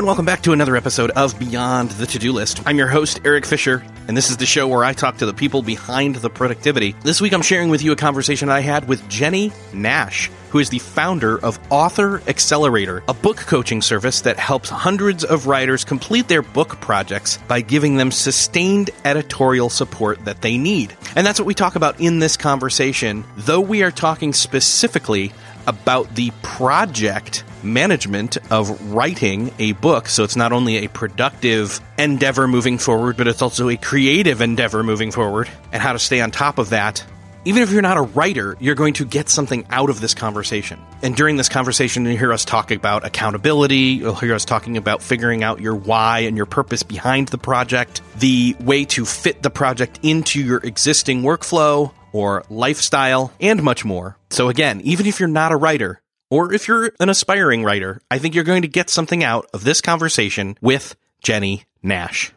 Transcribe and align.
And 0.00 0.06
welcome 0.06 0.24
back 0.24 0.40
to 0.44 0.52
another 0.52 0.76
episode 0.76 1.10
of 1.10 1.38
Beyond 1.38 1.90
the 1.90 2.06
To 2.06 2.18
Do 2.18 2.32
List. 2.32 2.62
I'm 2.64 2.78
your 2.78 2.86
host, 2.86 3.20
Erik 3.22 3.44
Fisher, 3.44 3.84
and 4.08 4.16
this 4.16 4.30
is 4.30 4.38
the 4.38 4.46
show 4.46 4.66
where 4.66 4.82
I 4.82 4.94
talk 4.94 5.18
to 5.18 5.26
the 5.26 5.34
people 5.34 5.60
behind 5.60 6.16
the 6.16 6.30
productivity. 6.30 6.94
This 7.02 7.20
week, 7.20 7.34
I'm 7.34 7.42
sharing 7.42 7.68
with 7.68 7.82
you 7.82 7.92
a 7.92 7.96
conversation 7.96 8.48
I 8.48 8.60
had 8.60 8.88
with 8.88 9.06
Jennie 9.10 9.52
Nash, 9.74 10.30
who 10.48 10.58
is 10.58 10.70
the 10.70 10.78
founder 10.78 11.38
of 11.38 11.60
Author 11.68 12.22
Accelerator, 12.26 13.02
a 13.08 13.12
book 13.12 13.36
coaching 13.36 13.82
service 13.82 14.22
that 14.22 14.38
helps 14.38 14.70
hundreds 14.70 15.22
of 15.22 15.46
writers 15.46 15.84
complete 15.84 16.28
their 16.28 16.40
book 16.40 16.80
projects 16.80 17.36
by 17.46 17.60
giving 17.60 17.98
them 17.98 18.10
sustained 18.10 18.88
editorial 19.04 19.68
support 19.68 20.24
that 20.24 20.40
they 20.40 20.56
need. 20.56 20.96
And 21.14 21.26
that's 21.26 21.38
what 21.38 21.46
we 21.46 21.52
talk 21.52 21.76
about 21.76 22.00
in 22.00 22.20
this 22.20 22.38
conversation, 22.38 23.22
though 23.36 23.60
we 23.60 23.82
are 23.82 23.90
talking 23.90 24.32
specifically 24.32 25.34
about 25.66 26.14
the 26.14 26.32
project 26.40 27.44
management 27.64 28.38
of 28.50 28.92
writing 28.92 29.52
a 29.58 29.72
book. 29.72 30.08
So 30.08 30.24
it's 30.24 30.36
not 30.36 30.52
only 30.52 30.84
a 30.84 30.88
productive 30.88 31.80
endeavor 31.98 32.48
moving 32.48 32.78
forward, 32.78 33.16
but 33.16 33.28
it's 33.28 33.42
also 33.42 33.68
a 33.68 33.76
creative 33.76 34.40
endeavor 34.40 34.82
moving 34.82 35.10
forward, 35.10 35.48
and 35.72 35.82
how 35.82 35.92
to 35.92 35.98
stay 35.98 36.20
on 36.20 36.30
top 36.30 36.58
of 36.58 36.70
that. 36.70 37.04
Even 37.46 37.62
if 37.62 37.70
you're 37.70 37.80
not 37.80 37.96
a 37.96 38.02
writer, 38.02 38.54
you're 38.60 38.74
going 38.74 38.92
to 38.94 39.06
get 39.06 39.30
something 39.30 39.64
out 39.70 39.88
of 39.88 39.98
this 39.98 40.12
conversation. 40.12 40.78
And 41.02 41.16
during 41.16 41.36
this 41.36 41.48
conversation, 41.48 42.04
you 42.04 42.18
hear 42.18 42.34
us 42.34 42.44
talk 42.44 42.70
about 42.70 43.06
accountability. 43.06 43.76
You'll 43.76 44.14
hear 44.14 44.34
us 44.34 44.44
talking 44.44 44.76
about 44.76 45.02
figuring 45.02 45.42
out 45.42 45.58
your 45.58 45.74
why 45.74 46.20
and 46.20 46.36
your 46.36 46.44
purpose 46.44 46.82
behind 46.82 47.28
the 47.28 47.38
project, 47.38 48.02
the 48.18 48.54
way 48.60 48.84
to 48.86 49.06
fit 49.06 49.42
the 49.42 49.48
project 49.48 50.00
into 50.02 50.42
your 50.42 50.58
existing 50.58 51.22
workflow, 51.22 51.92
or 52.12 52.44
lifestyle, 52.50 53.32
and 53.40 53.62
much 53.62 53.86
more. 53.86 54.18
So, 54.28 54.48
again, 54.50 54.82
even 54.82 55.06
if 55.06 55.18
you're 55.18 55.28
not 55.28 55.52
a 55.52 55.56
writer, 55.56 56.02
or 56.30 56.54
if 56.54 56.68
you're 56.68 56.92
an 57.00 57.08
aspiring 57.08 57.64
writer, 57.64 58.00
I 58.10 58.18
think 58.18 58.34
you're 58.34 58.44
going 58.44 58.62
to 58.62 58.68
get 58.68 58.88
something 58.88 59.22
out 59.22 59.46
of 59.52 59.64
this 59.64 59.80
conversation 59.80 60.56
with 60.62 60.96
Jennie 61.22 61.64
Nash. 61.82 62.32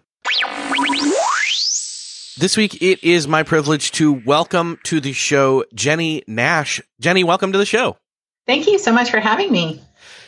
This 2.36 2.58
week, 2.58 2.82
it 2.82 3.04
is 3.04 3.28
my 3.28 3.44
privilege 3.44 3.92
to 3.94 4.12
welcome 4.12 4.80
to 4.86 5.00
the 5.00 5.14
show 5.14 5.64
Jennie 5.76 6.24
Nash. 6.28 6.82
Jennie, 7.00 7.24
welcome 7.24 7.52
to 7.52 7.60
the 7.60 7.66
show. 7.66 7.96
Thank 8.48 8.68
you 8.68 8.80
so 8.80 8.92
much 8.92 9.12
for 9.12 9.20
having 9.20 9.52
me. 9.52 9.80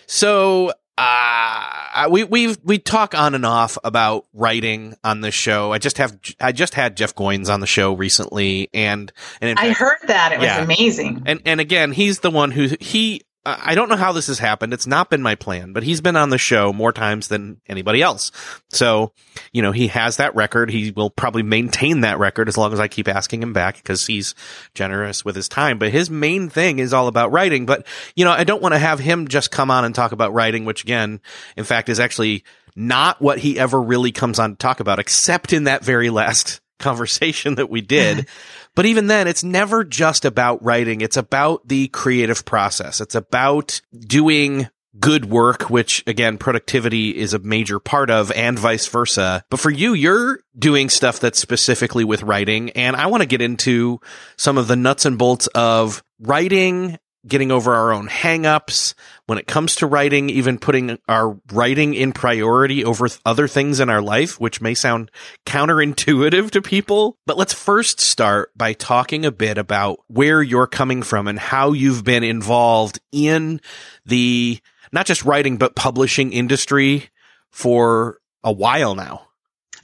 So, 0.06 0.72
uh, 0.97 2.08
we 2.09 2.24
we 2.24 2.56
we 2.64 2.78
talk 2.78 3.16
on 3.16 3.36
and 3.36 3.46
off 3.46 3.78
about 3.84 4.28
writing 4.34 4.96
on 5.03 5.22
this 5.22 5.34
show. 5.34 5.74
I 5.74 5.80
just 5.80 5.97
have 5.97 6.18
I 6.40 6.52
just 6.52 6.76
had 6.76 6.96
Jeff 6.96 7.16
Goins 7.16 7.52
on 7.52 7.59
the 7.59 7.68
show 7.68 7.94
recently, 7.94 8.70
and 8.74 9.12
and 9.42 9.58
I 9.58 9.72
heard 9.72 9.97
that 10.08 10.32
it 10.32 10.42
yeah. 10.42 10.59
was 10.59 10.66
amazing. 10.66 11.24
And 11.26 11.42
and 11.46 11.59
again, 11.59 11.92
he's 11.92 12.20
the 12.20 12.32
one 12.32 12.52
who 12.52 12.70
he 12.80 13.24
I 13.48 13.76
don't 13.76 13.90
know 13.90 13.96
how 13.96 14.12
this 14.12 14.26
has 14.26 14.40
happened. 14.40 14.74
It's 14.74 14.88
not 14.88 15.12
been 15.12 15.22
my 15.22 15.36
plan, 15.36 15.72
but 15.72 15.84
he's 15.84 16.02
been 16.02 16.16
on 16.16 16.32
the 16.32 16.38
show 16.40 16.74
more 16.74 16.92
times 16.92 17.28
than 17.28 17.62
anybody 17.68 18.02
else. 18.02 18.32
So, 18.70 19.12
you 19.54 19.62
know, 19.62 19.72
he 19.72 19.88
has 19.88 20.18
that 20.18 20.34
record. 20.36 20.72
He 20.72 20.90
will 20.90 21.12
probably 21.12 21.44
maintain 21.44 22.02
that 22.02 22.18
record 22.18 22.48
as 22.50 22.58
long 22.58 22.74
as 22.74 22.80
I 22.80 22.88
keep 22.88 23.08
asking 23.08 23.44
him 23.44 23.54
back 23.54 23.76
because 23.76 24.08
he's 24.08 24.34
generous 24.74 25.24
with 25.24 25.36
his 25.36 25.48
time. 25.48 25.78
But 25.78 25.92
his 25.92 26.10
main 26.10 26.50
thing 26.50 26.80
is 26.80 26.92
all 26.92 27.08
about 27.08 27.32
writing. 27.32 27.68
But, 27.68 27.86
you 28.16 28.26
know, 28.26 28.32
I 28.32 28.46
don't 28.46 28.64
want 28.64 28.74
to 28.74 28.80
have 28.80 29.00
him 29.00 29.28
just 29.28 29.52
come 29.52 29.70
on 29.70 29.86
and 29.86 29.94
talk 29.94 30.12
about 30.12 30.34
writing, 30.34 30.66
which 30.66 30.84
again, 30.84 31.22
in 31.56 31.66
fact, 31.66 31.88
is 31.90 32.00
actually 32.00 32.44
not 32.76 33.22
what 33.22 33.38
he 33.38 33.60
ever 33.60 33.80
really 33.80 34.12
comes 34.12 34.40
on 34.40 34.52
to 34.52 34.58
talk 34.58 34.80
about, 34.80 34.98
except 34.98 35.54
in 35.54 35.66
that 35.66 35.86
very 35.86 36.10
last 36.10 36.62
conversation 36.80 37.56
that 37.56 37.70
we 37.70 37.82
did. 37.82 38.28
But 38.75 38.86
even 38.86 39.08
then, 39.08 39.28
it's 39.28 39.44
never 39.44 39.84
just 39.84 40.25
about 40.25 40.63
writing. 40.63 41.02
It's 41.02 41.18
about 41.18 41.68
the 41.68 41.88
creative 41.88 42.46
process. 42.46 43.00
It's 43.02 43.16
about 43.16 43.81
doing 43.97 44.69
good 45.00 45.25
work, 45.25 45.69
which 45.69 46.03
again, 46.08 46.38
productivity 46.38 47.16
is 47.16 47.34
a 47.34 47.40
major 47.40 47.80
part 47.80 48.09
of 48.09 48.31
and 48.31 48.58
vice 48.58 48.88
versa. 48.88 49.44
But 49.50 49.59
for 49.59 49.69
you, 49.69 49.94
you're 49.94 50.40
doing 50.58 50.90
stuff 50.90 51.19
that's 51.19 51.40
specifically 51.40 52.03
with 52.03 52.24
writing. 52.24 52.69
And 52.72 52.96
I 52.96 53.08
want 53.08 53.22
to 53.22 53.28
get 53.28 53.41
into 53.41 54.00
some 54.38 54.58
of 54.58 54.68
the 54.68 54.75
nuts 54.75 55.06
and 55.06 55.18
bolts 55.18 55.47
of 55.47 56.03
writing 56.19 56.97
getting 57.28 57.52
over 57.52 57.74
our 57.74 57.91
own 57.91 58.08
hangups 58.08 58.94
when 59.25 59.38
it 59.38 59.47
comes 59.47 59.75
to 59.75 59.88
writing, 59.88 60.30
even 60.30 60.58
putting 60.58 60.97
our 61.08 61.38
writing 61.52 61.94
in 61.94 62.12
priority 62.12 62.84
over 62.84 63.08
other 63.25 63.47
things 63.47 63.80
in 63.80 63.90
our 63.90 64.02
life, 64.02 64.40
which 64.40 64.62
may 64.62 64.74
sound 64.74 65.12
counterintuitive 65.46 66.52
to 66.52 66.62
people. 66.62 67.18
But 67.25 67.38
let's 67.38 67.53
first 67.53 68.00
start 68.00 68.52
by 68.56 68.74
talking 68.74 69.25
a 69.25 69.31
bit 69.31 69.58
about 69.58 70.00
where 70.08 70.41
you're 70.41 70.68
coming 70.68 71.03
from 71.03 71.28
and 71.28 71.40
how 71.40 71.72
you've 71.72 72.03
been 72.03 72.24
involved 72.24 73.00
in 73.12 73.62
the 74.06 74.59
not 74.91 75.06
just 75.06 75.25
writing, 75.25 75.58
but 75.58 75.75
publishing 75.75 76.31
industry 76.31 77.09
for 77.52 78.19
a 78.44 78.52
while 78.52 78.96
now 78.96 79.28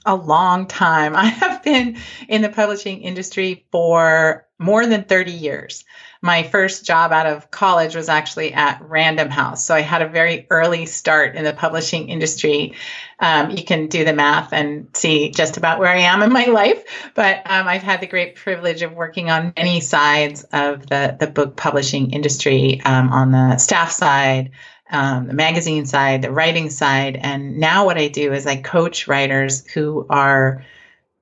a 0.04 0.14
long 0.14 0.66
time. 0.66 1.14
I 1.16 1.26
have 1.26 1.62
been 1.62 1.96
in 2.28 2.42
the 2.42 2.48
publishing 2.48 3.02
industry 3.02 3.66
for 3.70 4.46
more 4.58 4.86
than 4.86 5.04
30 5.04 5.32
years 5.32 5.84
my 6.24 6.44
first 6.44 6.86
job 6.86 7.10
out 7.10 7.26
of 7.26 7.50
college 7.50 7.96
was 7.96 8.08
actually 8.08 8.52
at 8.54 8.80
Random 8.88 9.28
House. 9.28 9.64
So 9.64 9.74
I 9.74 9.80
had 9.80 10.02
a 10.02 10.08
very 10.08 10.46
early 10.50 10.86
start 10.86 11.34
in 11.34 11.42
the 11.42 11.52
publishing 11.52 12.08
industry. 12.08 12.74
Um, 13.18 13.50
you 13.50 13.64
can 13.64 13.88
do 13.88 14.04
the 14.04 14.12
math 14.12 14.52
and 14.52 14.86
see 14.94 15.30
just 15.30 15.56
about 15.56 15.80
where 15.80 15.90
I 15.90 15.98
am 15.98 16.22
in 16.22 16.32
my 16.32 16.44
life. 16.46 16.84
But 17.16 17.38
um, 17.46 17.66
I've 17.66 17.82
had 17.82 18.00
the 18.00 18.06
great 18.06 18.36
privilege 18.36 18.82
of 18.82 18.92
working 18.92 19.30
on 19.30 19.52
many 19.56 19.80
sides 19.80 20.44
of 20.52 20.86
the, 20.86 21.16
the 21.18 21.26
book 21.26 21.56
publishing 21.56 22.12
industry 22.12 22.80
um, 22.84 23.12
on 23.12 23.32
the 23.32 23.56
staff 23.58 23.90
side. 23.90 24.52
Um, 24.90 25.26
the 25.26 25.34
magazine 25.34 25.86
side, 25.86 26.20
the 26.20 26.30
writing 26.30 26.68
side. 26.68 27.18
And 27.20 27.58
now 27.58 27.86
what 27.86 27.96
I 27.96 28.08
do 28.08 28.34
is 28.34 28.46
I 28.46 28.56
coach 28.56 29.08
writers 29.08 29.66
who 29.68 30.06
are 30.10 30.66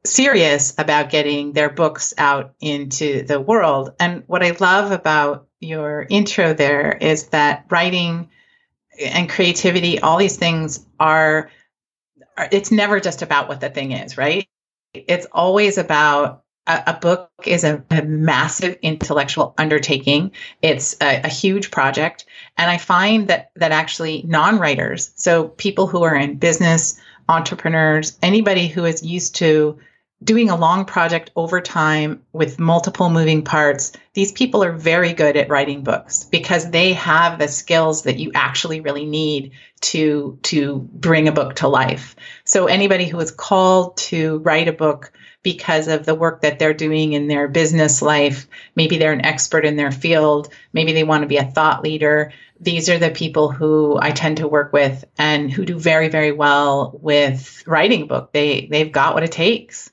serious 0.05 0.75
about 0.79 1.11
getting 1.11 1.52
their 1.52 1.70
books 1.70 2.14
out 2.17 2.55
into 2.61 3.23
the 3.23 3.41
world. 3.41 3.94
And 4.00 4.25
what 4.26 4.43
I 4.43 4.56
love 4.58 4.93
about 4.93 5.47
your 5.61 6.06
intro 6.08 6.55
there 6.55 6.93
is 6.93 7.29
that 7.29 7.67
writing 7.70 8.31
and 8.99 9.29
creativity, 9.29 10.00
all 10.00 10.17
these 10.17 10.37
things 10.37 10.85
are, 10.99 11.50
are, 12.37 12.49
it's 12.50 12.70
never 12.70 12.99
just 13.00 13.23
about 13.23 13.49
what 13.49 13.61
the 13.61 13.69
thing 13.69 13.93
is, 13.93 14.17
right? 14.17 14.49
It's 14.94 15.26
always 15.32 15.76
about 15.79 16.44
a, 16.67 16.82
a 16.88 16.94
book 16.94 17.31
is 17.44 17.64
a, 17.64 17.85
a, 17.91 18.02
massive 18.02 18.79
intellectual 18.82 19.55
undertaking. 19.58 20.32
It's 20.62 20.97
a, 21.00 21.23
a 21.23 21.29
huge 21.29 21.70
project. 21.70 22.25
And 22.56 22.70
I 22.70 22.79
find 22.79 23.29
that, 23.29 23.50
that 23.56 23.73
actually 23.73 24.23
non 24.26 24.58
writers, 24.58 25.12
so 25.14 25.49
people 25.49 25.87
who 25.87 26.02
are 26.02 26.17
in 26.17 26.37
business, 26.37 27.00
entrepreneurs, 27.29 28.19
anybody 28.23 28.67
who 28.67 28.85
is 28.85 29.02
used 29.02 29.37
to 29.37 29.79
doing 30.23 30.51
a 30.51 30.57
long 30.57 30.85
project 30.85 31.31
over 31.35 31.61
time 31.61 32.23
with 32.33 32.59
multiple 32.59 33.09
moving 33.09 33.43
parts, 33.43 33.93
these 34.13 34.33
people 34.33 34.63
are 34.63 34.73
very 34.73 35.15
good 35.15 35.37
at 35.37 35.49
writing 35.49 35.83
books 35.83 36.25
because 36.25 36.71
they 36.71 36.93
have 36.93 37.39
the 37.39 37.49
skills 37.49 38.03
that 38.03 38.19
you 38.19 38.31
actually 38.35 38.81
really 38.81 39.07
need 39.07 39.53
to 39.81 40.39
to 40.43 40.89
bring 40.93 41.27
a 41.27 41.33
book 41.33 41.57
to 41.57 41.69
life. 41.69 42.17
So 42.45 42.67
anybody 42.67 43.07
who 43.07 43.19
is 43.21 43.31
called 43.31 43.97
to 43.99 44.39
write 44.39 44.69
a 44.69 44.73
book 44.73 45.13
because 45.43 45.89
of 45.89 46.05
the 46.05 46.15
work 46.15 46.43
that 46.43 46.59
they're 46.59 46.75
doing 46.75 47.15
in 47.15 47.27
their 47.27 47.49
business 47.49 48.03
life, 48.03 48.47
maybe 48.77 48.99
they're 48.99 49.15
an 49.15 49.25
expert 49.25 49.65
in 49.65 49.77
their 49.77 49.91
field, 49.91 50.53
maybe 50.75 50.93
they 50.93 51.05
want 51.05 51.23
to 51.23 51.29
be 51.29 51.39
a 51.39 51.51
thought 51.51 51.83
leader, 51.83 52.33
these 52.61 52.91
are 52.91 52.99
the 52.99 53.11
people 53.11 53.51
who 53.51 53.99
I 53.99 54.11
tend 54.11 54.37
to 54.37 54.49
work 54.49 54.73
with 54.75 55.05
and 55.17 55.51
who 55.51 55.65
do 55.65 55.79
very 55.79 56.09
very 56.09 56.33
well 56.33 56.99
with 57.01 57.65
writing 57.67 58.03
a 58.03 58.07
book. 58.07 58.33
They 58.33 58.69
they've 58.71 58.93
got 58.93 59.15
what 59.15 59.23
it 59.23 59.33
takes. 59.33 59.90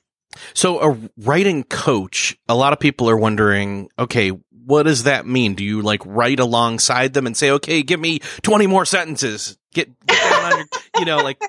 So 0.54 0.80
a 0.80 0.98
writing 1.18 1.64
coach, 1.64 2.38
a 2.48 2.54
lot 2.54 2.72
of 2.72 2.80
people 2.80 3.08
are 3.10 3.16
wondering, 3.16 3.88
okay, 3.98 4.30
what 4.50 4.82
does 4.84 5.04
that 5.04 5.26
mean? 5.26 5.54
Do 5.54 5.64
you 5.64 5.82
like 5.82 6.02
write 6.04 6.40
alongside 6.40 7.14
them 7.14 7.26
and 7.26 7.36
say, 7.36 7.50
okay, 7.52 7.82
give 7.82 7.98
me 7.98 8.20
20 8.42 8.66
more 8.66 8.84
sentences? 8.84 9.56
Get, 9.72 9.88
get 10.06 10.30
down 10.30 10.52
on 10.52 10.58
your, 10.58 10.66
you 10.98 11.04
know, 11.06 11.18
like. 11.18 11.40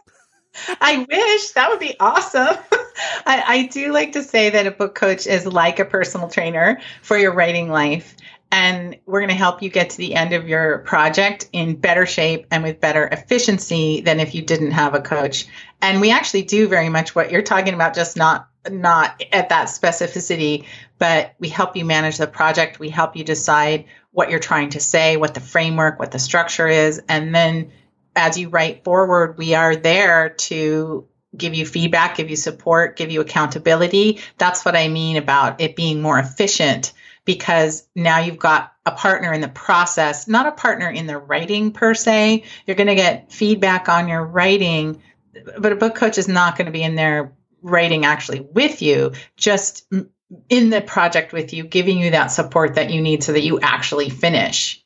I 0.81 1.06
wish 1.10 1.52
that 1.52 1.70
would 1.70 1.80
be 1.80 1.96
awesome. 2.00 2.58
I, 3.26 3.44
I 3.48 3.70
do 3.72 3.92
like 3.92 4.14
to 4.14 4.24
say 4.24 4.50
that 4.52 4.68
a 4.68 4.72
book 4.72 4.96
coach 4.96 5.28
is 5.28 5.46
like 5.46 5.80
a 5.80 5.86
personal 5.86 6.30
trainer 6.30 6.81
for 7.02 7.18
your 7.18 7.34
writing 7.34 7.70
life 7.70 8.16
and 8.52 8.98
we're 9.06 9.20
going 9.20 9.30
to 9.30 9.36
help 9.36 9.62
you 9.62 9.70
get 9.70 9.92
to 9.92 9.98
the 9.98 10.16
end 10.16 10.34
of 10.34 10.48
your 10.48 10.80
project 10.80 11.48
in 11.54 11.76
better 11.76 12.06
shape 12.06 12.48
and 12.52 12.64
with 12.64 12.80
better 12.80 13.08
efficiency 13.08 14.02
than 14.02 14.20
if 14.20 14.34
you 14.34 14.42
didn't 14.42 14.72
have 14.72 14.96
a 14.96 15.02
coach. 15.02 15.46
And 15.81 16.02
we 16.02 16.12
actually 16.12 16.44
do 16.44 16.68
very 16.68 16.90
much 16.90 17.16
what 17.16 17.31
you're 17.31 17.42
talking 17.42 17.74
about, 17.74 17.94
just 17.96 18.18
not 18.18 18.48
not 18.70 19.24
at 19.31 19.50
that 19.50 19.68
specificity, 19.68 20.66
but 20.98 21.34
we 21.40 21.48
help 21.48 21.78
you 21.78 21.86
manage 21.86 22.18
the 22.18 22.28
project. 22.28 22.80
We 22.80 22.90
help 22.90 23.16
you 23.16 23.24
decide 23.24 23.86
what 24.12 24.30
you're 24.30 24.40
trying 24.40 24.72
to 24.72 24.80
say, 24.80 25.18
what 25.18 25.34
the 25.34 25.40
framework, 25.40 25.98
what 25.98 26.12
the 26.12 26.20
structure 26.20 26.68
is. 26.68 27.02
And 27.08 27.34
then 27.34 27.72
as 28.16 28.38
you 28.38 28.50
write 28.50 28.84
forward, 28.84 29.38
we 29.38 29.54
are 29.54 29.76
there 29.76 30.30
to 30.30 31.08
give 31.36 31.54
you 31.54 31.66
feedback, 31.66 32.18
give 32.18 32.30
you 32.30 32.36
support, 32.36 32.98
give 32.98 33.12
you 33.12 33.22
accountability. 33.22 34.20
That's 34.38 34.66
what 34.66 34.76
I 34.76 34.88
mean 34.88 35.18
about 35.18 35.62
it 35.62 35.76
being 35.76 36.02
more 36.02 36.20
efficient 36.20 36.92
because 37.24 37.88
now 37.96 38.20
you've 38.20 38.40
got 38.40 38.74
a 38.86 38.92
partner 38.92 39.31
in 39.31 39.42
the 39.42 39.48
process, 39.48 40.28
not 40.28 40.48
a 40.48 40.52
partner 40.52 40.90
in 40.90 41.06
the 41.06 41.18
writing 41.18 41.72
per 41.72 41.94
se. 41.94 42.44
You're 42.66 42.76
going 42.76 42.88
to 42.88 42.96
get 42.96 43.31
feedback 43.31 43.88
on 43.88 44.08
your 44.08 44.26
writing, 44.26 45.02
but 45.58 45.72
a 45.72 45.76
book 45.76 45.96
coach 45.96 46.18
is 46.18 46.28
not 46.28 46.58
going 46.58 46.66
to 46.66 46.72
be 46.72 46.84
in 46.84 46.96
there 46.96 47.34
writing 47.62 48.06
actually 48.06 48.40
with 48.40 48.81
you, 48.81 49.14
just 49.38 49.86
in 50.50 50.70
the 50.70 50.81
project 50.81 51.34
with 51.34 51.54
you, 51.54 51.64
giving 51.64 52.00
you 52.00 52.12
that 52.12 52.28
support 52.28 52.76
that 52.76 52.92
you 52.92 53.02
need 53.02 53.24
so 53.24 53.34
that 53.34 53.42
you 53.42 53.60
actually 53.60 54.10
finish. 54.10 54.84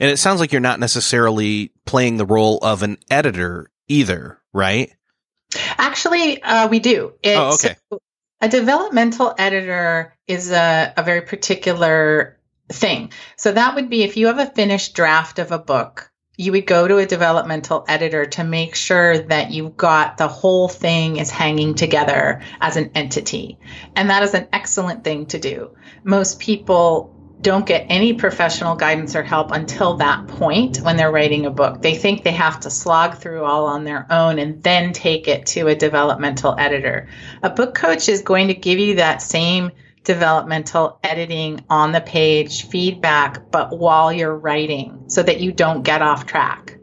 And 0.00 0.10
it 0.10 0.18
sounds 0.18 0.40
like 0.40 0.52
you're 0.52 0.60
not 0.60 0.80
necessarily 0.80 1.72
playing 1.86 2.16
the 2.16 2.26
role 2.26 2.58
of 2.58 2.82
an 2.82 2.98
editor 3.10 3.70
either, 3.88 4.40
right? 4.52 4.92
Actually, 5.78 6.42
uh, 6.42 6.68
we 6.68 6.78
do. 6.78 7.12
Oh, 7.12 7.18
it's, 7.22 7.64
oh, 7.64 7.68
okay. 7.68 7.76
A 8.40 8.48
developmental 8.48 9.34
editor 9.38 10.16
is 10.26 10.50
a, 10.50 10.92
a 10.96 11.02
very 11.02 11.22
particular 11.22 12.38
thing. 12.70 13.12
So 13.36 13.52
that 13.52 13.74
would 13.74 13.90
be 13.90 14.02
if 14.02 14.16
you 14.16 14.28
have 14.28 14.38
a 14.38 14.46
finished 14.46 14.94
draft 14.94 15.38
of 15.38 15.52
a 15.52 15.58
book 15.58 16.11
you 16.36 16.52
would 16.52 16.66
go 16.66 16.88
to 16.88 16.96
a 16.98 17.06
developmental 17.06 17.84
editor 17.88 18.24
to 18.24 18.44
make 18.44 18.74
sure 18.74 19.18
that 19.18 19.50
you've 19.50 19.76
got 19.76 20.16
the 20.16 20.28
whole 20.28 20.68
thing 20.68 21.18
is 21.18 21.30
hanging 21.30 21.74
together 21.74 22.40
as 22.60 22.76
an 22.76 22.90
entity. 22.94 23.58
And 23.94 24.08
that 24.10 24.22
is 24.22 24.32
an 24.34 24.48
excellent 24.52 25.04
thing 25.04 25.26
to 25.26 25.38
do. 25.38 25.70
Most 26.04 26.40
people 26.40 27.14
don't 27.42 27.66
get 27.66 27.86
any 27.88 28.14
professional 28.14 28.76
guidance 28.76 29.16
or 29.16 29.22
help 29.22 29.50
until 29.50 29.96
that 29.96 30.28
point 30.28 30.78
when 30.78 30.96
they're 30.96 31.10
writing 31.10 31.44
a 31.44 31.50
book. 31.50 31.82
They 31.82 31.96
think 31.96 32.22
they 32.22 32.32
have 32.32 32.60
to 32.60 32.70
slog 32.70 33.18
through 33.18 33.44
all 33.44 33.66
on 33.66 33.84
their 33.84 34.06
own 34.10 34.38
and 34.38 34.62
then 34.62 34.92
take 34.92 35.26
it 35.26 35.46
to 35.46 35.66
a 35.66 35.74
developmental 35.74 36.54
editor. 36.56 37.08
A 37.42 37.50
book 37.50 37.74
coach 37.74 38.08
is 38.08 38.22
going 38.22 38.48
to 38.48 38.54
give 38.54 38.78
you 38.78 38.94
that 38.94 39.20
same 39.20 39.72
developmental 40.04 40.98
editing 41.02 41.64
on 41.70 41.92
the 41.92 42.00
page 42.00 42.66
feedback, 42.68 43.50
but 43.50 43.76
while 43.76 44.12
you're 44.12 44.36
writing 44.36 45.04
so 45.08 45.22
that 45.22 45.40
you 45.40 45.52
don't 45.52 45.82
get 45.82 46.02
off 46.02 46.26
track. 46.26 46.78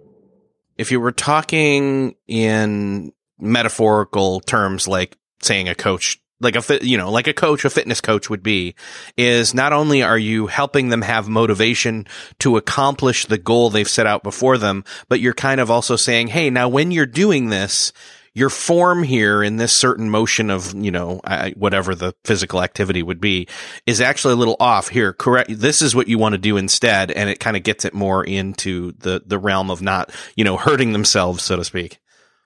If 0.78 0.92
you 0.92 1.00
were 1.00 1.12
talking 1.12 2.16
in 2.28 3.12
metaphorical 3.38 4.40
terms, 4.42 4.88
like 4.88 5.18
saying 5.42 5.68
a 5.68 5.76
coach, 5.76 6.22
like 6.40 6.56
a 6.56 6.86
you 6.86 6.98
know, 6.98 7.12
like 7.12 7.28
a 7.28 7.34
coach, 7.34 7.66
a 7.66 7.70
fitness 7.70 8.00
coach 8.00 8.30
would 8.30 8.44
be, 8.44 8.76
is 9.18 9.54
not 9.54 9.74
only 9.74 10.02
are 10.02 10.18
you 10.18 10.48
helping 10.48 10.88
them 10.88 11.02
have 11.02 11.28
motivation 11.28 12.08
to 12.40 12.56
accomplish 12.56 13.26
the 13.26 13.38
goal 13.38 13.70
they've 13.70 13.90
set 13.90 14.08
out 14.08 14.24
before 14.24 14.58
them, 14.58 14.86
but 15.10 15.20
you're 15.20 15.34
kind 15.34 15.60
of 15.60 15.70
also 15.70 15.98
saying, 15.98 16.28
Hey, 16.28 16.50
now 16.50 16.70
when 16.70 16.92
you're 16.92 17.06
doing 17.06 17.50
this, 17.50 17.92
your 18.34 18.50
form 18.50 19.04
here 19.04 19.44
in 19.44 19.58
this 19.58 19.74
certain 19.74 20.10
motion 20.10 20.50
of, 20.50 20.74
you 20.74 20.92
know, 20.92 21.22
I, 21.24 21.52
whatever 21.58 21.96
the 21.96 22.14
physical 22.24 22.62
activity 22.62 23.04
would 23.04 23.20
be 23.20 23.48
is 23.86 24.02
actually 24.02 24.34
a 24.34 24.38
little 24.38 24.58
off 24.60 24.90
here. 24.90 25.14
Correct. 25.14 25.50
This 25.54 25.82
is 25.82 25.96
what 25.96 26.08
you 26.08 26.18
want 26.18 26.34
to 26.34 26.40
do 26.40 26.58
instead. 26.58 27.12
And 27.12 27.30
it 27.30 27.40
kind 27.40 27.58
of 27.58 27.64
gets 27.64 27.86
it 27.86 27.94
more 27.94 28.24
into 28.24 28.94
the, 29.00 29.22
the 29.26 29.40
realm 29.40 29.70
of 29.70 29.82
not, 29.82 30.12
you 30.36 30.44
know, 30.44 30.58
hurting 30.58 30.94
themselves, 30.94 31.44
so 31.44 31.56
to 31.56 31.64
speak. 31.64 32.00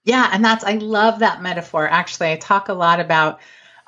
Yeah. 0.06 0.30
And 0.32 0.44
that's, 0.44 0.64
I 0.64 0.74
love 0.74 1.20
that 1.20 1.42
metaphor. 1.42 1.88
Actually, 1.88 2.32
I 2.32 2.36
talk 2.38 2.70
a 2.70 2.74
lot 2.74 3.00
about, 3.00 3.40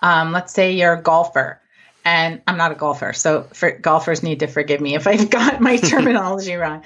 um, 0.01 0.31
let's 0.31 0.53
say 0.53 0.73
you're 0.73 0.93
a 0.93 1.01
golfer 1.01 1.61
and 2.05 2.41
I'm 2.47 2.57
not 2.57 2.71
a 2.71 2.75
golfer. 2.75 3.11
So 3.13 3.47
for 3.53 3.71
golfers 3.71 4.21
need 4.21 4.41
to 4.41 4.47
forgive 4.47 4.79
me 4.79 4.95
if 4.95 5.07
I've 5.07 5.29
got 5.31 5.59
my 5.59 5.77
terminology 5.77 6.55
wrong. 6.55 6.83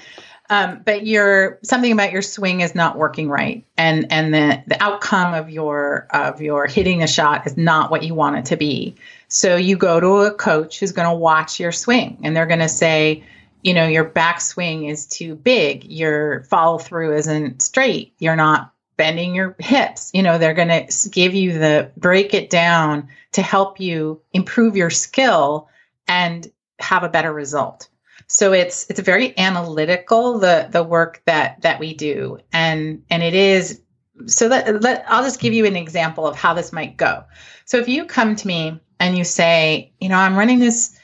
Um, 0.50 0.82
but 0.84 1.06
your 1.06 1.60
something 1.62 1.92
about 1.92 2.10
your 2.10 2.22
swing 2.22 2.60
is 2.60 2.74
not 2.74 2.98
working 2.98 3.28
right, 3.28 3.64
and 3.78 4.10
and 4.10 4.34
the 4.34 4.62
the 4.66 4.82
outcome 4.82 5.32
of 5.32 5.48
your 5.48 6.08
of 6.10 6.42
your 6.42 6.66
hitting 6.66 7.04
a 7.04 7.06
shot 7.06 7.46
is 7.46 7.56
not 7.56 7.92
what 7.92 8.02
you 8.02 8.14
want 8.16 8.36
it 8.36 8.44
to 8.46 8.56
be. 8.56 8.96
So 9.28 9.54
you 9.54 9.76
go 9.76 10.00
to 10.00 10.08
a 10.22 10.34
coach 10.34 10.80
who's 10.80 10.90
going 10.90 11.08
to 11.08 11.14
watch 11.14 11.60
your 11.60 11.70
swing, 11.70 12.18
and 12.24 12.36
they're 12.36 12.46
going 12.46 12.58
to 12.58 12.68
say, 12.68 13.22
you 13.62 13.74
know, 13.74 13.86
your 13.86 14.04
backswing 14.04 14.90
is 14.90 15.06
too 15.06 15.36
big, 15.36 15.84
your 15.84 16.42
follow 16.44 16.78
through 16.78 17.14
isn't 17.14 17.62
straight, 17.62 18.12
you're 18.18 18.34
not 18.34 18.72
bending 18.96 19.36
your 19.36 19.54
hips. 19.60 20.10
You 20.12 20.24
know, 20.24 20.36
they're 20.36 20.52
going 20.52 20.68
to 20.86 21.08
give 21.10 21.32
you 21.32 21.58
the 21.60 21.92
break 21.96 22.34
it 22.34 22.50
down 22.50 23.08
to 23.32 23.42
help 23.42 23.78
you 23.78 24.20
improve 24.32 24.76
your 24.76 24.90
skill 24.90 25.68
and 26.08 26.50
have 26.80 27.04
a 27.04 27.08
better 27.08 27.32
result. 27.32 27.88
So 28.32 28.52
it's 28.52 28.86
it's 28.88 29.00
very 29.00 29.36
analytical 29.36 30.38
the 30.38 30.68
the 30.70 30.84
work 30.84 31.20
that 31.26 31.60
that 31.62 31.80
we 31.80 31.94
do, 31.94 32.38
and 32.52 33.02
and 33.10 33.24
it 33.24 33.34
is 33.34 33.82
so 34.26 34.48
that 34.48 34.80
let 34.82 35.04
I'll 35.08 35.24
just 35.24 35.40
give 35.40 35.52
you 35.52 35.66
an 35.66 35.74
example 35.74 36.28
of 36.28 36.36
how 36.36 36.54
this 36.54 36.72
might 36.72 36.96
go. 36.96 37.24
So 37.64 37.78
if 37.78 37.88
you 37.88 38.04
come 38.04 38.36
to 38.36 38.46
me 38.46 38.80
and 39.00 39.18
you 39.18 39.24
say, 39.24 39.92
you 39.98 40.08
know, 40.08 40.14
I'm 40.14 40.38
running 40.38 40.60
this 40.60 40.96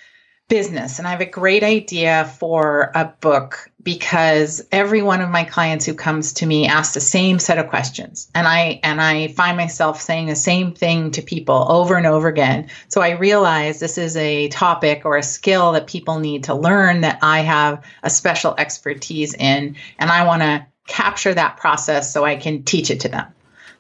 business 0.49 0.99
and 0.99 1.09
I 1.09 1.11
have 1.11 1.21
a 1.21 1.27
great 1.27 1.65
idea 1.65 2.25
for 2.39 2.93
a 2.95 3.07
book 3.21 3.69
because 3.83 4.65
every 4.71 5.03
one 5.03 5.21
of 5.21 5.29
my 5.29 5.43
clients 5.43 5.85
who 5.85 5.95
comes 5.95 6.35
to 6.35 6.47
me 6.47 6.69
asks 6.69 6.95
the 6.95 7.01
same 7.01 7.41
set 7.41 7.59
of 7.59 7.69
questions 7.69 8.31
and 8.33 8.47
I 8.47 8.79
and 8.85 9.01
I 9.01 9.29
find 9.29 9.57
myself 9.57 10.01
saying 10.01 10.27
the 10.27 10.37
same 10.37 10.73
thing 10.73 11.11
to 11.13 11.23
people 11.23 11.67
over 11.69 11.97
and 11.97 12.07
over 12.07 12.29
again. 12.29 12.69
So 12.89 13.01
I 13.01 13.11
realize 13.11 13.81
this 13.81 13.99
is 13.99 14.17
a 14.17 14.49
topic 14.49 15.03
or 15.05 15.17
a 15.17 15.23
skill 15.23 15.73
that 15.73 15.89
people 15.89 16.21
need 16.21 16.45
to 16.45 16.55
learn 16.55 17.01
that 17.01 17.19
I 17.23 17.41
have 17.41 17.85
a 18.05 18.11
special 18.11 18.55
expertise 18.57 19.35
in 19.35 19.75
and 19.99 20.11
I 20.11 20.27
want 20.27 20.43
to 20.43 20.65
capture 20.87 21.35
that 21.35 21.57
process 21.57 22.13
so 22.13 22.25
I 22.25 22.37
can 22.37 22.63
teach 22.63 22.91
it 22.91 23.01
to 23.01 23.09
them. 23.09 23.27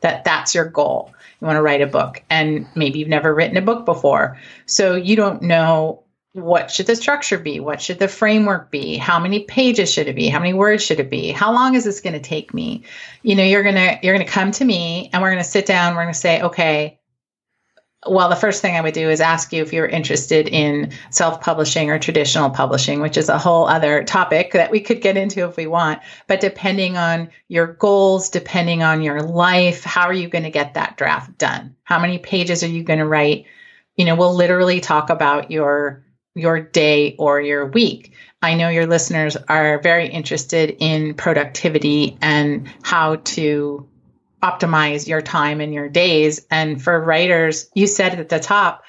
That 0.00 0.24
that's 0.24 0.52
your 0.52 0.64
goal. 0.64 1.14
You 1.40 1.46
want 1.46 1.58
to 1.58 1.62
write 1.62 1.82
a 1.82 1.86
book 1.86 2.24
and 2.28 2.66
maybe 2.74 2.98
you've 2.98 3.08
never 3.08 3.32
written 3.32 3.56
a 3.56 3.62
book 3.62 3.84
before. 3.84 4.40
So 4.66 4.96
you 4.96 5.14
don't 5.14 5.42
know 5.42 6.02
what 6.36 6.70
should 6.70 6.86
the 6.86 6.96
structure 6.96 7.38
be? 7.38 7.60
What 7.60 7.80
should 7.80 7.98
the 7.98 8.08
framework 8.08 8.70
be? 8.70 8.96
How 8.96 9.18
many 9.18 9.40
pages 9.44 9.90
should 9.90 10.06
it 10.06 10.14
be? 10.14 10.28
How 10.28 10.38
many 10.38 10.52
words 10.52 10.84
should 10.84 11.00
it 11.00 11.08
be? 11.08 11.32
How 11.32 11.52
long 11.52 11.74
is 11.74 11.84
this 11.84 12.00
going 12.00 12.12
to 12.12 12.20
take 12.20 12.52
me? 12.52 12.84
You 13.22 13.34
know, 13.34 13.42
you're 13.42 13.62
going 13.62 13.74
to 13.74 13.98
you're 14.02 14.14
going 14.14 14.26
to 14.26 14.32
come 14.32 14.52
to 14.52 14.64
me 14.64 15.08
and 15.12 15.22
we're 15.22 15.30
going 15.30 15.42
to 15.42 15.48
sit 15.48 15.64
down, 15.64 15.94
we're 15.94 16.02
going 16.02 16.14
to 16.14 16.20
say, 16.20 16.42
"Okay, 16.42 17.00
well, 18.06 18.28
the 18.28 18.36
first 18.36 18.60
thing 18.60 18.76
I 18.76 18.82
would 18.82 18.92
do 18.92 19.08
is 19.08 19.20
ask 19.20 19.52
you 19.52 19.62
if 19.62 19.72
you're 19.72 19.86
interested 19.86 20.46
in 20.46 20.92
self-publishing 21.10 21.90
or 21.90 21.98
traditional 21.98 22.50
publishing, 22.50 23.00
which 23.00 23.16
is 23.16 23.30
a 23.30 23.38
whole 23.38 23.66
other 23.66 24.04
topic 24.04 24.52
that 24.52 24.70
we 24.70 24.80
could 24.80 25.00
get 25.00 25.16
into 25.16 25.48
if 25.48 25.56
we 25.56 25.66
want. 25.66 26.00
But 26.26 26.40
depending 26.40 26.98
on 26.98 27.30
your 27.48 27.66
goals, 27.66 28.28
depending 28.28 28.82
on 28.82 29.02
your 29.02 29.22
life, 29.22 29.82
how 29.82 30.06
are 30.06 30.12
you 30.12 30.28
going 30.28 30.44
to 30.44 30.50
get 30.50 30.74
that 30.74 30.98
draft 30.98 31.38
done? 31.38 31.74
How 31.82 31.98
many 31.98 32.18
pages 32.18 32.62
are 32.62 32.68
you 32.68 32.84
going 32.84 33.00
to 33.00 33.06
write? 33.06 33.46
you 33.96 34.04
know, 34.04 34.14
we'll 34.14 34.34
literally 34.34 34.80
talk 34.80 35.10
about 35.10 35.50
your 35.50 36.04
your 36.36 36.60
day 36.60 37.16
or 37.18 37.40
your 37.40 37.66
week. 37.66 38.12
I 38.42 38.54
know 38.54 38.68
your 38.68 38.86
listeners 38.86 39.36
are 39.48 39.80
very 39.80 40.08
interested 40.08 40.76
in 40.78 41.14
productivity 41.14 42.16
and 42.20 42.68
how 42.82 43.16
to 43.16 43.88
optimize 44.42 45.08
your 45.08 45.22
time 45.22 45.60
and 45.60 45.72
your 45.74 45.88
days. 45.88 46.46
And 46.50 46.80
for 46.80 47.00
writers, 47.00 47.68
you 47.74 47.86
said 47.86 48.20
at 48.20 48.28
the 48.28 48.38
top, 48.38 48.84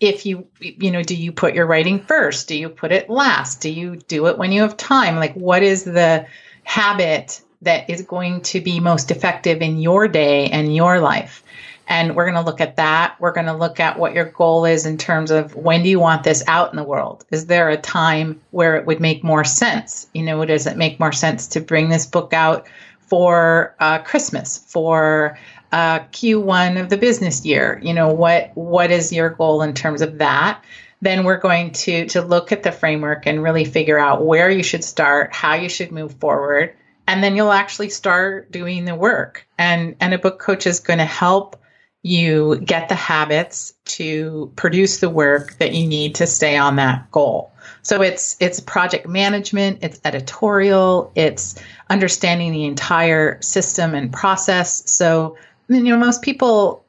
if 0.00 0.26
you 0.26 0.48
you 0.58 0.90
know 0.90 1.02
do 1.02 1.14
you 1.14 1.30
put 1.30 1.54
your 1.54 1.64
writing 1.64 2.00
first 2.00 2.48
do 2.48 2.56
you 2.56 2.68
put 2.68 2.90
it 2.90 3.08
last 3.08 3.60
do 3.60 3.70
you 3.70 3.94
do 3.94 4.26
it 4.26 4.36
when 4.36 4.50
you 4.50 4.62
have 4.62 4.76
time 4.76 5.14
like 5.14 5.32
what 5.34 5.62
is 5.62 5.84
the 5.84 6.26
habit 6.64 7.40
that 7.62 7.88
is 7.88 8.02
going 8.02 8.40
to 8.40 8.60
be 8.60 8.80
most 8.80 9.12
effective 9.12 9.62
in 9.62 9.78
your 9.78 10.08
day 10.08 10.50
and 10.50 10.74
your 10.74 10.98
life 10.98 11.44
and 11.88 12.16
we're 12.16 12.24
going 12.24 12.34
to 12.34 12.48
look 12.48 12.60
at 12.60 12.76
that 12.76 13.16
we're 13.20 13.32
going 13.32 13.46
to 13.46 13.52
look 13.52 13.80
at 13.80 13.98
what 13.98 14.14
your 14.14 14.26
goal 14.26 14.64
is 14.64 14.86
in 14.86 14.96
terms 14.96 15.30
of 15.30 15.54
when 15.54 15.82
do 15.82 15.88
you 15.88 16.00
want 16.00 16.24
this 16.24 16.42
out 16.46 16.70
in 16.70 16.76
the 16.76 16.84
world 16.84 17.24
is 17.30 17.46
there 17.46 17.68
a 17.68 17.76
time 17.76 18.40
where 18.50 18.76
it 18.76 18.86
would 18.86 19.00
make 19.00 19.22
more 19.22 19.44
sense 19.44 20.06
you 20.14 20.22
know 20.22 20.44
does 20.44 20.66
it 20.66 20.76
make 20.76 20.98
more 21.00 21.12
sense 21.12 21.46
to 21.46 21.60
bring 21.60 21.88
this 21.88 22.06
book 22.06 22.32
out 22.32 22.66
for 23.00 23.74
uh, 23.80 23.98
christmas 23.98 24.58
for 24.58 25.38
uh, 25.72 26.00
Q1 26.12 26.80
of 26.80 26.90
the 26.90 26.98
business 26.98 27.44
year. 27.44 27.80
You 27.82 27.94
know, 27.94 28.12
what 28.12 28.52
what 28.54 28.90
is 28.90 29.12
your 29.12 29.30
goal 29.30 29.62
in 29.62 29.74
terms 29.74 30.02
of 30.02 30.18
that? 30.18 30.62
Then 31.00 31.24
we're 31.24 31.38
going 31.38 31.72
to 31.72 32.06
to 32.08 32.22
look 32.22 32.52
at 32.52 32.62
the 32.62 32.70
framework 32.70 33.26
and 33.26 33.42
really 33.42 33.64
figure 33.64 33.98
out 33.98 34.24
where 34.24 34.50
you 34.50 34.62
should 34.62 34.84
start, 34.84 35.34
how 35.34 35.54
you 35.54 35.68
should 35.68 35.90
move 35.90 36.14
forward, 36.14 36.74
and 37.08 37.24
then 37.24 37.34
you'll 37.34 37.52
actually 37.52 37.88
start 37.88 38.52
doing 38.52 38.84
the 38.84 38.94
work. 38.94 39.46
And 39.58 39.96
and 39.98 40.14
a 40.14 40.18
book 40.18 40.38
coach 40.38 40.66
is 40.66 40.78
going 40.78 40.98
to 40.98 41.04
help 41.04 41.58
you 42.02 42.58
get 42.60 42.88
the 42.88 42.96
habits 42.96 43.74
to 43.84 44.52
produce 44.56 44.98
the 44.98 45.10
work 45.10 45.56
that 45.58 45.72
you 45.72 45.86
need 45.86 46.14
to 46.16 46.26
stay 46.26 46.56
on 46.56 46.76
that 46.76 47.10
goal. 47.12 47.52
So 47.82 48.02
it's 48.02 48.36
it's 48.40 48.60
project 48.60 49.08
management, 49.08 49.78
it's 49.82 50.00
editorial, 50.04 51.12
it's 51.14 51.60
understanding 51.90 52.52
the 52.52 52.64
entire 52.64 53.40
system 53.40 53.94
and 53.94 54.12
process. 54.12 54.88
So 54.90 55.36
you 55.68 55.82
know, 55.82 55.96
most 55.96 56.22
people, 56.22 56.84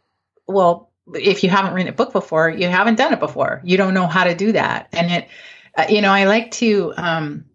well, 0.48 0.90
if 1.14 1.44
you 1.44 1.50
haven't 1.50 1.74
written 1.74 1.90
a 1.90 1.96
book 1.96 2.12
before, 2.12 2.50
you 2.50 2.68
haven't 2.68 2.96
done 2.96 3.14
it 3.14 3.20
before. 3.20 3.62
You 3.64 3.78
don't 3.78 3.94
know 3.94 4.08
how 4.08 4.24
to 4.24 4.36
do 4.36 4.52
that. 4.54 4.88
And 4.92 5.12
it, 5.12 5.28
uh, 5.78 5.86
you 5.90 6.02
know, 6.02 6.12
I 6.12 6.26
like 6.26 6.52
to, 6.52 6.94
um, 6.98 7.46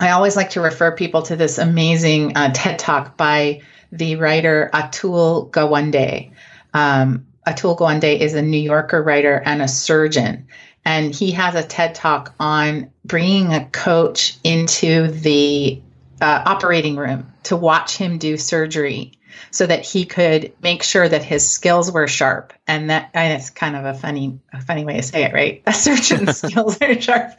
I 0.00 0.10
always 0.10 0.36
like 0.36 0.50
to 0.50 0.60
refer 0.60 0.92
people 0.92 1.22
to 1.22 1.36
this 1.36 1.58
amazing 1.58 2.36
uh, 2.36 2.52
TED 2.52 2.78
talk 2.78 3.16
by 3.16 3.62
the 3.90 4.16
writer 4.16 4.70
Atul 4.74 5.50
Gawande. 5.50 6.30
Um, 6.74 7.26
Atul 7.46 7.78
Gawande 7.78 8.18
is 8.18 8.34
a 8.34 8.42
New 8.42 8.60
Yorker 8.60 9.02
writer 9.02 9.42
and 9.44 9.62
a 9.62 9.68
surgeon. 9.68 10.46
And 10.84 11.14
he 11.14 11.32
has 11.32 11.54
a 11.54 11.62
TED 11.62 11.94
talk 11.94 12.34
on 12.38 12.90
bringing 13.04 13.52
a 13.52 13.64
coach 13.66 14.36
into 14.44 15.08
the 15.08 15.80
uh, 16.20 16.42
operating 16.46 16.96
room 16.96 17.32
to 17.44 17.56
watch 17.56 17.96
him 17.96 18.18
do 18.18 18.36
surgery 18.36 19.12
so 19.50 19.66
that 19.66 19.84
he 19.84 20.04
could 20.04 20.52
make 20.62 20.82
sure 20.82 21.08
that 21.08 21.22
his 21.22 21.48
skills 21.48 21.90
were 21.92 22.06
sharp. 22.06 22.52
And 22.66 22.90
that 22.90 23.10
and 23.14 23.32
it's 23.32 23.50
kind 23.50 23.76
of 23.76 23.84
a 23.84 23.94
funny, 23.94 24.38
a 24.52 24.60
funny 24.60 24.84
way 24.84 24.96
to 24.96 25.02
say 25.02 25.24
it, 25.24 25.32
right? 25.32 25.62
A 25.66 25.72
surgeon's 25.72 26.36
skills 26.42 26.80
are 26.82 27.00
sharp, 27.00 27.32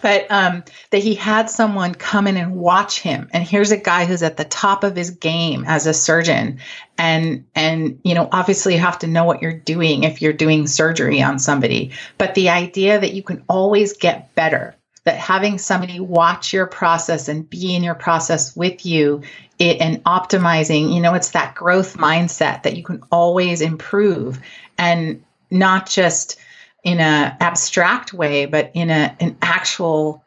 but 0.00 0.26
um, 0.30 0.64
that 0.90 1.02
he 1.02 1.14
had 1.14 1.50
someone 1.50 1.94
come 1.94 2.26
in 2.26 2.38
and 2.38 2.56
watch 2.56 3.00
him. 3.00 3.28
And 3.32 3.44
here's 3.44 3.72
a 3.72 3.76
guy 3.76 4.06
who's 4.06 4.22
at 4.22 4.38
the 4.38 4.44
top 4.44 4.82
of 4.82 4.96
his 4.96 5.10
game 5.10 5.64
as 5.66 5.86
a 5.86 5.92
surgeon, 5.92 6.60
and 6.96 7.44
and 7.54 8.00
you 8.04 8.14
know, 8.14 8.28
obviously, 8.32 8.74
you 8.74 8.80
have 8.80 9.00
to 9.00 9.06
know 9.06 9.24
what 9.24 9.42
you're 9.42 9.52
doing 9.52 10.04
if 10.04 10.22
you're 10.22 10.32
doing 10.32 10.66
surgery 10.66 11.20
on 11.20 11.38
somebody. 11.38 11.92
But 12.16 12.34
the 12.34 12.48
idea 12.48 12.98
that 12.98 13.12
you 13.12 13.22
can 13.22 13.44
always 13.48 13.92
get 13.92 14.34
better 14.34 14.76
that 15.04 15.16
having 15.16 15.58
somebody 15.58 15.98
watch 15.98 16.52
your 16.52 16.66
process 16.66 17.28
and 17.28 17.48
be 17.48 17.74
in 17.74 17.82
your 17.82 17.94
process 17.94 18.54
with 18.54 18.84
you 18.84 19.22
it, 19.58 19.80
and 19.80 20.02
optimizing, 20.04 20.94
you 20.94 21.00
know, 21.00 21.14
it's 21.14 21.30
that 21.30 21.54
growth 21.54 21.96
mindset 21.96 22.62
that 22.62 22.76
you 22.76 22.82
can 22.82 23.02
always 23.10 23.60
improve 23.60 24.40
and 24.78 25.22
not 25.50 25.88
just 25.88 26.38
in 26.82 27.00
a 27.00 27.36
abstract 27.40 28.12
way, 28.12 28.46
but 28.46 28.70
in 28.74 28.90
a 28.90 29.16
an 29.20 29.36
actual 29.42 30.24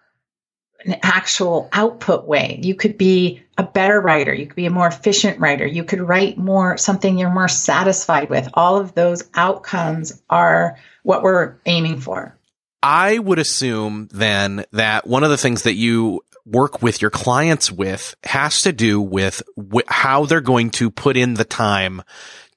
an 0.85 0.97
actual 1.01 1.69
output 1.71 2.25
way. 2.27 2.59
You 2.61 2.75
could 2.75 2.97
be 2.97 3.41
a 3.57 3.63
better 3.63 4.01
writer. 4.01 4.33
You 4.33 4.45
could 4.47 4.55
be 4.55 4.65
a 4.65 4.71
more 4.71 4.87
efficient 4.87 5.39
writer. 5.39 5.65
You 5.65 5.83
could 5.83 6.01
write 6.01 6.37
more 6.37 6.77
something 6.77 7.17
you're 7.17 7.29
more 7.29 7.47
satisfied 7.47 8.29
with. 8.29 8.49
All 8.53 8.77
of 8.77 8.93
those 8.93 9.23
outcomes 9.33 10.21
are 10.29 10.77
what 11.03 11.23
we're 11.23 11.55
aiming 11.65 12.01
for. 12.01 12.37
I 12.83 13.17
would 13.17 13.39
assume 13.39 14.09
then 14.11 14.65
that 14.73 15.07
one 15.07 15.23
of 15.23 15.29
the 15.29 15.37
things 15.37 15.63
that 15.63 15.75
you 15.75 16.21
work 16.45 16.81
with 16.81 17.01
your 17.01 17.09
clients 17.09 17.71
with 17.71 18.13
has 18.25 18.61
to 18.61 18.73
do 18.73 18.99
with 18.99 19.41
wh- 19.57 19.87
how 19.87 20.25
they're 20.25 20.41
going 20.41 20.69
to 20.71 20.91
put 20.91 21.15
in 21.15 21.35
the 21.35 21.45
time 21.45 22.01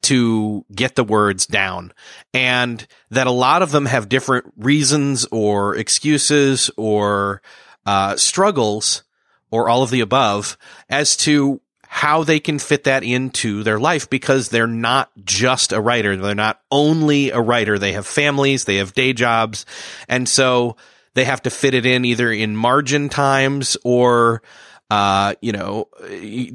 to 0.03 0.65
get 0.75 0.97
the 0.97 1.05
words 1.05 1.47
down. 1.47 1.93
And 2.35 2.85
that 3.11 3.29
a 3.29 3.33
lot 3.33 3.63
of 3.63 3.71
them 3.71 3.87
have 3.87 4.09
different 4.09 4.53
reasons 4.57 5.27
or 5.31 5.77
excuses 5.77 6.71
or 6.77 7.41
uh, 7.87 8.17
struggles 8.17 9.05
or 9.53 9.69
all 9.69 9.85
of 9.85 9.91
the 9.91 10.01
above 10.01 10.59
as 10.89 11.17
to 11.19 11.61
how 11.97 12.25
they 12.25 12.39
can 12.39 12.59
fit 12.59 12.85
that 12.85 13.03
into 13.03 13.63
their 13.63 13.79
life 13.79 14.11
because 14.11 14.51
they're 14.51 14.67
not 14.67 15.11
just 15.25 15.73
a 15.73 15.81
writer. 15.81 16.15
They're 16.15 16.35
not 16.35 16.61
only 16.71 17.31
a 17.31 17.41
writer. 17.41 17.79
They 17.79 17.93
have 17.93 18.07
families, 18.07 18.67
they 18.67 18.77
have 18.77 18.93
day 18.93 19.15
jobs. 19.15 19.65
And 20.07 20.29
so 20.29 20.77
they 21.15 21.25
have 21.25 21.41
to 21.45 21.51
fit 21.51 21.73
it 21.73 21.87
in 21.87 22.05
either 22.05 22.31
in 22.31 22.55
margin 22.55 23.09
times 23.09 23.79
or, 23.83 24.43
uh, 24.91 25.37
you 25.41 25.53
know, 25.53 25.89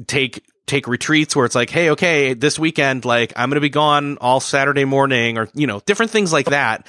take, 0.06 0.44
take 0.66 0.86
retreats 0.86 1.34
where 1.34 1.44
it's 1.44 1.56
like, 1.56 1.70
Hey, 1.70 1.90
okay, 1.90 2.34
this 2.34 2.56
weekend, 2.56 3.04
like 3.04 3.32
I'm 3.34 3.50
going 3.50 3.56
to 3.56 3.60
be 3.60 3.68
gone 3.68 4.18
all 4.20 4.38
Saturday 4.38 4.84
morning 4.84 5.38
or, 5.38 5.48
you 5.54 5.66
know, 5.66 5.80
different 5.86 6.12
things 6.12 6.32
like 6.32 6.50
that 6.50 6.86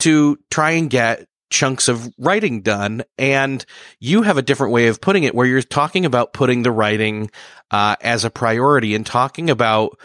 to 0.00 0.38
try 0.50 0.72
and 0.72 0.90
get 0.90 1.26
chunks 1.54 1.88
of 1.88 2.12
writing 2.18 2.60
done. 2.60 3.04
And 3.16 3.64
you 4.00 4.22
have 4.22 4.36
a 4.36 4.42
different 4.42 4.72
way 4.72 4.88
of 4.88 5.00
putting 5.00 5.22
it 5.22 5.34
where 5.34 5.46
you're 5.46 5.62
talking 5.62 6.04
about 6.04 6.32
putting 6.32 6.62
the 6.62 6.72
writing, 6.72 7.30
uh, 7.70 7.96
as 8.00 8.24
a 8.24 8.30
priority 8.30 8.94
and 8.94 9.06
talking 9.06 9.48
about 9.48 9.98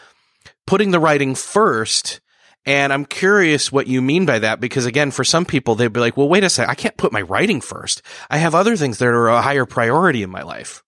putting 0.67 0.91
the 0.91 0.99
writing 0.99 1.33
first. 1.35 2.21
And 2.65 2.93
I'm 2.93 3.05
curious 3.05 3.71
what 3.71 3.87
you 3.87 4.01
mean 4.01 4.25
by 4.25 4.39
that 4.39 4.59
because 4.59 4.85
again, 4.85 5.09
for 5.09 5.23
some 5.23 5.45
people, 5.45 5.73
they'd 5.73 5.91
be 5.91 5.99
like, 5.99 6.15
well, 6.15 6.29
wait 6.29 6.43
a 6.43 6.49
second. 6.49 6.69
I 6.69 6.75
can't 6.75 6.97
put 6.97 7.11
my 7.11 7.23
writing 7.23 7.61
first. 7.61 8.03
I 8.29 8.37
have 8.37 8.53
other 8.53 8.77
things 8.77 8.99
that 8.99 9.07
are 9.07 9.27
a 9.27 9.41
higher 9.41 9.65
priority 9.65 10.21
in 10.21 10.29
my 10.29 10.43
life. 10.43 10.83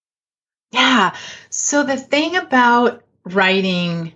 Yeah. 0.71 1.15
So 1.49 1.83
the 1.83 1.97
thing 1.97 2.35
about 2.35 3.03
writing, 3.25 4.13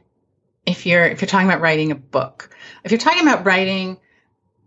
if 0.66 0.86
you're, 0.86 1.06
if 1.06 1.22
you're 1.22 1.28
talking 1.28 1.48
about 1.48 1.62
writing 1.62 1.92
a 1.92 1.96
book, 1.96 2.56
if 2.84 2.92
you're 2.92 3.00
talking 3.00 3.24
about 3.24 3.46
writing 3.46 3.98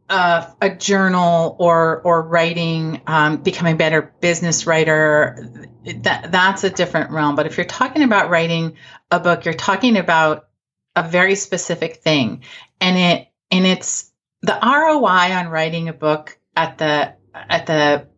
uh, 0.09 0.51
a 0.61 0.71
journal 0.71 1.57
or 1.59 2.01
or 2.03 2.23
writing, 2.23 3.03
um, 3.07 3.39
becoming 3.39 3.75
a 3.75 3.77
better 3.77 4.15
business 4.21 4.67
writer, 4.67 5.67
that 5.85 6.33
that's 6.33 6.65
a 6.65 6.71
different 6.71 7.11
realm. 7.11 7.37
But 7.37 7.47
if 7.47 7.57
you're 7.57 7.67
talking 7.67 8.03
about 8.03 8.31
writing 8.31 8.77
a 9.11 9.21
book, 9.21 9.45
you're 9.45 9.55
talking 9.55 9.97
about 9.97 10.49
a 10.97 11.09
very 11.09 11.35
specific 11.35 11.97
thing, 11.97 12.43
and 12.81 12.97
it 12.97 13.29
and 13.51 13.67
it's 13.67 14.11
the 14.43 14.59
ROI 14.63 15.35
on 15.35 15.49
writing 15.49 15.89
a 15.89 15.93
book 15.93 16.39
at 16.57 16.79
the 16.79 17.15
at 17.35 17.67
the 17.67 18.09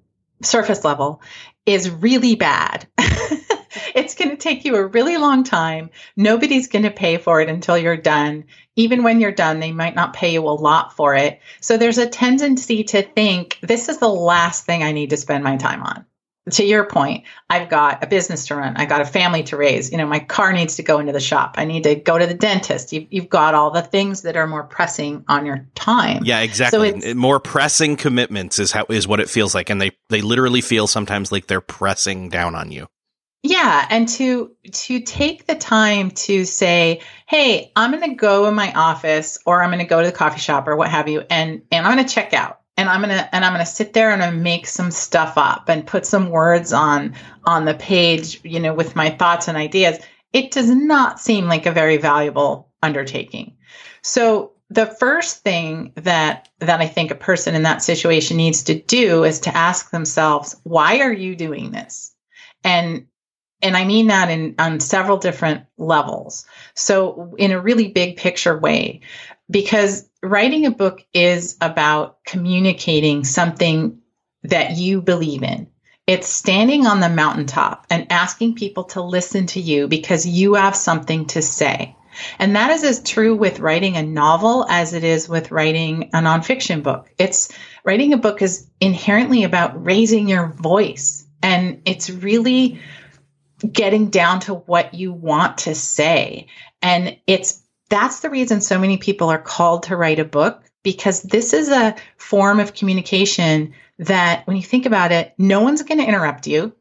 surface 0.43 0.85
level 0.85 1.23
is 1.67 1.91
really 1.91 2.37
bad. 2.37 2.87
it's 3.95 4.15
going 4.15 4.31
to 4.31 4.37
take 4.37 4.65
you 4.65 4.77
a 4.77 4.87
really 4.87 5.17
long 5.17 5.45
time. 5.45 5.91
Nobody's 6.17 6.69
going 6.69 6.85
to 6.85 6.91
pay 6.91 7.19
for 7.19 7.41
it 7.41 7.49
until 7.49 7.79
you're 7.79 7.97
done. 7.97 8.45
Even 8.77 9.03
when 9.03 9.21
you're 9.21 9.33
done, 9.33 9.61
they 9.61 9.73
might 9.73 9.95
not 9.95 10.15
pay 10.15 10.33
you 10.33 10.43
a 10.49 10.51
lot 10.51 10.97
for 10.97 11.15
it. 11.15 11.41
So 11.61 11.77
there's 11.77 11.99
a 11.99 12.09
tendency 12.09 12.85
to 12.85 13.03
think 13.03 13.59
this 13.63 13.89
is 13.89 13.99
the 13.99 14.09
last 14.09 14.65
thing 14.65 14.83
I 14.83 14.93
need 14.93 15.11
to 15.11 15.17
spend 15.17 15.45
my 15.45 15.57
time 15.57 15.83
on. 15.83 16.07
To 16.53 16.65
your 16.65 16.85
point, 16.85 17.25
I've 17.51 17.69
got 17.69 18.03
a 18.03 18.07
business 18.07 18.47
to 18.47 18.57
run. 18.57 18.77
I 18.77 18.87
got 18.87 19.03
a 19.03 19.05
family 19.05 19.43
to 19.45 19.57
raise. 19.57 19.93
You 19.93 19.99
know, 19.99 20.07
my 20.07 20.21
car 20.21 20.53
needs 20.53 20.77
to 20.77 20.83
go 20.83 20.99
into 20.99 21.13
the 21.13 21.21
shop. 21.21 21.57
I 21.59 21.67
need 21.67 21.85
to 21.85 21.95
go 21.95 22.19
to 22.19 22.27
the 22.27 22.35
dentist. 22.35 22.93
You've, 22.93 23.07
you've 23.11 23.29
got 23.29 23.55
all 23.55 23.71
the 23.71 23.83
things 23.83 24.23
that 24.23 24.37
are 24.37 24.47
more 24.47 24.65
pressing 24.65 25.23
on 25.29 25.45
your 25.45 25.69
time. 25.75 26.25
Yeah, 26.25 26.41
exactly. 26.41 26.99
So 27.03 27.15
more 27.15 27.41
pressing 27.41 27.97
commitments 27.97 28.59
is 28.59 28.73
how 28.73 28.87
is 28.89 29.07
what 29.07 29.21
it 29.21 29.29
feels 29.29 29.55
like, 29.55 29.69
and 29.69 29.81
they 29.81 29.93
they 30.09 30.23
literally 30.23 30.63
feel 30.63 30.87
sometimes 30.87 31.31
like 31.31 31.47
they're 31.47 31.61
pressing 31.61 32.31
down 32.31 32.55
on 32.55 32.73
you. 32.73 32.89
Yeah, 33.43 33.87
and 33.89 34.07
to 34.11 34.53
to 34.71 35.01
take 35.01 35.47
the 35.47 35.55
time 35.55 36.11
to 36.11 36.45
say, 36.45 37.01
"Hey, 37.27 37.73
I'm 37.75 37.91
going 37.91 38.11
to 38.11 38.15
go 38.15 38.47
in 38.47 38.55
my 38.55 38.73
office 38.73 39.39
or 39.47 39.63
I'm 39.63 39.71
going 39.71 39.79
to 39.79 39.87
go 39.87 40.01
to 40.01 40.07
the 40.07 40.13
coffee 40.17 40.41
shop 40.41 40.69
or 40.69 40.77
what 40.77 40.91
have 40.91 41.09
you 41.09 41.23
and 41.31 41.63
and 41.73 41.87
I'm 41.87 41.95
going 41.95 42.07
to 42.07 42.15
check 42.15 42.35
out. 42.35 42.61
And 42.77 42.89
I'm 42.89 43.03
going 43.03 43.17
to 43.17 43.35
and 43.35 43.45
I'm 43.45 43.53
going 43.53 43.65
to 43.65 43.71
sit 43.71 43.93
there 43.95 44.11
and 44.11 44.23
I'm 44.23 44.43
make 44.43 44.67
some 44.67 44.91
stuff 44.91 45.35
up 45.39 45.69
and 45.69 45.87
put 45.87 46.05
some 46.05 46.29
words 46.31 46.73
on 46.73 47.15
on 47.45 47.65
the 47.65 47.75
page, 47.75 48.41
you 48.45 48.61
know, 48.61 48.75
with 48.75 48.95
my 48.97 49.11
thoughts 49.11 49.49
and 49.49 49.57
ideas." 49.57 49.99
It 50.33 50.53
does 50.53 50.71
not 50.71 51.19
seem 51.19 51.47
like 51.49 51.67
a 51.67 51.73
very 51.73 51.97
valuable 51.97 52.69
undertaking. 52.83 53.57
So, 54.03 54.53
the 54.71 54.87
first 54.87 55.43
thing 55.43 55.93
that 55.97 56.49
that 56.61 56.81
I 56.81 56.87
think 56.87 57.11
a 57.11 57.17
person 57.17 57.55
in 57.55 57.63
that 57.65 57.83
situation 57.83 58.37
needs 58.37 58.63
to 58.65 58.81
do 58.81 59.25
is 59.25 59.41
to 59.41 59.57
ask 59.57 59.91
themselves, 59.91 60.57
why 60.63 61.01
are 61.01 61.13
you 61.13 61.35
doing 61.35 61.73
this? 61.73 62.15
And 62.63 63.07
and 63.63 63.77
I 63.77 63.85
mean 63.85 64.09
that 64.09 64.31
in 64.31 64.55
on 64.59 64.81
several 64.81 65.19
different 65.19 65.65
levels. 65.79 66.47
So 66.75 67.35
in 67.39 67.53
a 67.53 67.61
really 67.61 67.89
big 67.89 68.17
picture 68.17 68.59
way, 68.59 69.01
because 69.51 70.09
writing 70.23 70.67
a 70.67 70.71
book 70.71 71.05
is 71.13 71.57
about 71.61 72.19
communicating 72.25 73.25
something 73.25 74.01
that 74.45 74.77
you 74.77 75.03
believe 75.03 75.43
in. 75.43 75.69
It's 76.07 76.29
standing 76.29 76.87
on 76.87 77.01
the 77.01 77.09
mountaintop 77.09 77.87
and 77.91 78.11
asking 78.11 78.55
people 78.57 78.85
to 78.85 79.03
listen 79.03 79.47
to 79.49 79.61
you 79.61 79.87
because 79.87 80.27
you 80.27 80.55
have 80.55 80.75
something 80.75 81.27
to 81.27 81.43
say. 81.43 81.95
And 82.39 82.57
that 82.57 82.71
is 82.71 82.83
as 82.83 83.03
true 83.03 83.37
with 83.37 83.61
writing 83.61 83.97
a 83.97 84.03
novel 84.03 84.67
as 84.69 84.93
it 84.93 85.05
is 85.05 85.29
with 85.29 85.51
writing 85.51 86.11
a 86.13 86.19
nonfiction 86.19 86.83
book. 86.83 87.09
It's 87.19 87.53
writing 87.85 88.13
a 88.13 88.19
book 88.19 88.43
is 88.43 88.67
inherently 88.81 89.45
about 89.45 89.85
raising 89.85 90.29
your 90.29 90.49
voice. 90.49 91.25
And 91.43 91.83
it's 91.85 92.11
really 92.11 92.81
getting 93.73 94.11
down 94.11 94.41
to 94.41 94.55
what 94.55 94.95
you 94.95 95.13
want 95.13 95.59
to 95.59 95.75
say. 95.75 96.47
And 96.83 97.17
it's 97.27 97.63
that's 97.89 98.21
the 98.21 98.31
reason 98.31 98.61
so 98.61 98.79
many 98.79 98.97
people 98.97 99.29
are 99.31 99.43
called 99.43 99.85
to 99.85 99.97
write 99.97 100.21
a 100.21 100.25
book 100.25 100.63
because 100.83 101.23
this 101.23 101.53
is 101.53 101.69
a 101.69 101.97
form 102.17 102.61
of 102.61 102.75
communication 102.75 103.75
that 103.99 104.47
when 104.47 104.57
you 104.57 104.63
think 104.63 104.87
about 104.87 105.13
it, 105.13 105.35
no 105.37 105.61
one's 105.61 105.83
going 105.83 105.99
to 105.99 106.07
interrupt 106.07 106.47
you. 106.47 106.73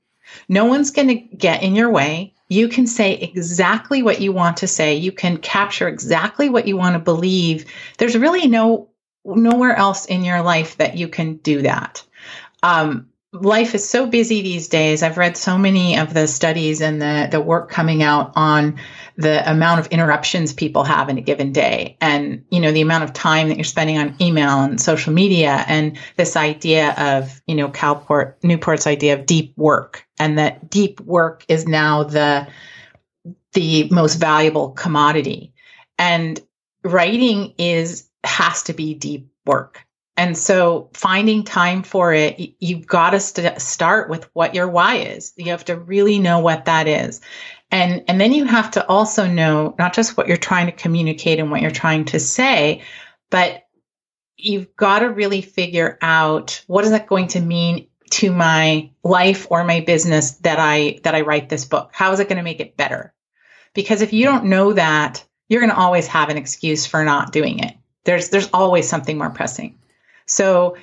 No 0.47 0.65
one's 0.65 0.91
going 0.91 1.07
to 1.07 1.15
get 1.15 1.63
in 1.63 1.75
your 1.75 1.89
way. 1.89 2.33
You 2.47 2.67
can 2.67 2.87
say 2.87 3.15
exactly 3.15 4.03
what 4.03 4.21
you 4.21 4.31
want 4.31 4.57
to 4.57 4.67
say. 4.67 4.95
You 4.95 5.11
can 5.11 5.37
capture 5.37 5.87
exactly 5.87 6.49
what 6.49 6.67
you 6.67 6.77
want 6.77 6.93
to 6.93 6.99
believe. 6.99 7.65
There's 7.97 8.17
really 8.17 8.47
no 8.47 8.89
nowhere 9.25 9.75
else 9.75 10.05
in 10.05 10.23
your 10.23 10.41
life 10.41 10.77
that 10.77 10.97
you 10.97 11.07
can 11.07 11.35
do 11.37 11.63
that. 11.63 12.03
Um, 12.63 13.09
life 13.31 13.75
is 13.75 13.87
so 13.87 14.07
busy 14.07 14.41
these 14.41 14.67
days. 14.67 15.03
I've 15.03 15.17
read 15.17 15.37
so 15.37 15.57
many 15.57 15.97
of 15.97 16.13
the 16.13 16.27
studies 16.27 16.81
and 16.81 17.01
the 17.01 17.27
the 17.29 17.39
work 17.39 17.69
coming 17.69 18.01
out 18.01 18.33
on 18.35 18.79
the 19.17 19.49
amount 19.49 19.81
of 19.81 19.87
interruptions 19.87 20.53
people 20.53 20.83
have 20.83 21.09
in 21.09 21.17
a 21.17 21.21
given 21.21 21.51
day. 21.51 21.97
And 22.01 22.45
you 22.49 22.59
know 22.59 22.71
the 22.71 22.81
amount 22.81 23.03
of 23.03 23.13
time 23.13 23.49
that 23.49 23.57
you're 23.57 23.63
spending 23.63 23.97
on 23.97 24.15
email 24.19 24.61
and 24.61 24.81
social 24.81 25.13
media 25.13 25.63
and 25.67 25.97
this 26.15 26.35
idea 26.35 26.93
of 26.97 27.41
you 27.45 27.55
know 27.55 27.69
Calport 27.69 28.39
Newport's 28.41 28.87
idea 28.87 29.13
of 29.13 29.25
deep 29.25 29.55
work 29.57 30.05
and 30.17 30.39
that 30.39 30.69
deep 30.69 30.99
work 31.01 31.45
is 31.47 31.67
now 31.67 32.03
the 32.03 32.47
the 33.53 33.89
most 33.89 34.15
valuable 34.15 34.71
commodity. 34.71 35.53
And 35.99 36.39
writing 36.83 37.53
is 37.57 38.09
has 38.23 38.63
to 38.63 38.73
be 38.73 38.95
deep 38.95 39.29
work 39.45 39.85
and 40.19 40.37
so 40.37 40.89
finding 40.93 41.45
time 41.45 41.81
for 41.81 42.13
it, 42.13 42.53
you've 42.59 42.85
got 42.85 43.11
to 43.11 43.21
st- 43.21 43.61
start 43.61 44.09
with 44.09 44.29
what 44.33 44.53
your 44.53 44.67
why 44.67 44.95
is. 44.97 45.31
You 45.37 45.51
have 45.51 45.63
to 45.65 45.77
really 45.77 46.19
know 46.19 46.39
what 46.39 46.65
that 46.65 46.89
is. 46.89 47.21
And, 47.71 48.03
and 48.09 48.19
then 48.19 48.33
you 48.33 48.43
have 48.43 48.69
to 48.71 48.85
also 48.85 49.25
know 49.27 49.75
not 49.79 49.93
just 49.93 50.17
what 50.17 50.27
you're 50.27 50.35
trying 50.35 50.65
to 50.65 50.73
communicate 50.73 51.39
and 51.39 51.49
what 51.49 51.61
you're 51.61 51.71
trying 51.71 52.03
to 52.05 52.19
say, 52.19 52.81
but 53.29 53.63
you've 54.35 54.75
got 54.75 54.99
to 54.99 55.09
really 55.09 55.39
figure 55.41 55.97
out 56.01 56.65
what 56.67 56.83
is 56.83 56.91
that 56.91 57.07
going 57.07 57.27
to 57.29 57.39
mean 57.39 57.87
to 58.09 58.33
my 58.33 58.91
life 59.05 59.47
or 59.49 59.63
my 59.63 59.79
business 59.79 60.31
that 60.39 60.59
I, 60.59 60.99
that 61.03 61.15
I 61.15 61.21
write 61.21 61.47
this 61.47 61.63
book? 61.63 61.91
How 61.93 62.11
is 62.11 62.19
it 62.19 62.27
going 62.27 62.39
to 62.39 62.43
make 62.43 62.59
it 62.59 62.75
better? 62.75 63.13
Because 63.73 64.01
if 64.01 64.11
you 64.11 64.25
don't 64.25 64.45
know 64.47 64.73
that, 64.73 65.23
you're 65.47 65.61
going 65.61 65.71
to 65.71 65.79
always 65.79 66.07
have 66.07 66.27
an 66.27 66.35
excuse 66.35 66.85
for 66.85 67.05
not 67.05 67.31
doing 67.31 67.59
it. 67.59 67.77
There's, 68.03 68.27
there's 68.27 68.49
always 68.51 68.89
something 68.89 69.17
more 69.17 69.29
pressing. 69.29 69.77
So, 70.29 70.77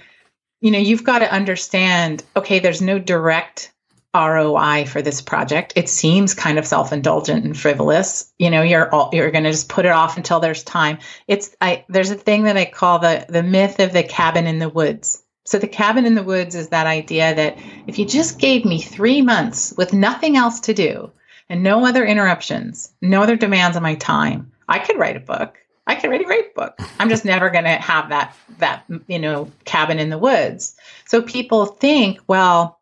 you 0.61 0.71
know, 0.71 0.79
you've 0.79 1.05
got 1.05 1.21
to 1.21 1.33
understand 1.33 2.25
okay, 2.37 2.59
there's 2.59 2.83
no 2.83 2.99
direct 2.99 3.73
ROI 4.15 4.87
for 4.87 5.03
this 5.03 5.21
project. 5.21 5.75
It 5.77 5.89
seems 5.89 6.35
kind 6.35 6.59
of 6.59 6.67
self-indulgent 6.67 7.45
and 7.45 7.59
frivolous. 7.59 8.33
You 8.39 8.51
know, 8.51 8.63
you're 8.63 8.93
all, 8.93 9.11
you're 9.13 9.31
going 9.31 9.45
to 9.45 9.51
just 9.51 9.69
put 9.69 9.85
it 9.85 9.93
off 9.93 10.17
until 10.17 10.41
there's 10.41 10.63
time. 10.65 10.99
It's 11.29 11.55
I 11.61 11.85
there's 11.89 12.11
a 12.11 12.17
thing 12.17 12.45
that 12.45 12.57
I 12.57 12.65
call 12.65 12.99
the 12.99 13.27
the 13.29 13.43
myth 13.43 13.79
of 13.79 13.93
the 13.93 14.03
cabin 14.03 14.47
in 14.47 14.59
the 14.59 14.69
woods. 14.69 15.23
So 15.45 15.59
the 15.59 15.69
cabin 15.69 16.07
in 16.07 16.15
the 16.15 16.25
woods 16.25 16.55
is 16.57 16.71
that 16.71 16.87
idea 16.87 17.35
that 17.35 17.59
if 17.87 17.99
you 17.99 18.07
just 18.07 18.41
gave 18.41 18.65
me 18.65 18.81
3 18.81 19.23
months 19.23 19.73
with 19.77 19.93
nothing 19.93 20.37
else 20.37 20.59
to 20.61 20.75
do 20.75 21.13
and 21.49 21.63
no 21.63 21.87
other 21.87 22.05
interruptions, 22.05 22.93
no 23.01 23.23
other 23.23 23.37
demands 23.37 23.77
on 23.77 23.83
my 23.85 23.95
time, 23.95 24.51
I 24.69 24.81
could 24.81 24.99
write 24.99 25.17
a 25.17 25.21
book. 25.21 25.59
I 25.87 25.95
can 25.95 26.11
write 26.11 26.21
a 26.21 26.25
great 26.25 26.55
book. 26.55 26.79
I'm 26.99 27.09
just 27.09 27.25
never 27.25 27.51
going 27.51 27.65
to 27.65 27.71
have 27.71 28.09
that 28.09 28.35
that 28.59 28.85
you 29.07 29.19
know 29.19 29.51
cabin 29.65 29.99
in 29.99 30.11
the 30.11 30.19
woods. 30.19 30.77
So 31.07 31.23
people 31.23 31.67
think, 31.67 32.21
well, 32.27 32.81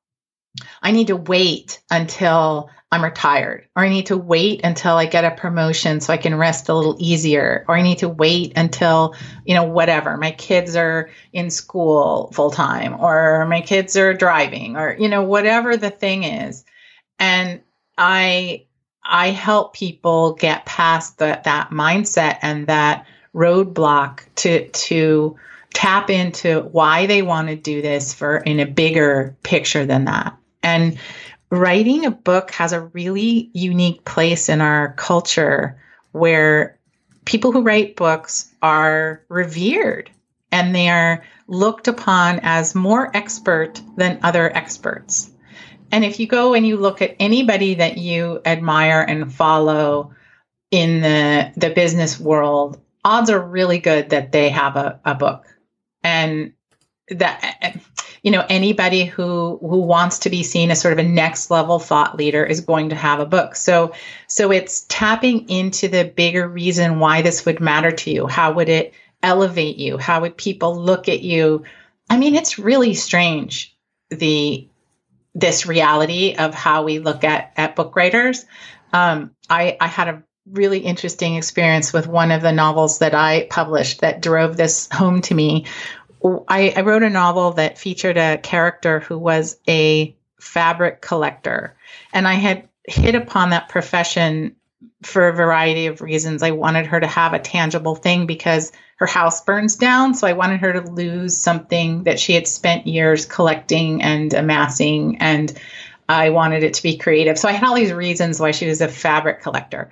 I 0.82 0.92
need 0.92 1.08
to 1.08 1.16
wait 1.16 1.82
until 1.90 2.70
I'm 2.92 3.02
retired, 3.02 3.66
or 3.74 3.84
I 3.84 3.88
need 3.88 4.06
to 4.06 4.16
wait 4.16 4.60
until 4.62 4.94
I 4.94 5.06
get 5.06 5.24
a 5.24 5.32
promotion 5.32 6.00
so 6.00 6.12
I 6.12 6.16
can 6.16 6.36
rest 6.36 6.68
a 6.68 6.74
little 6.74 6.94
easier, 7.00 7.64
or 7.66 7.76
I 7.76 7.82
need 7.82 7.98
to 7.98 8.08
wait 8.08 8.52
until, 8.54 9.16
you 9.44 9.54
know, 9.54 9.64
whatever, 9.64 10.16
my 10.16 10.30
kids 10.30 10.76
are 10.76 11.10
in 11.32 11.50
school 11.50 12.30
full 12.32 12.52
time, 12.52 12.94
or 13.00 13.46
my 13.46 13.62
kids 13.62 13.96
are 13.96 14.14
driving, 14.14 14.76
or, 14.76 14.96
you 14.96 15.08
know, 15.08 15.24
whatever 15.24 15.76
the 15.76 15.90
thing 15.90 16.22
is. 16.22 16.64
And 17.18 17.62
I 17.98 18.66
I 19.04 19.30
help 19.30 19.74
people 19.74 20.34
get 20.34 20.64
past 20.64 21.18
that 21.18 21.44
mindset 21.44 22.38
and 22.42 22.66
that 22.68 23.06
roadblock 23.34 24.20
to 24.36 24.68
to 24.68 25.36
tap 25.74 26.08
into 26.08 26.60
why 26.60 27.06
they 27.06 27.22
want 27.22 27.48
to 27.48 27.56
do 27.56 27.82
this 27.82 28.14
for 28.14 28.36
in 28.36 28.60
a 28.60 28.66
bigger 28.66 29.36
picture 29.42 29.84
than 29.84 30.04
that. 30.04 30.36
And 30.62 30.98
writing 31.50 32.06
a 32.06 32.10
book 32.10 32.52
has 32.52 32.72
a 32.72 32.80
really 32.80 33.50
unique 33.52 34.04
place 34.04 34.48
in 34.48 34.60
our 34.60 34.94
culture 34.94 35.80
where 36.12 36.78
people 37.24 37.52
who 37.52 37.62
write 37.62 37.96
books 37.96 38.52
are 38.62 39.22
revered 39.28 40.10
and 40.52 40.74
they 40.74 40.88
are 40.88 41.24
looked 41.48 41.88
upon 41.88 42.40
as 42.42 42.74
more 42.74 43.10
expert 43.14 43.80
than 43.96 44.20
other 44.22 44.56
experts. 44.56 45.30
And 45.94 46.04
if 46.04 46.18
you 46.18 46.26
go 46.26 46.54
and 46.54 46.66
you 46.66 46.76
look 46.76 47.02
at 47.02 47.14
anybody 47.20 47.74
that 47.74 47.98
you 47.98 48.40
admire 48.44 49.00
and 49.00 49.32
follow 49.32 50.12
in 50.72 51.02
the, 51.02 51.52
the 51.54 51.70
business 51.70 52.18
world, 52.18 52.80
odds 53.04 53.30
are 53.30 53.40
really 53.40 53.78
good 53.78 54.10
that 54.10 54.32
they 54.32 54.48
have 54.48 54.74
a, 54.74 54.98
a 55.04 55.14
book. 55.14 55.46
And 56.02 56.52
that 57.10 57.78
you 58.24 58.32
know 58.32 58.44
anybody 58.48 59.04
who 59.04 59.58
who 59.60 59.82
wants 59.82 60.18
to 60.20 60.30
be 60.30 60.42
seen 60.42 60.72
as 60.72 60.80
sort 60.80 60.94
of 60.94 60.98
a 60.98 61.08
next 61.08 61.48
level 61.48 61.78
thought 61.78 62.16
leader 62.16 62.44
is 62.44 62.60
going 62.60 62.88
to 62.88 62.96
have 62.96 63.20
a 63.20 63.26
book. 63.26 63.54
So 63.54 63.92
so 64.26 64.50
it's 64.50 64.86
tapping 64.88 65.48
into 65.48 65.86
the 65.86 66.04
bigger 66.04 66.48
reason 66.48 66.98
why 66.98 67.22
this 67.22 67.46
would 67.46 67.60
matter 67.60 67.92
to 67.92 68.10
you. 68.10 68.26
How 68.26 68.52
would 68.54 68.68
it 68.68 68.94
elevate 69.22 69.76
you? 69.76 69.96
How 69.96 70.22
would 70.22 70.36
people 70.36 70.76
look 70.76 71.08
at 71.08 71.20
you? 71.20 71.62
I 72.10 72.16
mean 72.16 72.34
it's 72.34 72.58
really 72.58 72.94
strange 72.94 73.76
the 74.10 74.68
this 75.34 75.66
reality 75.66 76.34
of 76.38 76.54
how 76.54 76.84
we 76.84 76.98
look 76.98 77.24
at 77.24 77.52
at 77.56 77.76
book 77.76 77.96
writers. 77.96 78.44
Um, 78.92 79.32
I, 79.50 79.76
I 79.80 79.88
had 79.88 80.08
a 80.08 80.22
really 80.50 80.78
interesting 80.78 81.36
experience 81.36 81.92
with 81.92 82.06
one 82.06 82.30
of 82.30 82.42
the 82.42 82.52
novels 82.52 82.98
that 82.98 83.14
I 83.14 83.46
published 83.50 84.00
that 84.00 84.22
drove 84.22 84.56
this 84.56 84.88
home 84.92 85.22
to 85.22 85.34
me. 85.34 85.66
I, 86.48 86.72
I 86.76 86.82
wrote 86.82 87.02
a 87.02 87.10
novel 87.10 87.52
that 87.52 87.78
featured 87.78 88.16
a 88.16 88.38
character 88.38 89.00
who 89.00 89.18
was 89.18 89.58
a 89.68 90.16
fabric 90.38 91.00
collector, 91.00 91.76
and 92.12 92.28
I 92.28 92.34
had 92.34 92.68
hit 92.86 93.14
upon 93.14 93.50
that 93.50 93.68
profession 93.68 94.56
for 95.04 95.28
a 95.28 95.32
variety 95.32 95.86
of 95.86 96.00
reasons. 96.00 96.42
I 96.42 96.52
wanted 96.52 96.86
her 96.86 97.00
to 97.00 97.06
have 97.06 97.32
a 97.32 97.38
tangible 97.38 97.94
thing 97.94 98.26
because 98.26 98.72
her 98.96 99.06
house 99.06 99.42
burns 99.42 99.76
down. 99.76 100.14
So 100.14 100.26
I 100.26 100.32
wanted 100.32 100.60
her 100.60 100.72
to 100.74 100.90
lose 100.90 101.36
something 101.36 102.04
that 102.04 102.20
she 102.20 102.34
had 102.34 102.46
spent 102.46 102.86
years 102.86 103.26
collecting 103.26 104.02
and 104.02 104.32
amassing. 104.32 105.18
And 105.18 105.52
I 106.08 106.30
wanted 106.30 106.62
it 106.62 106.74
to 106.74 106.82
be 106.82 106.96
creative. 106.96 107.38
So 107.38 107.48
I 107.48 107.52
had 107.52 107.66
all 107.66 107.74
these 107.74 107.92
reasons 107.92 108.38
why 108.38 108.50
she 108.50 108.66
was 108.66 108.80
a 108.80 108.88
fabric 108.88 109.42
collector. 109.42 109.90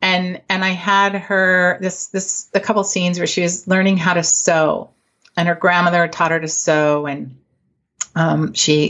And 0.00 0.40
and 0.48 0.64
I 0.64 0.70
had 0.70 1.14
her 1.14 1.78
this 1.80 2.06
this 2.08 2.48
a 2.54 2.60
couple 2.60 2.84
scenes 2.84 3.18
where 3.18 3.26
she 3.26 3.42
was 3.42 3.66
learning 3.66 3.96
how 3.96 4.14
to 4.14 4.22
sew, 4.22 4.90
and 5.36 5.48
her 5.48 5.56
grandmother 5.56 6.06
taught 6.06 6.30
her 6.30 6.38
to 6.38 6.46
sew, 6.46 7.06
and 7.06 7.36
um, 8.14 8.54
she 8.54 8.84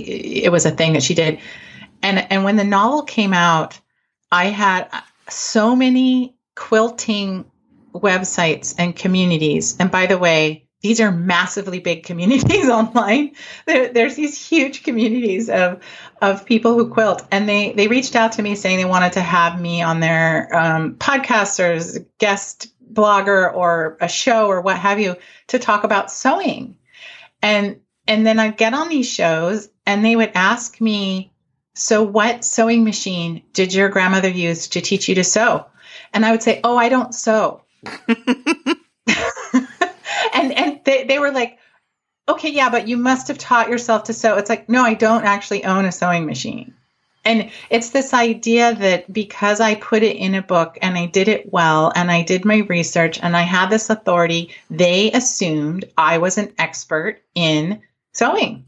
it 0.44 0.52
was 0.52 0.66
a 0.66 0.70
thing 0.70 0.92
that 0.92 1.02
she 1.02 1.14
did. 1.14 1.40
And 2.02 2.30
and 2.30 2.44
when 2.44 2.56
the 2.56 2.64
novel 2.64 3.04
came 3.04 3.32
out, 3.32 3.80
I 4.30 4.46
had 4.46 4.88
so 5.28 5.76
many 5.76 6.36
quilting 6.54 7.44
websites 7.94 8.74
and 8.78 8.94
communities. 8.94 9.76
And 9.78 9.90
by 9.90 10.06
the 10.06 10.18
way, 10.18 10.68
these 10.80 11.00
are 11.00 11.10
massively 11.10 11.80
big 11.80 12.04
communities 12.04 12.68
online. 12.68 13.32
There, 13.66 13.92
there's 13.92 14.14
these 14.14 14.48
huge 14.48 14.84
communities 14.84 15.50
of 15.50 15.82
of 16.20 16.44
people 16.44 16.74
who 16.74 16.88
quilt, 16.88 17.26
and 17.30 17.48
they 17.48 17.72
they 17.72 17.88
reached 17.88 18.16
out 18.16 18.32
to 18.32 18.42
me 18.42 18.54
saying 18.54 18.76
they 18.76 18.84
wanted 18.84 19.14
to 19.14 19.20
have 19.20 19.60
me 19.60 19.82
on 19.82 20.00
their 20.00 20.54
um, 20.56 20.94
podcast 20.94 21.58
or 21.60 21.72
as 21.72 22.04
guest 22.18 22.72
blogger 22.92 23.52
or 23.52 23.96
a 24.00 24.08
show 24.08 24.46
or 24.46 24.60
what 24.60 24.78
have 24.78 25.00
you 25.00 25.16
to 25.48 25.58
talk 25.58 25.84
about 25.84 26.10
sewing. 26.10 26.76
And 27.42 27.80
and 28.06 28.26
then 28.26 28.38
I'd 28.38 28.56
get 28.56 28.74
on 28.74 28.88
these 28.88 29.10
shows 29.10 29.68
and 29.86 30.04
they 30.04 30.16
would 30.16 30.32
ask 30.34 30.80
me, 30.80 31.32
"So 31.78 32.02
what 32.02 32.44
sewing 32.44 32.84
machine 32.84 33.42
did 33.52 33.72
your 33.72 33.88
grandmother 33.88 34.28
use 34.28 34.68
to 34.68 34.80
teach 34.80 35.08
you 35.08 35.14
to 35.14 35.24
sew?" 35.24 35.64
And 36.12 36.26
I 36.26 36.32
would 36.32 36.42
say, 36.42 36.60
"Oh, 36.64 36.76
I 36.76 36.88
don't 36.88 37.14
sew." 37.14 37.62
and 40.34 40.52
and 40.52 40.80
they, 40.84 41.04
they 41.04 41.18
were 41.18 41.30
like, 41.30 41.58
"Okay, 42.28 42.50
yeah, 42.50 42.68
but 42.68 42.88
you 42.88 42.96
must 42.96 43.28
have 43.28 43.38
taught 43.38 43.68
yourself 43.70 44.04
to 44.04 44.12
sew." 44.12 44.36
It's 44.36 44.50
like, 44.50 44.68
"No, 44.68 44.82
I 44.82 44.94
don't 44.94 45.24
actually 45.24 45.64
own 45.64 45.84
a 45.84 45.92
sewing 45.92 46.26
machine." 46.26 46.74
And 47.24 47.50
it's 47.68 47.90
this 47.90 48.14
idea 48.14 48.74
that 48.74 49.12
because 49.12 49.60
I 49.60 49.74
put 49.74 50.02
it 50.02 50.16
in 50.16 50.34
a 50.34 50.42
book 50.42 50.78
and 50.80 50.96
I 50.96 51.06
did 51.06 51.28
it 51.28 51.52
well 51.52 51.92
and 51.94 52.10
I 52.10 52.22
did 52.22 52.44
my 52.44 52.58
research 52.68 53.20
and 53.22 53.36
I 53.36 53.42
had 53.42 53.68
this 53.68 53.90
authority, 53.90 54.54
they 54.70 55.12
assumed 55.12 55.84
I 55.98 56.18
was 56.18 56.38
an 56.38 56.54
expert 56.58 57.20
in 57.34 57.82
sewing. 58.14 58.64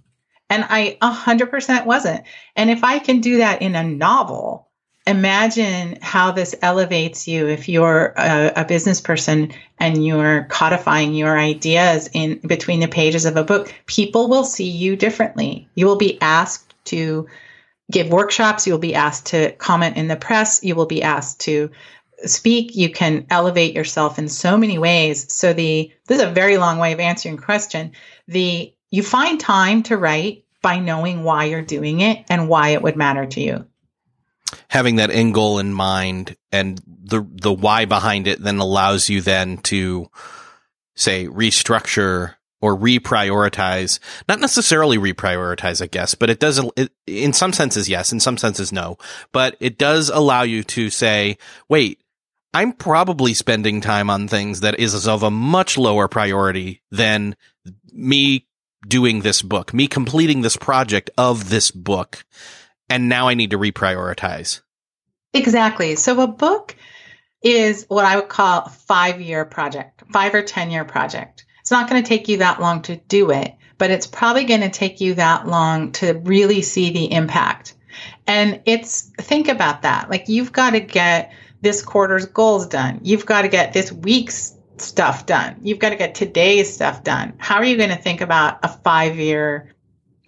And 0.51 0.67
I 0.69 0.99
100% 1.01 1.87
wasn't. 1.87 2.25
And 2.57 2.69
if 2.69 2.85
I 2.85 2.99
can 2.99 3.21
do 3.21 3.39
that 3.39 3.63
in 3.63 3.77
a 3.77 3.85
novel, 3.85 4.69
imagine 5.07 5.99
how 6.03 6.33
this 6.33 6.55
elevates 6.61 7.27
you 7.27 7.49
if 7.49 7.69
you're 7.69 8.13
a, 8.17 8.53
a, 8.57 8.65
business 8.65 9.01
person 9.01 9.53
and 9.79 10.05
you're 10.05 10.45
codifying 10.51 11.15
your 11.15 11.39
ideas 11.39 12.11
in 12.13 12.39
between 12.47 12.81
the 12.81 12.89
pages 12.89 13.25
of 13.25 13.37
a 13.37 13.45
book. 13.45 13.73
People 13.87 14.29
will 14.29 14.45
see 14.45 14.69
you 14.69 14.97
differently. 14.97 15.69
You 15.75 15.87
will 15.87 15.97
be 15.97 16.21
asked 16.21 16.75
to 16.87 17.27
give 17.91 18.11
workshops. 18.11 18.67
You'll 18.67 18.79
be 18.79 18.95
asked 18.95 19.27
to 19.27 19.53
comment 19.53 19.97
in 19.97 20.09
the 20.09 20.17
press. 20.17 20.63
You 20.63 20.75
will 20.75 20.87
be 20.87 21.03
asked 21.03 21.41
to 21.41 21.71
speak. 22.25 22.77
You 22.77 22.91
can 22.91 23.27
elevate 23.31 23.75
yourself 23.75 24.19
in 24.19 24.29
so 24.29 24.57
many 24.57 24.79
ways. 24.79 25.33
So 25.33 25.53
the 25.53 25.91
this 26.07 26.21
is 26.21 26.29
a 26.29 26.31
very 26.31 26.59
long 26.59 26.79
way 26.79 26.93
of 26.93 27.01
answering 27.01 27.39
question. 27.39 27.93
The 28.29 28.75
you 28.91 29.03
find 29.03 29.41
time 29.41 29.83
to 29.85 29.97
write 29.97 30.45
by 30.63 30.79
knowing 30.79 31.23
why 31.25 31.45
you're 31.45 31.63
doing 31.63 32.01
it 32.01 32.25
and 32.29 32.49
why 32.49 32.71
it 32.71 32.83
would 32.83 32.97
matter 32.97 33.27
to 33.27 33.41
you. 33.41 33.67
Having 34.69 34.97
that 34.97 35.11
end 35.11 35.35
goal 35.35 35.59
in 35.59 35.73
mind 35.73 36.37
and 36.51 36.81
the 36.87 37.27
the 37.31 37.53
why 37.53 37.85
behind 37.85 38.27
it 38.27 38.43
then 38.43 38.59
allows 38.59 39.09
you 39.09 39.21
then 39.21 39.59
to 39.59 40.11
say 40.97 41.27
restructure 41.27 42.35
or 42.61 42.77
reprioritize, 42.77 43.99
not 44.29 44.41
necessarily 44.41 44.99
reprioritize, 44.99 45.81
I 45.83 45.87
guess, 45.87 46.15
but 46.15 46.29
it 46.29 46.39
does, 46.39 46.61
it, 46.77 46.93
in 47.07 47.33
some 47.33 47.55
senses, 47.55 47.89
yes, 47.89 48.13
in 48.13 48.21
some 48.21 48.37
senses, 48.37 48.71
no, 48.71 48.99
but 49.33 49.57
it 49.61 49.79
does 49.79 50.11
allow 50.11 50.43
you 50.43 50.63
to 50.65 50.91
say, 50.91 51.39
wait, 51.71 52.03
I'm 52.53 52.73
probably 52.73 53.33
spending 53.33 53.81
time 53.81 54.11
on 54.11 54.29
things 54.29 54.61
that 54.61 54.79
is 54.79 55.07
of 55.07 55.23
a 55.23 55.31
much 55.31 55.79
lower 55.79 56.07
priority 56.07 56.83
than 56.91 57.37
me 57.93 58.47
doing 58.87 59.21
this 59.21 59.43
book, 59.43 59.75
me 59.75 59.87
completing 59.87 60.41
this 60.41 60.57
project 60.57 61.11
of 61.17 61.51
this 61.51 61.71
book. 61.71 62.25
And 62.89 63.09
now 63.09 63.29
I 63.29 63.35
need 63.35 63.51
to 63.51 63.59
reprioritize. 63.59 64.61
Exactly. 65.33 65.97
So 65.97 66.21
a 66.21 66.27
book 66.27 66.75
is 67.43 67.87
what 67.89 68.05
I 68.05 68.17
would 68.17 68.29
call 68.29 68.65
a 68.67 68.71
five 68.71 69.21
year 69.21 69.45
project, 69.45 70.03
five 70.13 70.35
or 70.35 70.43
10 70.43 70.71
year 70.71 70.85
project. 70.85 71.47
It's 71.61 71.71
not 71.71 71.89
going 71.89 72.03
to 72.03 72.09
take 72.09 72.29
you 72.29 72.39
that 72.39 72.61
long 72.61 72.83
to 72.83 72.97
do 72.97 73.31
it, 73.31 73.55
but 73.79 73.91
it's 73.91 74.07
probably 74.07 74.45
going 74.45 74.63
to 74.63 74.71
take 74.71 75.01
you 75.01 75.15
that 75.15 75.47
long 75.47 75.93
to 75.93 76.15
really 76.25 76.63
see 76.63 76.91
the 76.91 77.13
impact. 77.13 77.75
And 78.27 78.61
it's 78.65 79.03
think 79.19 79.49
about 79.49 79.83
that. 79.83 80.11
Like 80.11 80.29
you've 80.29 80.53
got 80.53 80.71
to 80.71 80.81
get 80.81 81.33
this 81.61 81.83
quarter's 81.83 82.27
goals 82.27 82.67
done. 82.67 83.01
You've 83.03 83.27
got 83.27 83.43
to 83.43 83.49
get 83.49 83.73
this 83.73 83.93
week's 83.93 84.57
stuff 84.81 85.27
done. 85.27 85.61
You've 85.63 85.79
got 85.79 85.91
to 85.91 85.97
get 85.97 86.15
today's 86.15 86.73
stuff 86.73 87.05
done. 87.05 87.35
How 87.39 87.57
are 87.57 87.65
you 87.65 87.77
going 87.77 87.91
to 87.91 87.97
think 87.97 88.21
about 88.21 88.65
a 88.65 88.69
5-year 88.69 89.75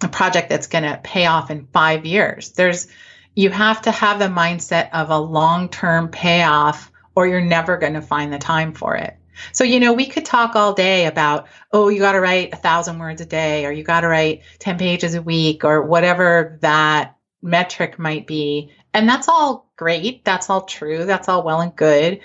a 0.03 0.09
project 0.09 0.49
that's 0.49 0.67
going 0.67 0.85
to 0.85 1.01
pay 1.03 1.27
off 1.27 1.51
in 1.51 1.67
5 1.73 2.07
years? 2.07 2.53
There's 2.53 2.89
you 3.35 3.51
have 3.51 3.83
to 3.83 3.91
have 3.91 4.19
the 4.19 4.27
mindset 4.27 4.91
of 4.93 5.11
a 5.11 5.19
long-term 5.19 6.09
payoff 6.09 6.93
or 7.15 7.27
you're 7.27 7.41
never 7.41 7.77
going 7.79 7.95
to 7.95 8.03
find 8.03 8.33
the 8.33 8.39
time 8.39 8.73
for 8.75 8.97
it. 8.97 9.17
So, 9.53 9.65
you 9.65 9.81
know, 9.81 9.95
we 9.95 10.07
could 10.07 10.27
talk 10.27 10.57
all 10.57 10.75
day 10.75 11.07
about, 11.07 11.49
oh, 11.73 11.89
you 11.89 11.99
got 11.99 12.13
to 12.13 12.21
write 12.21 12.53
a 12.53 12.57
thousand 12.57 12.99
words 12.99 13.21
a 13.23 13.27
day, 13.27 13.65
or 13.65 13.73
you 13.73 13.83
got 13.83 14.03
to 14.03 14.09
write 14.09 14.43
10 14.59 14.79
pages 14.79 15.15
a 15.15 15.23
week, 15.23 15.65
or 15.65 15.83
whatever 15.83 16.59
that 16.61 17.17
metric 17.41 17.99
might 17.99 18.27
be. 18.27 18.71
And 18.93 19.09
that's 19.09 19.29
all 19.29 19.73
great. 19.77 20.25
That's 20.25 20.51
all 20.51 20.63
true. 20.63 21.07
That's 21.07 21.29
all 21.29 21.43
well 21.43 21.63
and 21.63 21.75
good. 21.75 22.21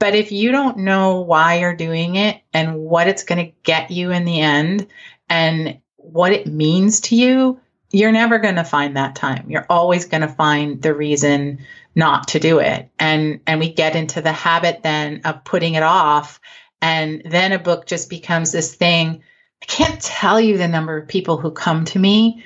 But 0.00 0.14
if 0.14 0.32
you 0.32 0.50
don't 0.50 0.78
know 0.78 1.20
why 1.20 1.58
you're 1.58 1.76
doing 1.76 2.16
it 2.16 2.40
and 2.54 2.80
what 2.80 3.06
it's 3.06 3.22
going 3.22 3.46
to 3.46 3.52
get 3.62 3.90
you 3.90 4.10
in 4.10 4.24
the 4.24 4.40
end 4.40 4.88
and 5.28 5.78
what 5.96 6.32
it 6.32 6.46
means 6.46 7.02
to 7.02 7.16
you, 7.16 7.60
you're 7.92 8.10
never 8.10 8.38
going 8.38 8.56
to 8.56 8.64
find 8.64 8.96
that 8.96 9.14
time. 9.14 9.50
You're 9.50 9.66
always 9.68 10.06
going 10.06 10.22
to 10.22 10.28
find 10.28 10.80
the 10.80 10.94
reason 10.94 11.58
not 11.94 12.28
to 12.28 12.40
do 12.40 12.60
it. 12.60 12.88
And 12.98 13.40
and 13.46 13.60
we 13.60 13.72
get 13.72 13.94
into 13.94 14.22
the 14.22 14.32
habit 14.32 14.82
then 14.82 15.20
of 15.24 15.44
putting 15.44 15.74
it 15.74 15.82
off 15.82 16.40
and 16.80 17.22
then 17.26 17.52
a 17.52 17.58
book 17.58 17.86
just 17.86 18.08
becomes 18.08 18.52
this 18.52 18.74
thing. 18.74 19.22
I 19.62 19.66
can't 19.66 20.00
tell 20.00 20.40
you 20.40 20.56
the 20.56 20.68
number 20.68 20.96
of 20.96 21.08
people 21.08 21.36
who 21.36 21.50
come 21.50 21.84
to 21.86 21.98
me 21.98 22.42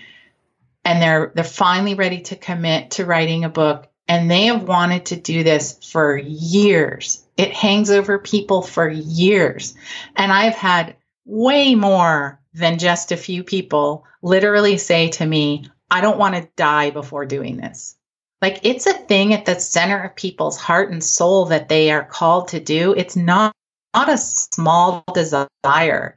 and 0.84 1.00
they're 1.00 1.30
they're 1.34 1.44
finally 1.44 1.94
ready 1.94 2.22
to 2.22 2.36
commit 2.36 2.92
to 2.92 3.04
writing 3.04 3.44
a 3.44 3.48
book 3.48 3.86
and 4.08 4.28
they 4.30 4.46
have 4.46 4.64
wanted 4.64 5.06
to 5.06 5.16
do 5.16 5.44
this 5.44 5.78
for 5.92 6.16
years. 6.16 7.23
It 7.36 7.52
hangs 7.52 7.90
over 7.90 8.18
people 8.18 8.62
for 8.62 8.88
years. 8.88 9.74
And 10.16 10.32
I've 10.32 10.54
had 10.54 10.96
way 11.24 11.74
more 11.74 12.40
than 12.52 12.78
just 12.78 13.12
a 13.12 13.16
few 13.16 13.42
people 13.42 14.04
literally 14.22 14.78
say 14.78 15.08
to 15.10 15.26
me, 15.26 15.68
I 15.90 16.00
don't 16.00 16.18
want 16.18 16.36
to 16.36 16.48
die 16.56 16.90
before 16.90 17.26
doing 17.26 17.56
this. 17.56 17.96
Like 18.40 18.60
it's 18.62 18.86
a 18.86 18.92
thing 18.92 19.32
at 19.32 19.46
the 19.46 19.58
center 19.58 20.02
of 20.02 20.16
people's 20.16 20.58
heart 20.58 20.90
and 20.90 21.02
soul 21.02 21.46
that 21.46 21.68
they 21.68 21.90
are 21.90 22.04
called 22.04 22.48
to 22.48 22.60
do. 22.60 22.94
It's 22.96 23.16
not, 23.16 23.54
not 23.94 24.10
a 24.10 24.18
small 24.18 25.04
desire. 25.14 26.16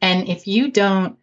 And 0.00 0.28
if 0.28 0.46
you 0.46 0.70
don't 0.70 1.18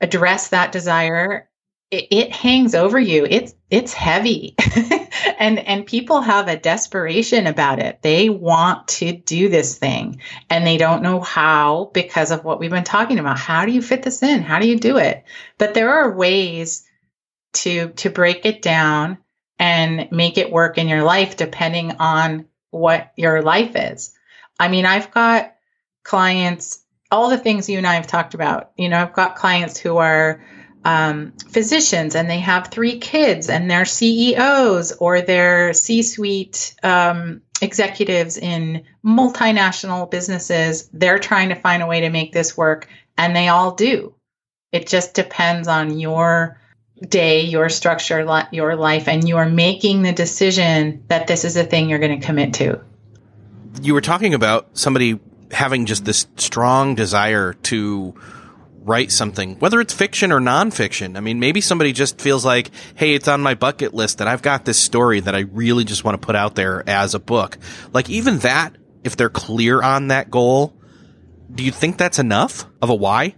address 0.00 0.48
that 0.48 0.72
desire, 0.72 1.48
it, 1.92 2.08
it 2.10 2.32
hangs 2.32 2.74
over 2.74 2.98
you. 2.98 3.26
It's 3.28 3.54
it's 3.70 3.92
heavy. 3.92 4.56
and 5.38 5.58
and 5.58 5.86
people 5.86 6.22
have 6.22 6.48
a 6.48 6.56
desperation 6.56 7.46
about 7.46 7.78
it. 7.78 8.00
They 8.02 8.30
want 8.30 8.88
to 8.88 9.12
do 9.12 9.48
this 9.50 9.78
thing 9.78 10.22
and 10.50 10.66
they 10.66 10.78
don't 10.78 11.02
know 11.02 11.20
how 11.20 11.90
because 11.92 12.30
of 12.30 12.44
what 12.44 12.58
we've 12.58 12.70
been 12.70 12.82
talking 12.82 13.18
about. 13.18 13.38
How 13.38 13.66
do 13.66 13.72
you 13.72 13.82
fit 13.82 14.02
this 14.02 14.22
in? 14.22 14.42
How 14.42 14.58
do 14.58 14.66
you 14.66 14.78
do 14.78 14.96
it? 14.96 15.22
But 15.58 15.74
there 15.74 15.90
are 15.90 16.16
ways 16.16 16.84
to 17.52 17.90
to 17.90 18.08
break 18.08 18.46
it 18.46 18.62
down 18.62 19.18
and 19.58 20.10
make 20.10 20.38
it 20.38 20.50
work 20.50 20.78
in 20.78 20.88
your 20.88 21.02
life 21.02 21.36
depending 21.36 21.92
on 21.98 22.46
what 22.70 23.12
your 23.16 23.42
life 23.42 23.76
is. 23.76 24.14
I 24.58 24.68
mean, 24.68 24.86
I've 24.86 25.10
got 25.10 25.54
clients, 26.04 26.82
all 27.10 27.28
the 27.28 27.36
things 27.36 27.68
you 27.68 27.76
and 27.76 27.86
I 27.86 27.96
have 27.96 28.06
talked 28.06 28.32
about. 28.32 28.70
You 28.78 28.88
know, 28.88 29.00
I've 29.02 29.12
got 29.12 29.36
clients 29.36 29.78
who 29.78 29.98
are 29.98 30.42
um, 30.84 31.32
physicians 31.48 32.14
and 32.14 32.28
they 32.28 32.40
have 32.40 32.68
three 32.68 32.98
kids 32.98 33.48
and 33.48 33.70
they're 33.70 33.84
CEOs 33.84 34.92
or 34.92 35.20
they're 35.20 35.72
C 35.72 36.02
suite 36.02 36.74
um, 36.82 37.42
executives 37.60 38.36
in 38.36 38.84
multinational 39.04 40.10
businesses. 40.10 40.88
They're 40.92 41.18
trying 41.18 41.50
to 41.50 41.54
find 41.54 41.82
a 41.82 41.86
way 41.86 42.00
to 42.00 42.10
make 42.10 42.32
this 42.32 42.56
work 42.56 42.88
and 43.16 43.36
they 43.36 43.48
all 43.48 43.74
do. 43.74 44.14
It 44.72 44.86
just 44.88 45.14
depends 45.14 45.68
on 45.68 45.98
your 45.98 46.58
day, 47.08 47.42
your 47.42 47.68
structure, 47.68 48.46
your 48.52 48.76
life, 48.76 49.08
and 49.08 49.28
you 49.28 49.36
are 49.36 49.48
making 49.48 50.02
the 50.02 50.12
decision 50.12 51.04
that 51.08 51.26
this 51.26 51.44
is 51.44 51.56
a 51.56 51.64
thing 51.64 51.88
you're 51.88 51.98
going 51.98 52.18
to 52.18 52.26
commit 52.26 52.54
to. 52.54 52.80
You 53.80 53.94
were 53.94 54.00
talking 54.00 54.34
about 54.34 54.68
somebody 54.78 55.18
having 55.50 55.86
just 55.86 56.04
this 56.04 56.26
strong 56.36 56.94
desire 56.94 57.54
to 57.54 58.14
write 58.84 59.12
something, 59.12 59.58
whether 59.58 59.80
it's 59.80 59.94
fiction 59.94 60.32
or 60.32 60.40
nonfiction. 60.40 61.16
I 61.16 61.20
mean, 61.20 61.40
maybe 61.40 61.60
somebody 61.60 61.92
just 61.92 62.20
feels 62.20 62.44
like, 62.44 62.70
hey, 62.94 63.14
it's 63.14 63.28
on 63.28 63.40
my 63.40 63.54
bucket 63.54 63.94
list 63.94 64.18
that 64.18 64.28
I've 64.28 64.42
got 64.42 64.64
this 64.64 64.80
story 64.80 65.20
that 65.20 65.34
I 65.34 65.40
really 65.40 65.84
just 65.84 66.04
want 66.04 66.20
to 66.20 66.24
put 66.24 66.36
out 66.36 66.54
there 66.54 66.88
as 66.88 67.14
a 67.14 67.20
book. 67.20 67.58
Like, 67.92 68.10
even 68.10 68.38
that, 68.40 68.76
if 69.04 69.16
they're 69.16 69.30
clear 69.30 69.82
on 69.82 70.08
that 70.08 70.30
goal, 70.30 70.74
do 71.52 71.62
you 71.62 71.70
think 71.70 71.98
that's 71.98 72.18
enough 72.18 72.66
of 72.80 72.90
a 72.90 72.94
why? 72.94 73.34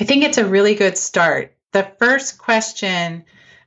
I 0.00 0.04
think 0.04 0.24
it's 0.24 0.38
a 0.38 0.46
really 0.46 0.74
good 0.74 0.98
start 0.98 1.54
the 1.74 1.92
first 1.98 2.38
question 2.38 3.24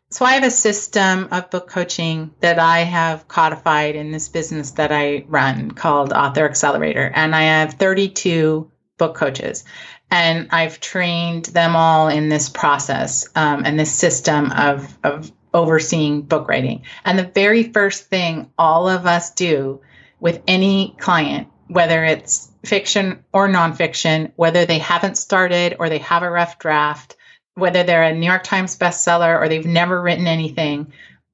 so 0.10 0.24
I 0.24 0.36
have 0.36 0.46
a 0.46 0.50
system 0.50 1.28
of 1.32 1.50
book 1.50 1.68
coaching 1.68 2.32
that 2.40 2.60
I 2.60 2.80
have 2.80 3.28
codified 3.28 3.98
in 3.98 4.12
this 4.12 4.30
business 4.30 4.72
that 4.72 4.90
I 4.90 5.26
run 5.28 5.72
called 5.72 6.14
Author 6.14 6.46
Accelerator. 6.46 7.12
And 7.14 7.36
I 7.36 7.42
have 7.42 7.74
32 7.74 8.72
book 8.98 9.16
coaches. 9.16 9.66
And 10.10 10.48
I've 10.52 10.80
trained 10.80 11.46
them 11.46 11.76
all 11.76 12.08
in 12.08 12.30
this 12.30 12.50
process 12.50 13.28
um, 13.36 13.64
and 13.66 13.80
this 13.80 13.94
system 13.94 14.52
of, 14.54 14.98
of 15.04 15.32
overseeing 15.54 16.22
book 16.22 16.48
writing. 16.48 16.84
And 17.04 17.20
the 17.20 17.32
very 17.36 17.64
first 17.64 18.06
thing 18.06 18.50
all 18.58 18.88
of 18.88 19.06
us 19.06 19.34
do 19.34 19.82
with 20.20 20.42
any 20.48 20.96
client 21.00 21.50
whether 21.68 22.04
it's 22.04 22.50
fiction 22.66 23.24
or 23.34 23.48
nonfiction, 23.48 24.32
whether 24.36 24.66
they 24.66 24.80
haven't 24.80 25.18
started 25.18 25.76
or 25.80 25.90
they 25.90 25.98
have 26.00 26.24
a 26.24 26.30
rough 26.30 26.60
draft, 26.60 27.16
whether 27.56 27.84
they're 27.84 28.04
a 28.04 28.14
New 28.14 28.26
York 28.26 28.44
Times 28.44 28.78
bestseller 28.78 29.40
or 29.40 29.50
they've 29.50 29.66
never 29.66 30.02
written 30.02 30.28
anything, 30.28 30.94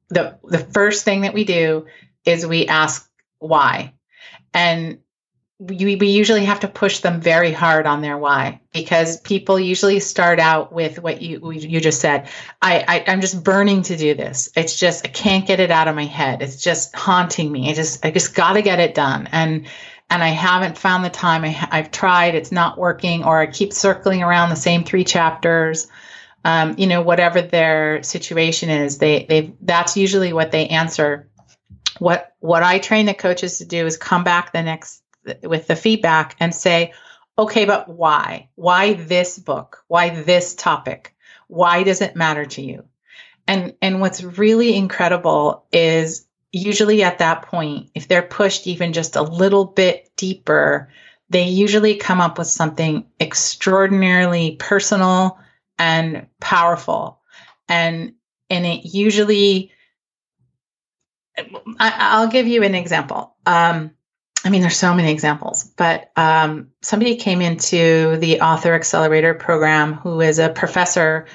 the 0.09 0.37
the 0.43 0.59
first 0.59 1.05
thing 1.05 1.21
that 1.21 1.33
we 1.33 1.43
do 1.43 1.85
is 2.25 2.45
we 2.45 2.67
ask 2.67 3.09
why. 3.39 3.93
And 4.53 4.99
we, 5.59 5.95
we 5.95 6.07
usually 6.07 6.45
have 6.45 6.61
to 6.61 6.67
push 6.67 6.99
them 6.99 7.21
very 7.21 7.51
hard 7.51 7.85
on 7.85 8.01
their 8.01 8.17
why 8.17 8.59
because 8.73 9.19
people 9.21 9.59
usually 9.59 9.99
start 9.99 10.39
out 10.39 10.73
with 10.73 10.99
what 11.01 11.21
you 11.21 11.51
you 11.51 11.79
just 11.79 12.01
said. 12.01 12.27
I, 12.61 12.83
I 12.87 13.11
I'm 13.11 13.21
just 13.21 13.43
burning 13.43 13.83
to 13.83 13.95
do 13.95 14.13
this. 14.15 14.49
It's 14.55 14.77
just 14.77 15.05
I 15.05 15.09
can't 15.09 15.45
get 15.45 15.59
it 15.59 15.71
out 15.71 15.87
of 15.87 15.95
my 15.95 16.05
head. 16.05 16.41
It's 16.41 16.61
just 16.61 16.95
haunting 16.95 17.51
me. 17.51 17.69
I 17.69 17.73
just 17.73 18.05
I 18.05 18.11
just 18.11 18.35
got 18.35 18.53
to 18.53 18.61
get 18.61 18.79
it 18.79 18.95
done. 18.95 19.29
And 19.31 19.67
and 20.09 20.23
I 20.23 20.29
haven't 20.29 20.77
found 20.77 21.05
the 21.05 21.09
time. 21.09 21.45
I, 21.45 21.67
I've 21.71 21.91
tried. 21.91 22.35
It's 22.35 22.51
not 22.51 22.77
working, 22.77 23.23
or 23.23 23.39
I 23.39 23.47
keep 23.47 23.73
circling 23.73 24.23
around 24.23 24.49
the 24.49 24.55
same 24.55 24.83
three 24.83 25.03
chapters. 25.03 25.87
Um, 26.43 26.75
you 26.77 26.87
know, 26.87 27.01
whatever 27.01 27.41
their 27.41 28.03
situation 28.03 28.69
is, 28.69 28.97
they 28.97 29.25
they 29.29 29.53
that's 29.61 29.95
usually 29.97 30.33
what 30.33 30.51
they 30.51 30.67
answer. 30.67 31.29
What 31.99 32.33
what 32.39 32.63
I 32.63 32.79
train 32.79 33.05
the 33.05 33.13
coaches 33.13 33.59
to 33.59 33.65
do 33.65 33.85
is 33.85 33.97
come 33.97 34.23
back 34.23 34.51
the 34.51 34.63
next 34.63 35.02
with 35.43 35.67
the 35.67 35.75
feedback 35.75 36.35
and 36.39 36.53
say, 36.53 36.93
okay, 37.37 37.65
but 37.65 37.89
why? 37.89 38.49
Why 38.55 38.93
this 38.93 39.39
book? 39.39 39.83
Why 39.87 40.09
this 40.09 40.55
topic? 40.55 41.15
Why 41.47 41.83
does 41.83 42.01
it 42.01 42.15
matter 42.15 42.45
to 42.45 42.61
you? 42.61 42.83
And 43.47 43.75
and 43.81 43.99
what's 43.99 44.23
really 44.23 44.75
incredible 44.75 45.65
is 45.71 46.25
usually 46.51 47.03
at 47.03 47.17
that 47.17 47.43
point, 47.43 47.89
if 47.95 48.07
they're 48.07 48.21
pushed 48.21 48.67
even 48.67 48.93
just 48.93 49.15
a 49.15 49.21
little 49.21 49.65
bit 49.65 50.09
deeper, 50.15 50.89
they 51.29 51.43
usually 51.43 51.95
come 51.95 52.21
up 52.21 52.37
with 52.37 52.47
something 52.47 53.05
extraordinarily 53.19 54.55
personal 54.59 55.39
and 55.77 56.27
powerful. 56.39 57.19
And 57.67 58.13
and 58.49 58.65
it 58.65 58.93
usually 58.93 59.71
I, 61.79 62.21
will 62.21 62.31
give 62.31 62.47
you 62.47 62.63
an 62.63 62.75
example. 62.75 63.35
Um, 63.45 63.91
I 64.43 64.49
mean, 64.49 64.61
there's 64.61 64.77
so 64.77 64.93
many 64.93 65.11
examples, 65.11 65.63
but 65.63 66.11
um, 66.17 66.69
somebody 66.81 67.15
came 67.15 67.41
into 67.41 68.17
the 68.17 68.41
Author 68.41 68.73
Accelerator 68.73 69.33
program 69.33 69.93
who 69.93 70.19
is 70.19 70.37
a 70.37 70.49
professor 70.49 71.27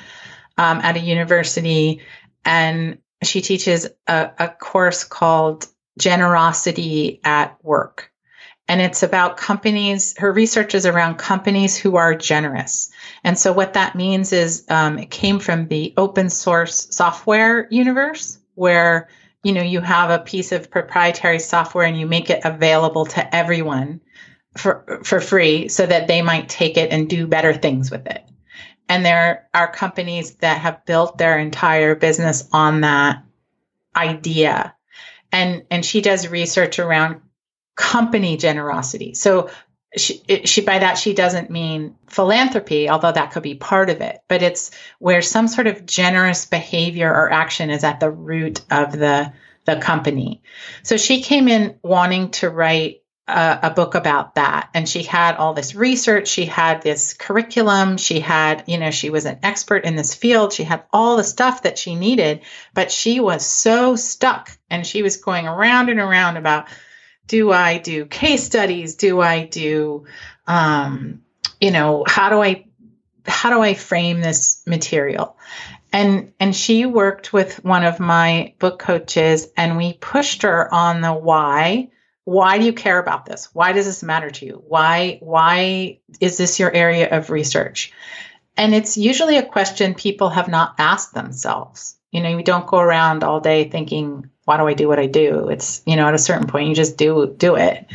um, 0.59 0.79
at 0.81 0.97
a 0.97 1.01
university, 1.01 2.03
and 2.45 2.99
she 3.23 3.41
teaches 3.41 3.87
a, 4.07 4.31
a 4.39 4.49
course 4.49 5.05
called 5.05 5.67
Generosity 5.99 7.21
at 7.25 7.57
Work. 7.65 8.13
And 8.71 8.83
it's 8.83 9.03
about 9.03 9.39
companies, 9.39 10.15
her 10.19 10.31
research 10.31 10.75
is 10.75 10.85
around 10.85 11.17
companies 11.17 11.79
who 11.79 11.97
are 11.97 12.15
generous. 12.15 12.91
And 13.25 13.39
so, 13.39 13.51
what 13.51 13.73
that 13.73 13.97
means 13.97 14.31
is 14.31 14.67
um, 14.69 14.99
it 14.99 15.11
came 15.11 15.39
from 15.39 15.69
the 15.69 15.95
open 15.97 16.29
source 16.29 16.87
software 16.95 17.67
universe, 17.71 18.39
where 18.57 19.09
you 19.43 19.53
know 19.53 19.63
you 19.63 19.81
have 19.81 20.11
a 20.11 20.19
piece 20.23 20.53
of 20.53 20.71
proprietary 20.71 21.39
software 21.39 21.87
and 21.87 21.99
you 21.99 22.07
make 22.07 22.31
it 22.31 22.41
available 22.45 23.07
to 23.07 23.35
everyone 23.35 24.01
for 24.57 25.01
for 25.05 25.21
free 25.21 25.69
so 25.69 25.87
that 25.87 26.09
they 26.09 26.23
might 26.23 26.49
take 26.49 26.77
it 26.77 26.91
and 26.91 27.09
do 27.09 27.27
better 27.27 27.55
things 27.55 27.91
with 27.91 28.07
it. 28.07 28.25
And 28.89 29.05
there 29.05 29.49
are 29.55 29.71
companies 29.71 30.37
that 30.37 30.61
have 30.61 30.85
built 30.87 31.19
their 31.19 31.39
entire 31.39 31.95
business 31.95 32.49
on 32.53 32.81
that 32.81 33.23
idea. 33.95 34.75
And 35.31 35.65
and 35.71 35.85
she 35.85 36.01
does 36.01 36.29
research 36.29 36.79
around 36.79 37.21
company 37.77 38.37
generosity. 38.37 39.15
So 39.15 39.51
she, 39.97 40.23
she 40.45 40.61
by 40.61 40.79
that 40.79 40.99
she 40.99 41.15
doesn't 41.15 41.51
mean 41.51 41.97
philanthropy 42.09 42.91
although 42.91 43.13
that 43.13 43.33
could 43.33 43.43
be 43.43 43.55
part 43.55 43.89
of 43.89 44.03
it 44.03 44.21
but 44.29 44.43
it's 44.43 44.71
where 44.99 45.23
some 45.23 45.49
sort 45.49 45.67
of 45.67 45.87
generous 45.87 46.45
behavior 46.45 47.09
or 47.11 47.33
action 47.33 47.71
is 47.71 47.85
at 47.85 48.01
the 48.01 48.11
root 48.11 48.61
of 48.71 48.93
the 48.93 49.33
the 49.69 49.77
company. 49.77 50.43
So 50.83 50.97
she 50.97 51.21
came 51.21 51.47
in 51.47 51.79
wanting 51.83 52.31
to 52.31 52.49
write 52.49 53.03
a, 53.27 53.59
a 53.65 53.71
book 53.71 53.95
about 53.95 54.37
that 54.37 54.71
and 54.73 54.89
she 54.89 55.03
had 55.03 55.37
all 55.37 55.53
this 55.53 55.75
research 55.75 56.29
she 56.29 56.47
had 56.47 56.81
this 56.81 57.13
curriculum 57.13 57.99
she 57.99 58.21
had 58.21 58.65
you 58.67 58.79
know 58.79 58.91
she 58.91 59.11
was 59.11 59.27
an 59.27 59.39
expert 59.43 59.85
in 59.85 59.97
this 59.97 60.15
field 60.15 60.55
she 60.55 60.65
had 60.65 60.85
all 60.91 61.19
the 61.19 61.25
stuff 61.25 61.65
that 61.65 61.77
she 61.77 61.95
needed 61.95 62.41
but 62.73 62.91
she 62.91 63.21
was 63.21 63.45
so 63.45 63.97
stuck 63.97 64.51
and 64.71 64.87
she 64.87 65.03
was 65.03 65.19
going 65.19 65.47
around 65.47 65.91
and 65.91 66.01
around 66.01 66.39
about 66.39 66.69
do 67.29 67.53
I 67.53 67.79
do 67.79 68.07
case 68.07 68.45
studies? 68.45 68.97
Do 68.97 69.21
I 69.21 69.45
do, 69.45 70.07
um, 70.47 71.23
you 71.61 71.71
know, 71.71 72.05
how 72.07 72.31
do 72.31 72.43
I, 72.43 72.65
how 73.25 73.51
do 73.51 73.61
I 73.63 73.75
frame 73.75 74.21
this 74.21 74.63
material? 74.67 75.37
And, 75.93 76.33
and 76.41 76.57
she 76.57 76.87
worked 76.87 77.33
with 77.33 77.65
one 77.65 77.85
of 77.85 78.01
my 78.01 78.55
book 78.59 78.79
coaches 78.79 79.49
and 79.57 79.77
we 79.77 79.93
pushed 79.93 80.43
her 80.43 80.73
on 80.73 81.01
the 81.01 81.13
why. 81.13 81.91
Why 82.25 82.59
do 82.59 82.65
you 82.65 82.73
care 82.73 82.99
about 82.99 83.25
this? 83.25 83.49
Why 83.55 83.73
does 83.73 83.87
this 83.87 84.03
matter 84.03 84.31
to 84.31 84.47
you? 84.47 84.63
Why, 84.67 85.19
why 85.21 86.01
is 86.21 86.37
this 86.37 86.59
your 86.59 86.73
area 86.73 87.17
of 87.17 87.31
research? 87.31 87.93
And 88.57 88.75
it's 88.75 88.97
usually 88.97 89.39
a 89.39 89.47
question 89.47 89.95
people 89.95 90.31
have 90.31 90.49
not 90.49 90.75
asked 90.79 91.15
themselves. 91.15 91.97
You 92.11 92.23
know, 92.23 92.31
you 92.31 92.43
don't 92.43 92.67
go 92.67 92.79
around 92.79 93.23
all 93.23 93.41
day 93.41 93.69
thinking, 93.69 94.31
why 94.49 94.57
do 94.57 94.67
I 94.67 94.73
do 94.73 94.89
what 94.89 94.99
I 94.99 95.05
do? 95.05 95.51
It's, 95.51 95.83
you 95.85 95.95
know, 95.95 96.09
at 96.09 96.15
a 96.15 96.19
certain 96.19 96.47
point 96.47 96.69
you 96.69 96.75
just 96.75 96.97
do 96.97 97.35
do 97.37 97.57
it. 97.57 97.87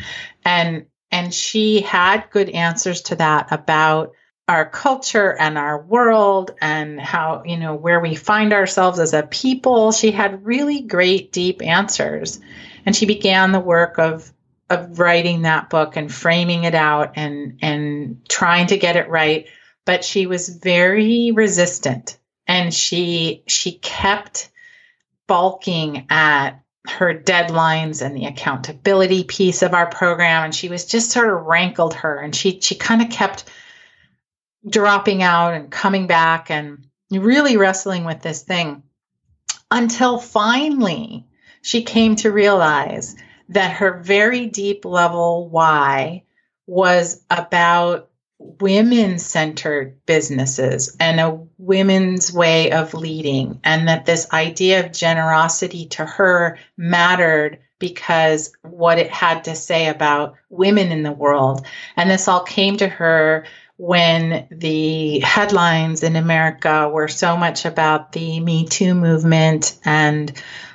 And 0.44 0.86
and 1.10 1.34
she 1.34 1.80
had 1.80 2.30
good 2.30 2.48
answers 2.48 3.02
to 3.02 3.16
that 3.16 3.50
about 3.50 4.12
our 4.46 4.64
culture 4.64 5.36
and 5.36 5.58
our 5.58 5.82
world 5.82 6.52
and 6.60 7.00
how, 7.00 7.42
you 7.44 7.56
know, 7.56 7.74
where 7.74 7.98
we 7.98 8.14
find 8.14 8.52
ourselves 8.52 9.00
as 9.00 9.14
a 9.14 9.24
people. 9.24 9.90
She 9.90 10.12
had 10.12 10.46
really 10.46 10.82
great 10.82 11.32
deep 11.32 11.60
answers. 11.60 12.38
And 12.86 12.94
she 12.94 13.06
began 13.06 13.50
the 13.50 13.58
work 13.58 13.98
of 13.98 14.32
of 14.70 15.00
writing 15.00 15.42
that 15.42 15.70
book 15.70 15.96
and 15.96 16.12
framing 16.12 16.62
it 16.62 16.76
out 16.76 17.14
and 17.16 17.58
and 17.62 18.28
trying 18.28 18.68
to 18.68 18.78
get 18.78 18.94
it 18.94 19.08
right, 19.08 19.48
but 19.84 20.04
she 20.04 20.28
was 20.28 20.48
very 20.48 21.32
resistant 21.32 22.16
and 22.46 22.72
she 22.72 23.42
she 23.48 23.72
kept 23.72 24.50
balking 25.26 26.06
at 26.10 26.60
her 26.86 27.14
deadlines 27.14 28.04
and 28.04 28.16
the 28.16 28.26
accountability 28.26 29.24
piece 29.24 29.62
of 29.62 29.74
our 29.74 29.86
program. 29.86 30.44
And 30.44 30.54
she 30.54 30.68
was 30.68 30.84
just 30.84 31.10
sort 31.10 31.30
of 31.30 31.46
rankled 31.46 31.94
her 31.94 32.18
and 32.18 32.34
she 32.34 32.60
she 32.60 32.74
kind 32.74 33.02
of 33.02 33.10
kept 33.10 33.44
dropping 34.68 35.22
out 35.22 35.54
and 35.54 35.70
coming 35.70 36.06
back 36.06 36.50
and 36.50 36.86
really 37.10 37.56
wrestling 37.56 38.04
with 38.04 38.20
this 38.22 38.42
thing 38.42 38.82
until 39.70 40.18
finally 40.18 41.26
she 41.62 41.82
came 41.82 42.16
to 42.16 42.30
realize 42.30 43.16
that 43.50 43.72
her 43.72 44.00
very 44.00 44.46
deep 44.46 44.84
level 44.84 45.48
why 45.48 46.22
was 46.66 47.22
about 47.30 48.10
women 48.38 49.18
centered 49.18 50.04
businesses 50.06 50.96
and 51.00 51.20
a 51.20 51.40
women's 51.58 52.32
way 52.32 52.72
of 52.72 52.94
leading, 52.94 53.60
and 53.64 53.88
that 53.88 54.06
this 54.06 54.30
idea 54.32 54.84
of 54.84 54.92
generosity 54.92 55.86
to 55.86 56.04
her 56.04 56.58
mattered 56.76 57.58
because 57.78 58.52
what 58.62 58.98
it 58.98 59.10
had 59.10 59.44
to 59.44 59.54
say 59.54 59.88
about 59.88 60.34
women 60.48 60.90
in 60.90 61.02
the 61.02 61.12
world. 61.12 61.66
And 61.96 62.10
this 62.10 62.28
all 62.28 62.42
came 62.42 62.76
to 62.78 62.88
her 62.88 63.46
when 63.76 64.46
the 64.50 65.18
headlines 65.20 66.02
in 66.02 66.16
America 66.16 66.88
were 66.88 67.08
so 67.08 67.36
much 67.36 67.64
about 67.64 68.12
the 68.12 68.40
Me 68.40 68.66
Too 68.66 68.94
movement 68.94 69.76
and 69.84 70.32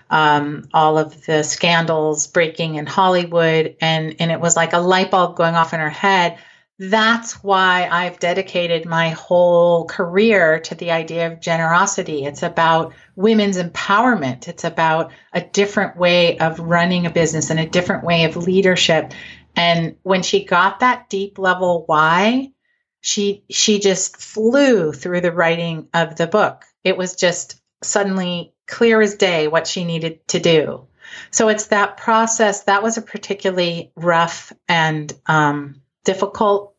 um, 0.09 0.67
all 0.73 0.97
of 0.97 1.25
the 1.25 1.43
scandals 1.43 2.27
breaking 2.27 2.75
in 2.75 2.85
Hollywood. 2.85 3.75
And, 3.79 4.15
and 4.19 4.31
it 4.31 4.41
was 4.41 4.55
like 4.55 4.73
a 4.73 4.79
light 4.79 5.11
bulb 5.11 5.37
going 5.37 5.55
off 5.55 5.73
in 5.73 5.79
her 5.79 5.89
head 5.89 6.37
that's 6.79 7.43
why 7.43 7.89
I've 7.91 8.19
dedicated 8.19 8.85
my 8.85 9.09
whole 9.09 9.85
career 9.85 10.61
to 10.61 10.75
the 10.75 10.91
idea 10.91 11.27
of 11.27 11.41
generosity. 11.41 12.23
It's 12.23 12.41
about 12.41 12.93
women's 13.17 13.57
empowerment. 13.57 14.47
It's 14.47 14.63
about 14.63 15.11
a 15.33 15.41
different 15.41 15.97
way 15.97 16.37
of 16.39 16.61
running 16.61 17.05
a 17.05 17.09
business 17.11 17.49
and 17.49 17.59
a 17.59 17.67
different 17.67 18.05
way 18.05 18.23
of 18.23 18.37
leadership. 18.37 19.11
And 19.57 19.97
when 20.03 20.23
she 20.23 20.45
got 20.45 20.79
that 20.79 21.09
deep 21.09 21.37
level 21.37 21.83
why, 21.85 22.53
she 23.01 23.43
she 23.49 23.79
just 23.79 24.15
flew 24.15 24.93
through 24.93 25.19
the 25.19 25.33
writing 25.33 25.89
of 25.93 26.15
the 26.15 26.27
book. 26.27 26.63
It 26.85 26.97
was 26.97 27.15
just 27.15 27.59
suddenly 27.83 28.53
clear 28.67 29.01
as 29.01 29.15
day 29.15 29.49
what 29.49 29.67
she 29.67 29.83
needed 29.83 30.25
to 30.29 30.39
do. 30.39 30.87
So 31.31 31.49
it's 31.49 31.67
that 31.67 31.97
process 31.97 32.63
that 32.63 32.83
was 32.83 32.97
a 32.97 33.01
particularly 33.01 33.91
rough 33.95 34.53
and 34.67 35.11
um, 35.25 35.78
difficult 36.03 36.75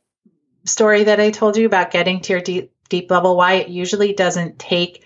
story 0.65 1.05
that 1.05 1.21
I 1.21 1.31
told 1.31 1.57
you 1.57 1.67
about 1.67 1.91
getting 1.91 2.21
to 2.21 2.33
your 2.33 2.43
deep 2.43 2.73
deep 2.89 3.11
level 3.11 3.37
why 3.37 3.55
it 3.55 3.69
usually 3.69 4.13
doesn't 4.13 4.59
take 4.59 5.05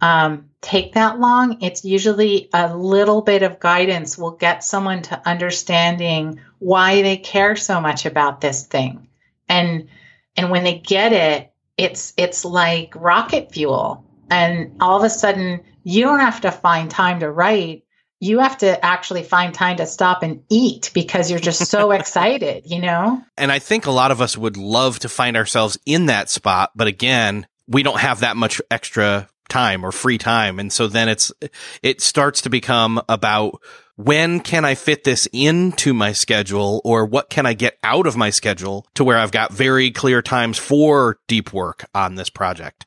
um, 0.00 0.50
take 0.60 0.94
that 0.94 1.18
long. 1.18 1.60
It's 1.60 1.84
usually 1.84 2.48
a 2.52 2.74
little 2.76 3.22
bit 3.22 3.42
of 3.42 3.60
guidance 3.60 4.16
will 4.16 4.32
get 4.32 4.64
someone 4.64 5.02
to 5.02 5.28
understanding 5.28 6.40
why 6.58 7.02
they 7.02 7.16
care 7.16 7.56
so 7.56 7.80
much 7.80 8.06
about 8.06 8.40
this 8.40 8.66
thing. 8.66 9.08
And 9.48 9.88
and 10.36 10.50
when 10.50 10.64
they 10.64 10.78
get 10.78 11.12
it, 11.12 11.52
it's 11.76 12.12
it's 12.16 12.44
like 12.44 12.92
rocket 12.94 13.52
fuel. 13.52 14.04
And 14.30 14.76
all 14.80 14.98
of 14.98 15.04
a 15.04 15.10
sudden 15.10 15.60
you 15.82 16.04
don't 16.04 16.20
have 16.20 16.42
to 16.42 16.52
find 16.52 16.90
time 16.90 17.20
to 17.20 17.30
write. 17.30 17.84
You 18.20 18.40
have 18.40 18.58
to 18.58 18.84
actually 18.84 19.22
find 19.22 19.54
time 19.54 19.76
to 19.76 19.86
stop 19.86 20.22
and 20.22 20.42
eat 20.48 20.90
because 20.94 21.30
you're 21.30 21.40
just 21.40 21.66
so 21.66 21.90
excited, 21.92 22.64
you 22.66 22.80
know? 22.80 23.22
And 23.36 23.52
I 23.52 23.58
think 23.58 23.86
a 23.86 23.92
lot 23.92 24.10
of 24.10 24.20
us 24.20 24.36
would 24.36 24.56
love 24.56 24.98
to 25.00 25.08
find 25.08 25.36
ourselves 25.36 25.78
in 25.86 26.06
that 26.06 26.30
spot, 26.30 26.72
but 26.74 26.86
again, 26.88 27.46
we 27.66 27.82
don't 27.82 28.00
have 28.00 28.20
that 28.20 28.36
much 28.36 28.60
extra 28.70 29.28
time 29.48 29.84
or 29.84 29.92
free 29.92 30.18
time. 30.18 30.58
And 30.58 30.72
so 30.72 30.86
then 30.86 31.08
it's, 31.08 31.32
it 31.82 32.00
starts 32.00 32.42
to 32.42 32.50
become 32.50 33.00
about 33.08 33.60
when 33.96 34.40
can 34.40 34.64
I 34.64 34.74
fit 34.76 35.04
this 35.04 35.26
into 35.32 35.92
my 35.92 36.12
schedule 36.12 36.80
or 36.84 37.04
what 37.04 37.30
can 37.30 37.46
I 37.46 37.54
get 37.54 37.78
out 37.82 38.06
of 38.06 38.16
my 38.16 38.30
schedule 38.30 38.86
to 38.94 39.02
where 39.02 39.18
I've 39.18 39.32
got 39.32 39.52
very 39.52 39.90
clear 39.90 40.22
times 40.22 40.56
for 40.56 41.18
deep 41.26 41.52
work 41.52 41.84
on 41.94 42.14
this 42.14 42.30
project. 42.30 42.86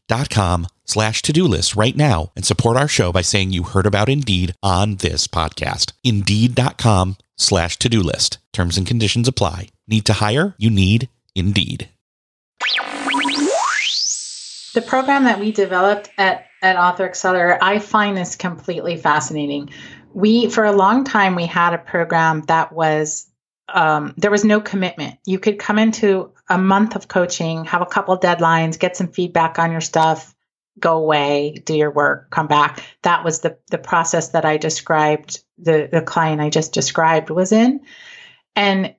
Indeed.com 0.11 0.67
slash 0.83 1.21
to-do 1.21 1.45
list 1.45 1.77
right 1.77 1.95
now 1.95 2.33
and 2.35 2.45
support 2.45 2.75
our 2.75 2.89
show 2.89 3.13
by 3.13 3.21
saying 3.21 3.51
you 3.51 3.63
heard 3.63 3.85
about 3.85 4.09
Indeed 4.09 4.53
on 4.61 4.97
this 4.97 5.25
podcast. 5.25 5.93
Indeed.com 6.03 7.15
slash 7.37 7.77
to-do 7.77 8.01
list. 8.01 8.37
Terms 8.51 8.77
and 8.77 8.85
conditions 8.85 9.29
apply. 9.29 9.69
Need 9.87 10.05
to 10.07 10.13
hire? 10.13 10.53
You 10.57 10.69
need 10.69 11.07
Indeed. 11.33 11.87
The 14.73 14.83
program 14.85 15.23
that 15.23 15.39
we 15.39 15.53
developed 15.53 16.09
at, 16.17 16.47
at 16.61 16.75
Author 16.75 17.05
Accelerator, 17.05 17.57
I 17.61 17.79
find 17.79 18.17
this 18.17 18.35
completely 18.35 18.97
fascinating. 18.97 19.69
We, 20.13 20.49
for 20.49 20.65
a 20.65 20.73
long 20.73 21.05
time, 21.05 21.35
we 21.35 21.45
had 21.45 21.73
a 21.73 21.77
program 21.77 22.41
that 22.47 22.73
was, 22.73 23.29
um, 23.73 24.13
there 24.17 24.31
was 24.31 24.43
no 24.43 24.59
commitment. 24.59 25.19
You 25.25 25.39
could 25.39 25.57
come 25.57 25.79
into 25.79 26.33
a 26.51 26.57
month 26.57 26.97
of 26.97 27.07
coaching, 27.07 27.63
have 27.65 27.81
a 27.81 27.85
couple 27.85 28.17
deadlines, 28.19 28.77
get 28.77 28.97
some 28.97 29.07
feedback 29.07 29.57
on 29.57 29.71
your 29.71 29.81
stuff, 29.81 30.35
go 30.77 30.97
away, 30.97 31.61
do 31.65 31.73
your 31.73 31.91
work, 31.91 32.29
come 32.29 32.47
back. 32.47 32.83
That 33.03 33.23
was 33.23 33.39
the, 33.39 33.57
the 33.69 33.77
process 33.77 34.29
that 34.29 34.43
I 34.43 34.57
described, 34.57 35.43
the, 35.57 35.87
the 35.89 36.01
client 36.01 36.41
I 36.41 36.49
just 36.49 36.73
described 36.73 37.29
was 37.29 37.53
in. 37.53 37.79
And 38.53 38.95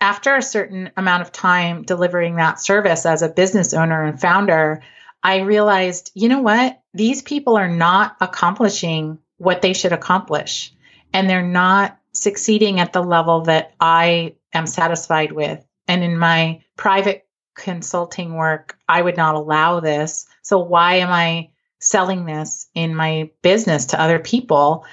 after 0.00 0.34
a 0.34 0.42
certain 0.42 0.90
amount 0.96 1.22
of 1.22 1.30
time 1.30 1.82
delivering 1.82 2.36
that 2.36 2.60
service 2.60 3.06
as 3.06 3.22
a 3.22 3.28
business 3.28 3.74
owner 3.74 4.02
and 4.02 4.20
founder, 4.20 4.82
I 5.22 5.38
realized, 5.38 6.10
you 6.14 6.28
know 6.28 6.40
what? 6.40 6.80
These 6.94 7.22
people 7.22 7.56
are 7.56 7.68
not 7.68 8.16
accomplishing 8.20 9.18
what 9.36 9.62
they 9.62 9.72
should 9.72 9.92
accomplish, 9.92 10.72
and 11.12 11.30
they're 11.30 11.42
not 11.42 11.96
succeeding 12.12 12.80
at 12.80 12.92
the 12.92 13.02
level 13.02 13.42
that 13.42 13.74
I 13.78 14.34
am 14.52 14.66
satisfied 14.66 15.30
with. 15.30 15.64
And 15.86 16.02
in 16.02 16.18
my 16.18 16.62
private 16.78 17.26
consulting 17.54 18.34
work, 18.34 18.78
I 18.88 19.02
would 19.02 19.18
not 19.18 19.34
allow 19.34 19.80
this. 19.80 20.26
So, 20.40 20.58
why 20.58 20.94
am 20.96 21.10
I 21.10 21.50
selling 21.80 22.24
this 22.24 22.68
in 22.74 22.94
my 22.94 23.30
business 23.42 23.86
to 23.86 24.00
other 24.00 24.18
people? 24.18 24.86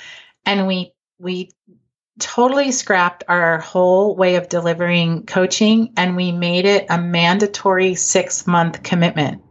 And 0.46 0.68
we, 0.68 0.94
we, 1.18 1.52
totally 2.18 2.72
scrapped 2.72 3.26
our 3.28 3.60
whole 3.60 4.16
way 4.16 4.36
of 4.36 4.48
delivering 4.48 5.26
coaching 5.26 5.92
and 5.98 6.16
we 6.16 6.32
made 6.32 6.64
it 6.64 6.86
a 6.90 6.98
mandatory 6.98 7.94
six 7.94 8.48
month 8.48 8.82
commitment 8.84 9.44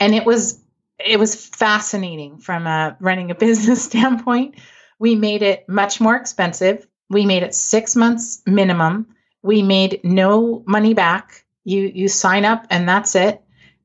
and 0.00 0.14
it 0.14 0.24
was 0.24 0.60
it 0.98 1.18
was 1.18 1.34
fascinating 1.34 2.38
from 2.38 2.66
a 2.66 2.96
running 3.00 3.30
a 3.30 3.34
business 3.46 3.84
standpoint. 3.84 4.56
We 4.98 5.14
made 5.14 5.42
it 5.42 5.68
much 5.68 6.00
more 6.00 6.16
expensive. 6.16 6.86
We 7.10 7.26
made 7.26 7.42
it 7.42 7.54
six 7.54 7.96
months 7.96 8.42
minimum. 8.46 9.08
We 9.42 9.62
made 9.62 10.00
no 10.04 10.62
money 10.66 10.94
back. 10.94 11.43
You 11.64 11.90
you 11.94 12.08
sign 12.08 12.44
up 12.44 12.66
and 12.70 12.88
that's 12.88 13.14
it. 13.14 13.42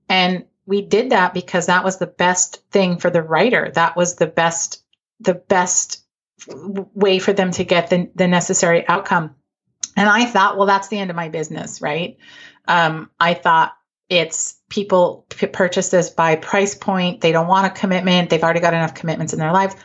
And 0.07 0.45
we 0.65 0.81
did 0.81 1.11
that 1.11 1.33
because 1.33 1.65
that 1.65 1.83
was 1.83 1.97
the 1.97 2.07
best 2.07 2.63
thing 2.71 2.97
for 2.97 3.09
the 3.09 3.23
writer. 3.23 3.71
That 3.73 3.95
was 3.95 4.15
the 4.15 4.27
best 4.27 4.83
the 5.19 5.33
best 5.33 6.03
way 6.47 7.19
for 7.19 7.33
them 7.33 7.51
to 7.51 7.63
get 7.63 7.89
the, 7.89 8.09
the 8.15 8.27
necessary 8.27 8.87
outcome. 8.87 9.35
And 9.97 10.07
I 10.07 10.25
thought, 10.25 10.57
well, 10.57 10.67
that's 10.67 10.87
the 10.87 10.97
end 10.97 11.09
of 11.09 11.15
my 11.15 11.29
business, 11.29 11.81
right? 11.81 12.17
Um, 12.67 13.09
I 13.19 13.33
thought 13.33 13.73
it's 14.07 14.57
people 14.69 15.25
p- 15.29 15.47
purchase 15.47 15.89
this 15.89 16.09
by 16.09 16.35
price 16.35 16.75
point. 16.75 17.21
They 17.21 17.31
don't 17.31 17.47
want 17.47 17.67
a 17.67 17.69
commitment. 17.69 18.29
They've 18.29 18.43
already 18.43 18.59
got 18.59 18.73
enough 18.73 18.95
commitments 18.95 19.33
in 19.33 19.39
their 19.39 19.51
lives. 19.51 19.75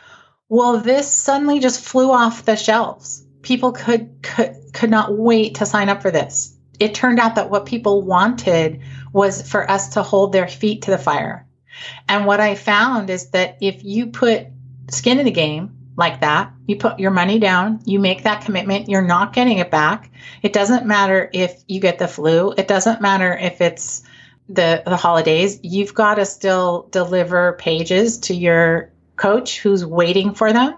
Well, 0.49 0.79
this 0.79 1.11
suddenly 1.11 1.59
just 1.59 1.83
flew 1.83 2.11
off 2.11 2.45
the 2.45 2.55
shelves. 2.55 3.25
People 3.41 3.71
could 3.71 4.21
could 4.21 4.55
could 4.73 4.89
not 4.89 5.17
wait 5.17 5.55
to 5.55 5.65
sign 5.65 5.89
up 5.89 6.01
for 6.01 6.11
this. 6.11 6.54
It 6.79 6.93
turned 6.93 7.19
out 7.19 7.35
that 7.35 7.49
what 7.49 7.65
people 7.65 8.01
wanted 8.01 8.81
was 9.13 9.47
for 9.49 9.69
us 9.69 9.89
to 9.89 10.03
hold 10.03 10.31
their 10.31 10.47
feet 10.47 10.83
to 10.83 10.91
the 10.91 10.97
fire. 10.97 11.47
And 12.07 12.25
what 12.25 12.39
I 12.39 12.55
found 12.55 13.09
is 13.09 13.29
that 13.31 13.57
if 13.61 13.83
you 13.83 14.07
put 14.07 14.47
skin 14.89 15.19
in 15.19 15.25
the 15.25 15.31
game 15.31 15.77
like 15.97 16.21
that, 16.21 16.51
you 16.67 16.77
put 16.77 16.99
your 16.99 17.11
money 17.11 17.39
down, 17.39 17.81
you 17.85 17.99
make 17.99 18.23
that 18.23 18.43
commitment, 18.43 18.89
you're 18.89 19.01
not 19.01 19.33
getting 19.33 19.59
it 19.59 19.71
back. 19.71 20.11
It 20.41 20.53
doesn't 20.53 20.85
matter 20.85 21.29
if 21.33 21.63
you 21.67 21.79
get 21.79 21.99
the 21.99 22.07
flu. 22.07 22.53
It 22.57 22.67
doesn't 22.67 23.01
matter 23.01 23.35
if 23.35 23.61
it's 23.61 24.03
the 24.47 24.83
the 24.85 24.97
holidays, 24.97 25.59
you've 25.63 25.93
got 25.93 26.15
to 26.15 26.25
still 26.25 26.87
deliver 26.91 27.53
pages 27.53 28.19
to 28.19 28.35
your 28.35 28.91
coach 29.15 29.59
who's 29.59 29.85
waiting 29.85 30.33
for 30.33 30.53
them. 30.53 30.77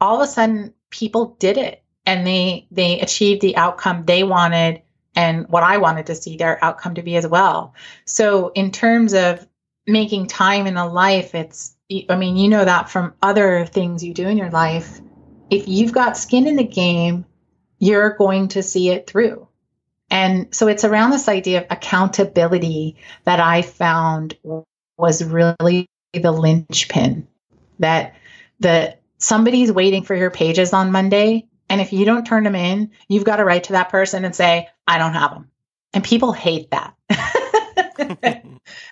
All 0.00 0.16
of 0.16 0.22
a 0.22 0.30
sudden, 0.30 0.74
people 0.90 1.36
did 1.38 1.58
it 1.58 1.82
and 2.06 2.26
they 2.26 2.66
they 2.70 3.00
achieved 3.00 3.42
the 3.42 3.56
outcome 3.56 4.04
they 4.06 4.22
wanted 4.24 4.82
and 5.18 5.48
what 5.48 5.64
I 5.64 5.78
wanted 5.78 6.06
to 6.06 6.14
see 6.14 6.36
their 6.36 6.64
outcome 6.64 6.94
to 6.94 7.02
be 7.02 7.16
as 7.16 7.26
well. 7.26 7.74
So 8.04 8.50
in 8.50 8.70
terms 8.70 9.14
of 9.14 9.44
making 9.84 10.28
time 10.28 10.68
in 10.68 10.76
a 10.76 10.86
life, 10.86 11.34
it's 11.34 11.74
I 12.08 12.14
mean, 12.14 12.36
you 12.36 12.48
know 12.48 12.64
that 12.64 12.88
from 12.88 13.14
other 13.20 13.66
things 13.66 14.04
you 14.04 14.14
do 14.14 14.28
in 14.28 14.38
your 14.38 14.50
life. 14.50 15.00
If 15.50 15.66
you've 15.66 15.90
got 15.90 16.16
skin 16.16 16.46
in 16.46 16.54
the 16.54 16.64
game, 16.64 17.24
you're 17.80 18.10
going 18.10 18.48
to 18.48 18.62
see 18.62 18.90
it 18.90 19.08
through. 19.08 19.48
And 20.08 20.54
so 20.54 20.68
it's 20.68 20.84
around 20.84 21.10
this 21.10 21.28
idea 21.28 21.62
of 21.62 21.66
accountability 21.68 22.96
that 23.24 23.40
I 23.40 23.62
found 23.62 24.38
was 24.96 25.24
really 25.24 25.88
the 26.12 26.30
linchpin 26.30 27.26
that 27.80 28.14
that 28.60 29.02
somebody's 29.18 29.72
waiting 29.72 30.04
for 30.04 30.14
your 30.14 30.30
pages 30.30 30.72
on 30.72 30.92
Monday 30.92 31.48
and 31.68 31.80
if 31.80 31.92
you 31.92 32.04
don't 32.04 32.26
turn 32.26 32.44
them 32.44 32.54
in, 32.54 32.90
you've 33.08 33.24
got 33.24 33.36
to 33.36 33.44
write 33.44 33.64
to 33.64 33.72
that 33.74 33.90
person 33.90 34.24
and 34.24 34.34
say, 34.34 34.68
I 34.88 34.98
don't 34.98 35.12
have 35.12 35.30
them. 35.30 35.50
And 35.92 36.02
people 36.02 36.32
hate 36.32 36.70
that. 36.70 36.94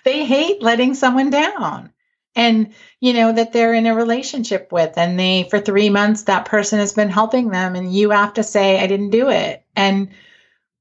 they 0.05 0.25
hate 0.25 0.61
letting 0.61 0.93
someone 0.93 1.29
down. 1.29 1.91
And, 2.35 2.73
you 2.99 3.13
know, 3.13 3.33
that 3.33 3.51
they're 3.51 3.73
in 3.73 3.87
a 3.87 3.95
relationship 3.95 4.71
with, 4.71 4.95
and 4.95 5.19
they, 5.19 5.47
for 5.49 5.59
three 5.59 5.89
months, 5.89 6.23
that 6.23 6.45
person 6.45 6.77
has 6.77 6.93
been 6.93 7.09
helping 7.09 7.49
them, 7.49 7.75
and 7.75 7.91
you 7.91 8.11
have 8.11 8.35
to 8.35 8.43
say, 8.43 8.79
I 8.79 8.85
didn't 8.85 9.09
do 9.09 9.29
it. 9.29 9.63
And 9.75 10.09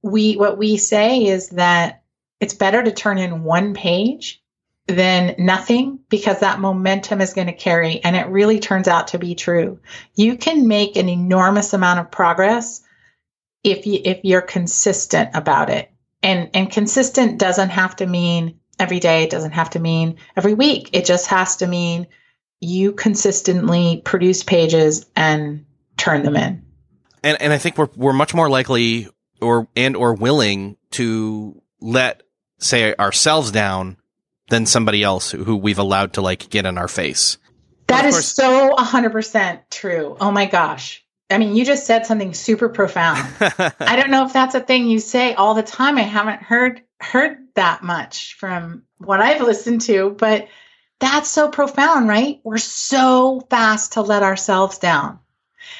we 0.02 0.36
what 0.36 0.58
we 0.58 0.76
say 0.76 1.24
is 1.24 1.48
that 1.50 2.02
it's 2.40 2.54
better 2.54 2.82
to 2.82 2.92
turn 2.92 3.16
in 3.16 3.42
one 3.42 3.72
page 3.72 4.42
than 4.86 5.34
nothing 5.38 5.98
because 6.08 6.40
that 6.40 6.60
momentum 6.60 7.20
is 7.20 7.34
going 7.34 7.48
to 7.48 7.52
carry 7.52 8.04
and 8.04 8.14
it 8.14 8.28
really 8.28 8.60
turns 8.60 8.86
out 8.86 9.08
to 9.08 9.18
be 9.18 9.34
true. 9.34 9.80
You 10.14 10.36
can 10.36 10.68
make 10.68 10.96
an 10.96 11.08
enormous 11.08 11.72
amount 11.72 12.00
of 12.00 12.10
progress 12.10 12.82
if 13.66 13.84
you 13.84 14.00
if 14.04 14.20
you're 14.22 14.42
consistent 14.42 15.30
about 15.34 15.68
it. 15.68 15.90
And 16.22 16.50
and 16.54 16.70
consistent 16.70 17.38
doesn't 17.38 17.70
have 17.70 17.96
to 17.96 18.06
mean 18.06 18.60
every 18.78 19.00
day, 19.00 19.24
it 19.24 19.30
doesn't 19.30 19.52
have 19.52 19.70
to 19.70 19.78
mean 19.78 20.16
every 20.36 20.54
week. 20.54 20.90
It 20.92 21.04
just 21.04 21.26
has 21.26 21.56
to 21.56 21.66
mean 21.66 22.06
you 22.60 22.92
consistently 22.92 24.00
produce 24.04 24.42
pages 24.42 25.06
and 25.14 25.66
turn 25.96 26.22
them 26.22 26.36
in. 26.36 26.64
And 27.22 27.40
and 27.40 27.52
I 27.52 27.58
think 27.58 27.76
we're 27.76 27.88
we're 27.96 28.12
much 28.12 28.34
more 28.34 28.48
likely 28.48 29.08
or 29.40 29.68
and 29.76 29.96
or 29.96 30.14
willing 30.14 30.76
to 30.92 31.60
let 31.80 32.22
say 32.58 32.94
ourselves 32.94 33.50
down 33.50 33.96
than 34.48 34.64
somebody 34.64 35.02
else 35.02 35.32
who 35.32 35.56
we've 35.56 35.78
allowed 35.78 36.14
to 36.14 36.22
like 36.22 36.48
get 36.50 36.66
in 36.66 36.78
our 36.78 36.88
face. 36.88 37.36
That 37.88 38.04
is 38.04 38.14
course, 38.14 38.34
so 38.34 38.74
100% 38.76 39.60
true. 39.70 40.16
Oh 40.20 40.30
my 40.30 40.46
gosh. 40.46 41.05
I 41.28 41.38
mean, 41.38 41.56
you 41.56 41.64
just 41.64 41.86
said 41.86 42.06
something 42.06 42.34
super 42.34 42.68
profound. 42.68 43.26
I 43.80 43.96
don't 43.96 44.10
know 44.10 44.26
if 44.26 44.32
that's 44.32 44.54
a 44.54 44.60
thing 44.60 44.86
you 44.86 45.00
say 45.00 45.34
all 45.34 45.54
the 45.54 45.62
time. 45.62 45.98
I 45.98 46.02
haven't 46.02 46.42
heard 46.42 46.82
heard 47.00 47.38
that 47.54 47.82
much 47.82 48.34
from 48.34 48.84
what 48.98 49.20
I've 49.20 49.40
listened 49.40 49.82
to, 49.82 50.10
but 50.10 50.48
that's 50.98 51.28
so 51.28 51.48
profound, 51.48 52.08
right? 52.08 52.40
We're 52.44 52.58
so 52.58 53.40
fast 53.50 53.94
to 53.94 54.02
let 54.02 54.22
ourselves 54.22 54.78
down. 54.78 55.18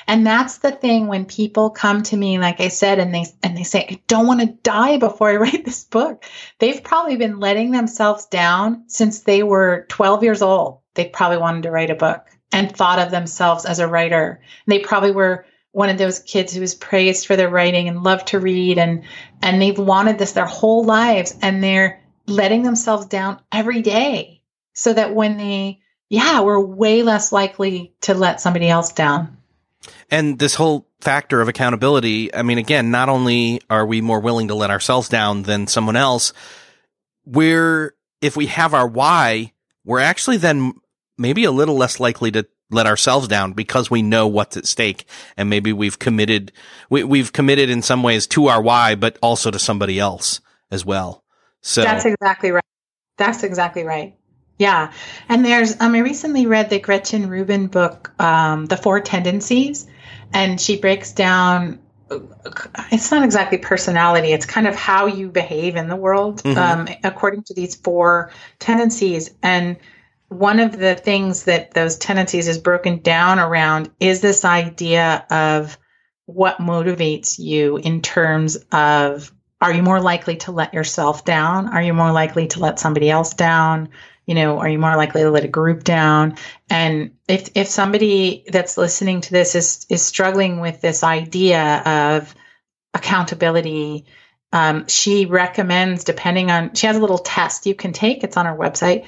And 0.09 0.26
that's 0.26 0.59
the 0.59 0.72
thing 0.72 1.07
when 1.07 1.24
people 1.24 1.70
come 1.70 2.03
to 2.05 2.16
me, 2.16 2.38
like 2.38 2.61
I 2.61 2.68
said, 2.68 2.99
and 2.99 3.14
they 3.14 3.26
and 3.42 3.57
they 3.57 3.62
say, 3.62 3.86
I 3.88 4.01
don't 4.09 4.26
want 4.26 4.40
to 4.40 4.47
die 4.47 4.99
before 4.99 5.30
I 5.30 5.36
write 5.36 5.64
this 5.64 5.84
book. 5.84 6.24
They've 6.59 6.82
probably 6.82 7.16
been 7.16 7.38
letting 7.38 7.70
themselves 7.70 8.26
down 8.26 8.88
since 8.88 9.20
they 9.20 9.42
were 9.44 9.86
12 9.88 10.24
years 10.24 10.42
old. 10.42 10.80
They 10.94 11.05
probably 11.05 11.38
wanted 11.38 11.64
to 11.64 11.70
write 11.70 11.90
a 11.90 11.94
book 11.94 12.26
and 12.57 12.74
thought 12.74 12.98
of 12.98 13.11
themselves 13.11 13.66
as 13.66 13.80
a 13.80 13.86
writer. 13.86 14.40
They 14.66 14.78
probably 14.78 15.11
were 15.11 15.44
one 15.72 15.90
of 15.90 15.98
those 15.98 16.20
kids 16.20 16.54
who 16.54 16.62
was 16.62 16.74
praised 16.74 17.26
for 17.26 17.36
their 17.36 17.50
writing 17.50 17.86
and 17.86 18.02
loved 18.02 18.28
to 18.28 18.40
read 18.40 18.78
and 18.78 19.04
and 19.42 19.61
they've 19.61 19.78
wanted 19.78 20.18
this 20.18 20.32
their 20.32 20.46
whole 20.46 20.84
lives 20.84 21.36
and 21.42 21.62
they're 21.62 22.02
letting 22.26 22.62
themselves 22.62 23.04
down 23.07 23.38
every 23.52 23.82
day 23.82 24.40
so 24.72 24.94
that 24.94 25.14
when 25.14 25.36
they 25.36 25.80
yeah, 26.09 26.40
we're 26.40 26.61
way 26.61 27.02
less 27.02 27.30
likely 27.30 27.92
to 28.02 28.14
let 28.14 28.40
somebody 28.40 28.68
else 28.68 28.92
down. 28.92 29.36
And 30.11 30.38
this 30.38 30.54
whole 30.54 30.88
factor 31.00 31.40
of 31.40 31.48
accountability, 31.48 32.32
I 32.34 32.42
mean, 32.42 32.59
again, 32.59 32.90
not 32.90 33.09
only 33.09 33.61
are 33.68 33.84
we 33.84 34.00
more 34.00 34.20
willing 34.20 34.48
to 34.48 34.54
let 34.54 34.70
ourselves 34.70 35.09
down 35.09 35.42
than 35.42 35.66
someone 35.66 35.96
else, 35.96 36.32
we're, 37.24 37.94
if 38.22 38.36
we 38.36 38.46
have 38.46 38.72
our 38.72 38.86
why, 38.86 39.52
we're 39.84 39.98
actually 39.98 40.36
then 40.36 40.74
maybe 41.19 41.45
a 41.45 41.51
little 41.51 41.77
less 41.77 42.01
likely 42.01 42.31
to 42.33 42.47
let 42.71 42.87
ourselves 42.87 43.29
down 43.29 43.53
because 43.53 43.91
we 43.91 44.03
know 44.03 44.27
what's 44.27 44.57
at 44.57 44.67
stake 44.67 45.07
and 45.37 45.49
maybe 45.49 45.73
we've 45.73 45.99
committed, 45.99 46.53
we, 46.91 47.05
we've 47.05 47.33
committed 47.33 47.71
in 47.71 47.83
some 47.83 48.03
ways 48.03 48.27
to 48.27 48.49
our 48.49 48.61
why, 48.61 48.95
but 48.95 49.19
also 49.23 49.51
to 49.51 49.59
somebody 49.59 49.99
else 49.99 50.41
as 50.71 50.85
well. 50.85 51.25
So 51.62 51.83
that's 51.83 52.05
exactly 52.05 52.51
right. 52.51 52.64
That's 53.19 53.43
exactly 53.43 53.85
right. 53.85 54.17
Yeah. 54.59 54.93
And 55.29 55.45
there's, 55.45 55.81
um, 55.81 55.95
I 55.95 55.99
recently 56.01 56.47
read 56.47 56.71
the 56.71 56.79
Gretchen 56.79 57.29
Rubin 57.29 57.67
book, 57.67 58.12
um, 58.21 58.67
The 58.67 58.77
Four 58.77 59.01
Tendencies, 59.01 59.87
and 60.33 60.61
she 60.61 60.79
breaks 60.79 61.12
down, 61.12 61.79
it's 62.91 63.11
not 63.11 63.23
exactly 63.23 63.59
personality, 63.59 64.33
it's 64.33 64.47
kind 64.47 64.67
of 64.67 64.75
how 64.75 65.07
you 65.07 65.29
behave 65.29 65.77
in 65.77 65.89
the 65.89 65.97
world, 65.97 66.43
mm-hmm. 66.43 66.59
um, 66.59 66.89
according 67.05 67.43
to 67.45 67.55
these 67.55 67.75
four 67.75 68.31
tendencies. 68.59 69.31
And 69.43 69.77
one 70.29 70.59
of 70.59 70.79
the 70.79 70.95
things 70.95 71.45
that 71.45 71.72
those 71.72 71.97
tendencies 71.97 72.49
is 72.49 72.59
broken 72.59 73.01
down 73.01 73.39
around 73.39 73.91
is 74.01 74.20
this 74.20 74.45
idea 74.45 75.24
of 75.31 75.79
what 76.27 76.59
motivates 76.59 77.39
you 77.39 77.77
in 77.77 78.03
terms 78.03 78.57
of 78.72 79.33
are 79.61 79.72
you 79.72 79.83
more 79.83 80.01
likely 80.01 80.37
to 80.37 80.53
let 80.53 80.74
yourself 80.74 81.24
down? 81.24 81.68
Are 81.68 81.81
you 81.81 81.95
more 81.95 82.12
likely 82.12 82.49
to 82.49 82.61
let 82.61 82.79
somebody 82.79 83.09
else 83.09 83.33
down? 83.33 83.89
you 84.27 84.35
know, 84.35 84.59
are 84.59 84.68
you 84.68 84.79
more 84.79 84.97
likely 84.97 85.22
to 85.22 85.31
let 85.31 85.45
a 85.45 85.49
group 85.49 85.85
down? 85.85 86.37
And 86.68 87.12
if 87.29 87.51
if 87.55 87.68
somebody 87.68 88.45
that's 88.49 88.77
listening 88.77 89.20
to 89.22 89.31
this 89.31 89.55
is 89.55 89.87
is 89.89 90.05
struggling 90.05 90.61
with 90.61 90.81
this 90.81 91.05
idea 91.05 91.83
of 91.87 92.35
accountability, 92.93 94.05
um, 94.53 94.89
she 94.89 95.27
recommends, 95.27 96.03
depending 96.03 96.51
on, 96.51 96.74
she 96.74 96.87
has 96.89 96.97
a 96.97 97.01
little 97.01 97.18
test 97.18 97.66
you 97.66 97.74
can 97.74 97.93
take. 97.93 98.24
It's 98.24 98.37
on 98.37 98.47
her 98.47 98.57
website 98.57 99.07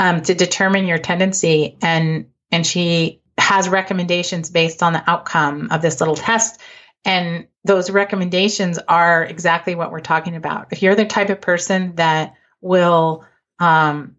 um, 0.00 0.22
to 0.22 0.34
determine 0.34 0.86
your 0.86 0.98
tendency, 0.98 1.76
and 1.80 2.30
and 2.50 2.66
she 2.66 3.20
has 3.38 3.68
recommendations 3.68 4.50
based 4.50 4.82
on 4.82 4.92
the 4.92 5.08
outcome 5.08 5.68
of 5.70 5.82
this 5.82 6.00
little 6.00 6.16
test. 6.16 6.60
And 7.04 7.46
those 7.64 7.90
recommendations 7.90 8.78
are 8.78 9.24
exactly 9.24 9.74
what 9.74 9.92
we're 9.92 10.00
talking 10.00 10.36
about. 10.36 10.68
If 10.72 10.82
you're 10.82 10.94
the 10.94 11.06
type 11.06 11.30
of 11.30 11.40
person 11.40 11.94
that 11.94 12.34
will 12.60 13.24
um, 13.58 14.16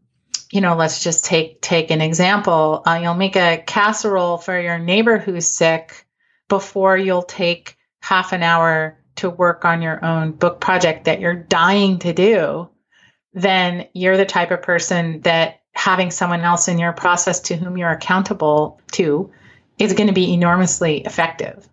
you 0.52 0.62
know, 0.62 0.76
let's 0.76 1.04
just 1.04 1.26
take 1.26 1.62
take 1.62 1.92
an 1.92 2.02
example. 2.02 2.84
Uh, 2.86 3.00
you'll 3.02 3.14
make 3.14 3.36
a 3.36 3.64
casserole 3.66 4.38
for 4.38 4.60
your 4.60 4.78
neighbor 4.78 5.18
who's 5.18 5.48
sick 5.48 6.06
before 6.50 6.98
you'll 6.98 7.24
take 7.24 7.78
half 8.02 8.34
an 8.34 8.44
hour 8.44 8.98
to 9.16 9.30
work 9.30 9.66
on 9.66 9.82
your 9.82 10.04
own 10.04 10.34
book 10.34 10.60
project 10.60 11.06
that 11.06 11.22
you're 11.22 11.36
dying 11.36 12.00
to 12.00 12.14
do. 12.14 12.70
Then 13.34 13.88
you're 13.94 14.18
the 14.18 14.26
type 14.26 14.52
of 14.52 14.62
person 14.62 15.22
that 15.22 15.61
having 15.74 16.12
someone 16.12 16.42
else 16.42 16.68
in 16.68 16.80
your 16.80 16.94
process 16.94 17.40
to 17.42 17.56
whom 17.56 17.78
you're 17.78 17.90
accountable 17.90 18.80
to 18.92 19.32
is 19.80 19.94
going 19.94 20.08
to 20.08 20.14
be 20.14 20.34
enormously 20.34 21.02
effective. 21.02 21.68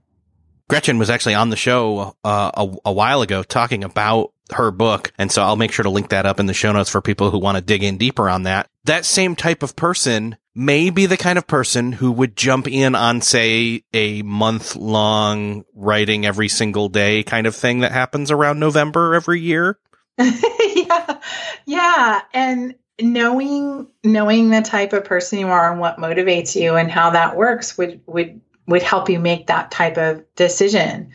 Gretchen 0.68 0.99
was 0.99 1.11
actually 1.11 1.34
on 1.34 1.51
the 1.51 1.57
show 1.57 2.14
uh, 2.24 2.51
a, 2.55 2.76
a 2.86 2.92
while 2.92 3.22
ago 3.22 3.42
talking 3.42 3.84
about 3.84 4.32
her 4.53 4.70
book. 4.70 5.12
And 5.18 5.30
so 5.30 5.42
I'll 5.42 5.57
make 5.57 5.72
sure 5.72 5.82
to 5.82 5.90
link 5.90 6.11
that 6.11 6.26
up 6.26 6.40
in 6.40 6.46
the 6.46 6.55
show 6.55 6.72
notes 6.72 6.90
for 6.90 7.01
people 7.01 7.30
who 7.30 7.38
want 7.38 7.57
to 7.57 7.62
dig 7.62 7.82
in 7.82 7.99
deeper 7.99 8.28
on 8.28 8.44
that. 8.44 8.68
That 8.84 9.05
same 9.05 9.36
type 9.36 9.62
of 9.62 9.76
person 9.76 10.36
may 10.55 10.90
be 10.90 11.07
the 11.07 11.16
kind 11.16 11.38
of 11.38 11.46
person 11.46 11.92
who 11.92 12.11
would 12.12 12.36
jump 12.36 12.66
in 12.66 12.94
on, 12.94 13.20
say, 13.20 13.82
a 13.92 14.22
month 14.22 14.74
long 14.76 15.64
writing 15.74 16.26
every 16.26 16.49
single 16.49 16.88
day 16.88 17.22
kind 17.22 17.46
of 17.46 17.55
thing 17.55 17.80
that 17.80 17.92
happens 17.92 18.30
around 18.30 18.59
November 18.59 19.14
every 19.14 19.40
year. 19.40 19.78
yeah. 20.18 21.20
Yeah. 21.66 22.22
And 22.32 22.74
knowing, 23.01 23.88
knowing 24.05 24.51
the 24.51 24.62
type 24.62 24.92
of 24.92 25.05
person 25.05 25.38
you 25.38 25.49
are 25.49 25.70
and 25.70 25.80
what 25.80 25.99
motivates 25.99 26.61
you 26.61 26.76
and 26.76 26.90
how 26.90 27.11
that 27.11 27.36
works 27.36 27.78
would, 27.78 28.01
would, 28.07 28.40
would 28.66 28.82
help 28.82 29.09
you 29.09 29.18
make 29.18 29.46
that 29.46 29.70
type 29.70 29.96
of 29.96 30.24
decision. 30.34 31.11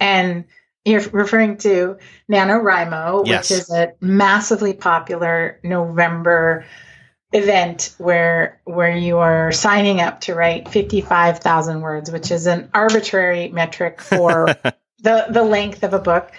And, 0.00 0.44
you're 0.88 1.02
referring 1.10 1.58
to 1.58 1.98
NaNoWriMo, 2.30 3.26
yes. 3.26 3.50
which 3.50 3.58
is 3.58 3.70
a 3.70 3.92
massively 4.00 4.72
popular 4.72 5.60
November 5.62 6.64
event 7.32 7.94
where 7.98 8.58
where 8.64 8.96
you 8.96 9.18
are 9.18 9.52
signing 9.52 10.00
up 10.00 10.22
to 10.22 10.34
write 10.34 10.68
55,000 10.68 11.82
words, 11.82 12.10
which 12.10 12.30
is 12.30 12.46
an 12.46 12.70
arbitrary 12.72 13.48
metric 13.48 14.00
for 14.00 14.46
the 15.00 15.26
the 15.28 15.44
length 15.44 15.82
of 15.82 15.92
a 15.92 15.98
book. 15.98 16.32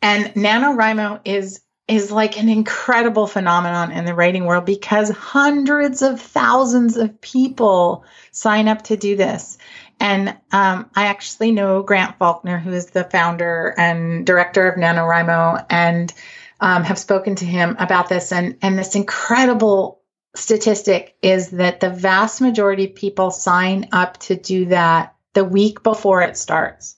And 0.00 0.26
NaNoWriMo 0.34 1.20
is 1.24 1.60
is 1.88 2.12
like 2.12 2.38
an 2.38 2.48
incredible 2.48 3.26
phenomenon 3.26 3.90
in 3.90 4.04
the 4.04 4.14
writing 4.14 4.44
world 4.44 4.64
because 4.64 5.10
hundreds 5.10 6.00
of 6.00 6.20
thousands 6.20 6.96
of 6.96 7.20
people 7.20 8.04
sign 8.30 8.68
up 8.68 8.82
to 8.82 8.96
do 8.96 9.16
this. 9.16 9.58
And 9.98 10.30
um, 10.52 10.90
I 10.94 11.06
actually 11.06 11.52
know 11.52 11.82
Grant 11.82 12.18
Faulkner, 12.18 12.58
who 12.58 12.72
is 12.72 12.86
the 12.86 13.04
founder 13.04 13.74
and 13.76 14.26
director 14.26 14.68
of 14.68 14.78
NaNoWriMo, 14.78 15.66
and 15.70 16.12
um, 16.60 16.84
have 16.84 16.98
spoken 16.98 17.34
to 17.36 17.44
him 17.44 17.76
about 17.78 18.08
this. 18.08 18.32
And, 18.32 18.58
and 18.62 18.78
this 18.78 18.94
incredible 18.94 20.00
statistic 20.34 21.16
is 21.20 21.50
that 21.50 21.80
the 21.80 21.90
vast 21.90 22.40
majority 22.40 22.86
of 22.86 22.94
people 22.94 23.30
sign 23.30 23.88
up 23.92 24.18
to 24.18 24.36
do 24.36 24.66
that 24.66 25.14
the 25.34 25.44
week 25.44 25.82
before 25.82 26.22
it 26.22 26.36
starts. 26.36 26.96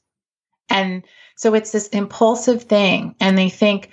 And 0.69 1.05
so 1.37 1.55
it's 1.55 1.73
this 1.73 1.89
impulsive 1.89 2.65
thing. 2.65 3.17
And 3.21 3.37
they 3.37 3.49
think, 3.49 3.91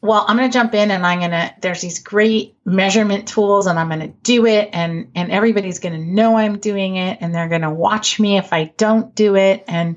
well, 0.00 0.24
I'm 0.28 0.36
going 0.36 0.48
to 0.48 0.56
jump 0.56 0.74
in 0.74 0.90
and 0.90 1.04
I'm 1.04 1.18
going 1.18 1.32
to, 1.32 1.54
there's 1.60 1.80
these 1.80 1.98
great 1.98 2.56
measurement 2.64 3.26
tools 3.26 3.66
and 3.66 3.78
I'm 3.78 3.88
going 3.88 4.00
to 4.00 4.08
do 4.22 4.46
it 4.46 4.70
and, 4.72 5.10
and 5.16 5.32
everybody's 5.32 5.80
going 5.80 5.94
to 5.94 6.06
know 6.06 6.36
I'm 6.36 6.58
doing 6.58 6.96
it 6.96 7.18
and 7.20 7.34
they're 7.34 7.48
going 7.48 7.62
to 7.62 7.70
watch 7.70 8.20
me 8.20 8.38
if 8.38 8.52
I 8.52 8.72
don't 8.76 9.14
do 9.14 9.34
it. 9.34 9.64
And 9.66 9.96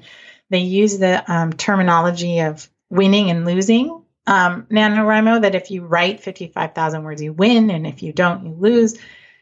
they 0.49 0.59
use 0.59 0.97
the 0.97 1.23
um, 1.31 1.53
terminology 1.53 2.39
of 2.39 2.67
winning 2.89 3.29
and 3.29 3.45
losing. 3.45 4.03
Um, 4.25 4.65
NaNoWriMo 4.71 5.43
that 5.43 5.55
if 5.55 5.69
you 5.69 5.85
write 5.85 6.21
55,000 6.21 7.03
words, 7.03 7.21
you 7.21 7.33
win. 7.33 7.69
And 7.69 7.85
if 7.85 8.01
you 8.01 8.11
don't, 8.11 8.45
you 8.45 8.53
lose. 8.53 8.97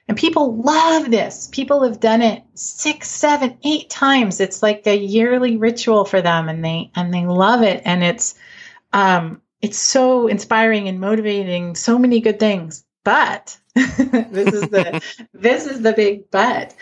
And 0.10 0.18
people 0.18 0.62
love 0.62 1.10
this. 1.10 1.48
People 1.52 1.84
have 1.84 2.02
done 2.02 2.22
it 2.22 2.44
six, 2.56 3.10
seven, 3.10 3.58
eight 3.64 3.90
times. 3.90 4.42
It's 4.42 4.62
like 4.62 4.86
a 4.88 4.98
yearly 4.98 5.56
ritual 5.56 6.04
for 6.04 6.22
them 6.22 6.50
and 6.50 6.66
they, 6.66 6.92
and 6.96 7.14
they 7.14 7.26
love 7.26 7.64
it. 7.64 7.82
And 7.86 8.04
it's, 8.04 8.36
um, 8.92 9.42
it's 9.62 9.80
so 9.80 10.28
inspiring 10.28 10.88
and 10.88 11.00
motivating 11.00 11.76
so 11.76 11.98
many 12.00 12.20
good 12.20 12.40
things 12.40 12.86
but 13.04 13.58
this 13.76 14.54
is 14.54 14.70
the 14.70 15.02
this 15.34 15.66
is 15.66 15.82
the 15.82 15.94
big 15.94 16.30
but. 16.32 16.76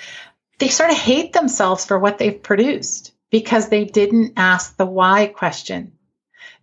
They 0.59 0.69
sort 0.69 0.89
of 0.89 0.97
hate 0.97 1.33
themselves 1.33 1.85
for 1.85 1.99
what 1.99 2.17
they've 2.17 2.41
produced 2.41 3.13
because 3.29 3.69
they 3.69 3.85
didn't 3.85 4.33
ask 4.37 4.75
the 4.75 4.85
why 4.85 5.27
question. 5.27 5.93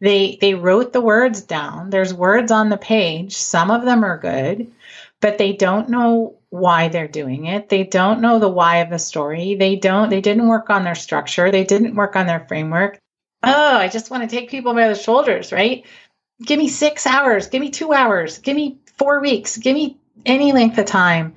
They 0.01 0.37
they 0.41 0.55
wrote 0.55 0.93
the 0.93 1.01
words 1.01 1.43
down. 1.43 1.91
There's 1.91 2.13
words 2.13 2.51
on 2.51 2.69
the 2.69 2.77
page. 2.77 3.37
Some 3.37 3.71
of 3.71 3.85
them 3.85 4.05
are 4.05 4.19
good, 4.19 4.73
but 5.21 5.39
they 5.39 5.53
don't 5.53 5.89
know 5.89 6.39
why 6.51 6.89
they're 6.89 7.09
doing 7.09 7.47
it. 7.47 7.69
They 7.69 7.85
don't 7.85 8.21
know 8.21 8.39
the 8.39 8.49
why 8.49 8.79
of 8.79 8.91
the 8.91 8.99
story. 8.99 9.55
They 9.55 9.77
don't 9.77 10.11
they 10.11 10.21
didn't 10.21 10.49
work 10.49 10.71
on 10.71 10.85
their 10.85 10.97
structure. 10.97 11.51
They 11.51 11.65
didn't 11.65 11.95
work 11.95 12.17
on 12.17 12.27
their 12.27 12.45
framework. 12.49 12.99
Oh, 13.47 13.77
I 13.77 13.89
just 13.89 14.11
want 14.11 14.29
to 14.29 14.37
take 14.37 14.51
people 14.51 14.75
by 14.75 14.89
the 14.89 14.95
shoulders, 14.95 15.53
right? 15.53 15.85
Give 16.43 16.59
me 16.59 16.69
6 16.69 17.07
hours, 17.07 17.49
give 17.49 17.61
me 17.61 17.71
2 17.71 17.93
hours, 17.93 18.39
give 18.39 18.57
me 18.57 18.79
4 18.99 19.21
weeks, 19.21 19.57
give 19.57 19.75
me 19.75 19.99
any 20.27 20.53
length 20.53 20.79
of 20.79 20.87
time 20.87 21.35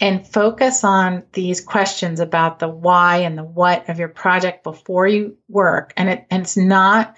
and 0.00 0.26
focus 0.26 0.84
on 0.84 1.24
these 1.32 1.60
questions 1.60 2.20
about 2.20 2.58
the 2.58 2.68
why 2.68 3.18
and 3.18 3.36
the 3.36 3.44
what 3.44 3.88
of 3.88 3.98
your 3.98 4.08
project 4.08 4.62
before 4.62 5.06
you 5.06 5.36
work. 5.48 5.92
And 5.96 6.08
it 6.08 6.26
and 6.30 6.42
it's 6.42 6.56
not 6.56 7.16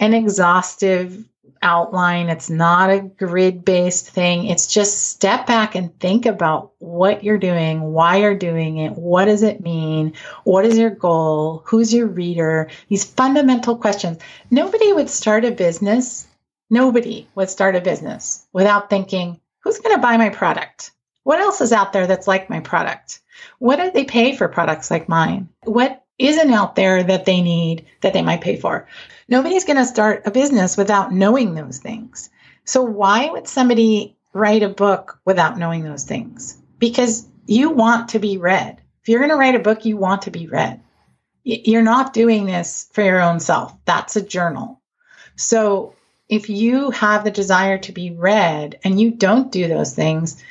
an 0.00 0.14
exhaustive 0.14 1.24
outline. 1.62 2.28
It's 2.28 2.50
not 2.50 2.90
a 2.90 3.00
grid 3.00 3.64
based 3.64 4.10
thing. 4.10 4.46
It's 4.46 4.66
just 4.66 5.10
step 5.10 5.46
back 5.46 5.74
and 5.74 5.98
think 5.98 6.26
about 6.26 6.72
what 6.78 7.24
you're 7.24 7.38
doing 7.38 7.80
why 7.80 8.16
you're 8.16 8.34
doing 8.34 8.78
it 8.78 8.92
what 8.92 9.24
does 9.24 9.42
it 9.42 9.60
mean 9.60 10.12
what 10.44 10.64
is 10.64 10.76
your 10.76 10.90
goal 10.90 11.62
who's 11.64 11.92
your 11.92 12.06
reader 12.06 12.68
these 12.88 13.04
fundamental 13.04 13.76
questions. 13.76 14.18
Nobody 14.50 14.92
would 14.92 15.10
start 15.10 15.44
a 15.44 15.50
business 15.50 16.26
nobody 16.70 17.26
would 17.34 17.50
start 17.50 17.76
a 17.76 17.80
business 17.80 18.46
without 18.52 18.90
thinking 18.90 19.40
who's 19.60 19.78
going 19.78 19.94
to 19.94 20.02
buy 20.02 20.16
my 20.16 20.30
product 20.30 20.92
what 21.24 21.40
else 21.40 21.60
is 21.60 21.72
out 21.72 21.92
there 21.92 22.06
that's 22.06 22.28
like 22.28 22.48
my 22.48 22.60
product? 22.60 23.20
What 23.58 23.76
do 23.76 23.90
they 23.90 24.04
pay 24.04 24.36
for 24.36 24.46
products 24.46 24.90
like 24.90 25.08
mine? 25.08 25.48
What 25.64 26.04
isn't 26.18 26.52
out 26.52 26.76
there 26.76 27.02
that 27.02 27.24
they 27.24 27.40
need 27.40 27.86
that 28.02 28.12
they 28.12 28.22
might 28.22 28.42
pay 28.42 28.56
for? 28.56 28.86
Nobody's 29.26 29.64
going 29.64 29.78
to 29.78 29.86
start 29.86 30.22
a 30.26 30.30
business 30.30 30.76
without 30.76 31.12
knowing 31.12 31.54
those 31.54 31.78
things. 31.78 32.30
So 32.64 32.82
why 32.82 33.30
would 33.30 33.48
somebody 33.48 34.16
write 34.34 34.62
a 34.62 34.68
book 34.68 35.18
without 35.24 35.58
knowing 35.58 35.82
those 35.82 36.04
things? 36.04 36.58
Because 36.78 37.26
you 37.46 37.70
want 37.70 38.10
to 38.10 38.18
be 38.18 38.36
read. 38.36 38.80
If 39.02 39.08
you're 39.08 39.20
going 39.20 39.30
to 39.30 39.36
write 39.36 39.54
a 39.54 39.60
book, 39.60 39.84
you 39.86 39.96
want 39.96 40.22
to 40.22 40.30
be 40.30 40.46
read. 40.46 40.80
You're 41.42 41.82
not 41.82 42.12
doing 42.12 42.44
this 42.46 42.88
for 42.92 43.02
your 43.02 43.20
own 43.20 43.40
self. 43.40 43.74
That's 43.86 44.16
a 44.16 44.22
journal. 44.22 44.80
So 45.36 45.94
if 46.28 46.48
you 46.48 46.90
have 46.90 47.24
the 47.24 47.30
desire 47.30 47.78
to 47.78 47.92
be 47.92 48.10
read 48.10 48.78
and 48.84 49.00
you 49.00 49.10
don't 49.10 49.52
do 49.52 49.68
those 49.68 49.94
things, 49.94 50.42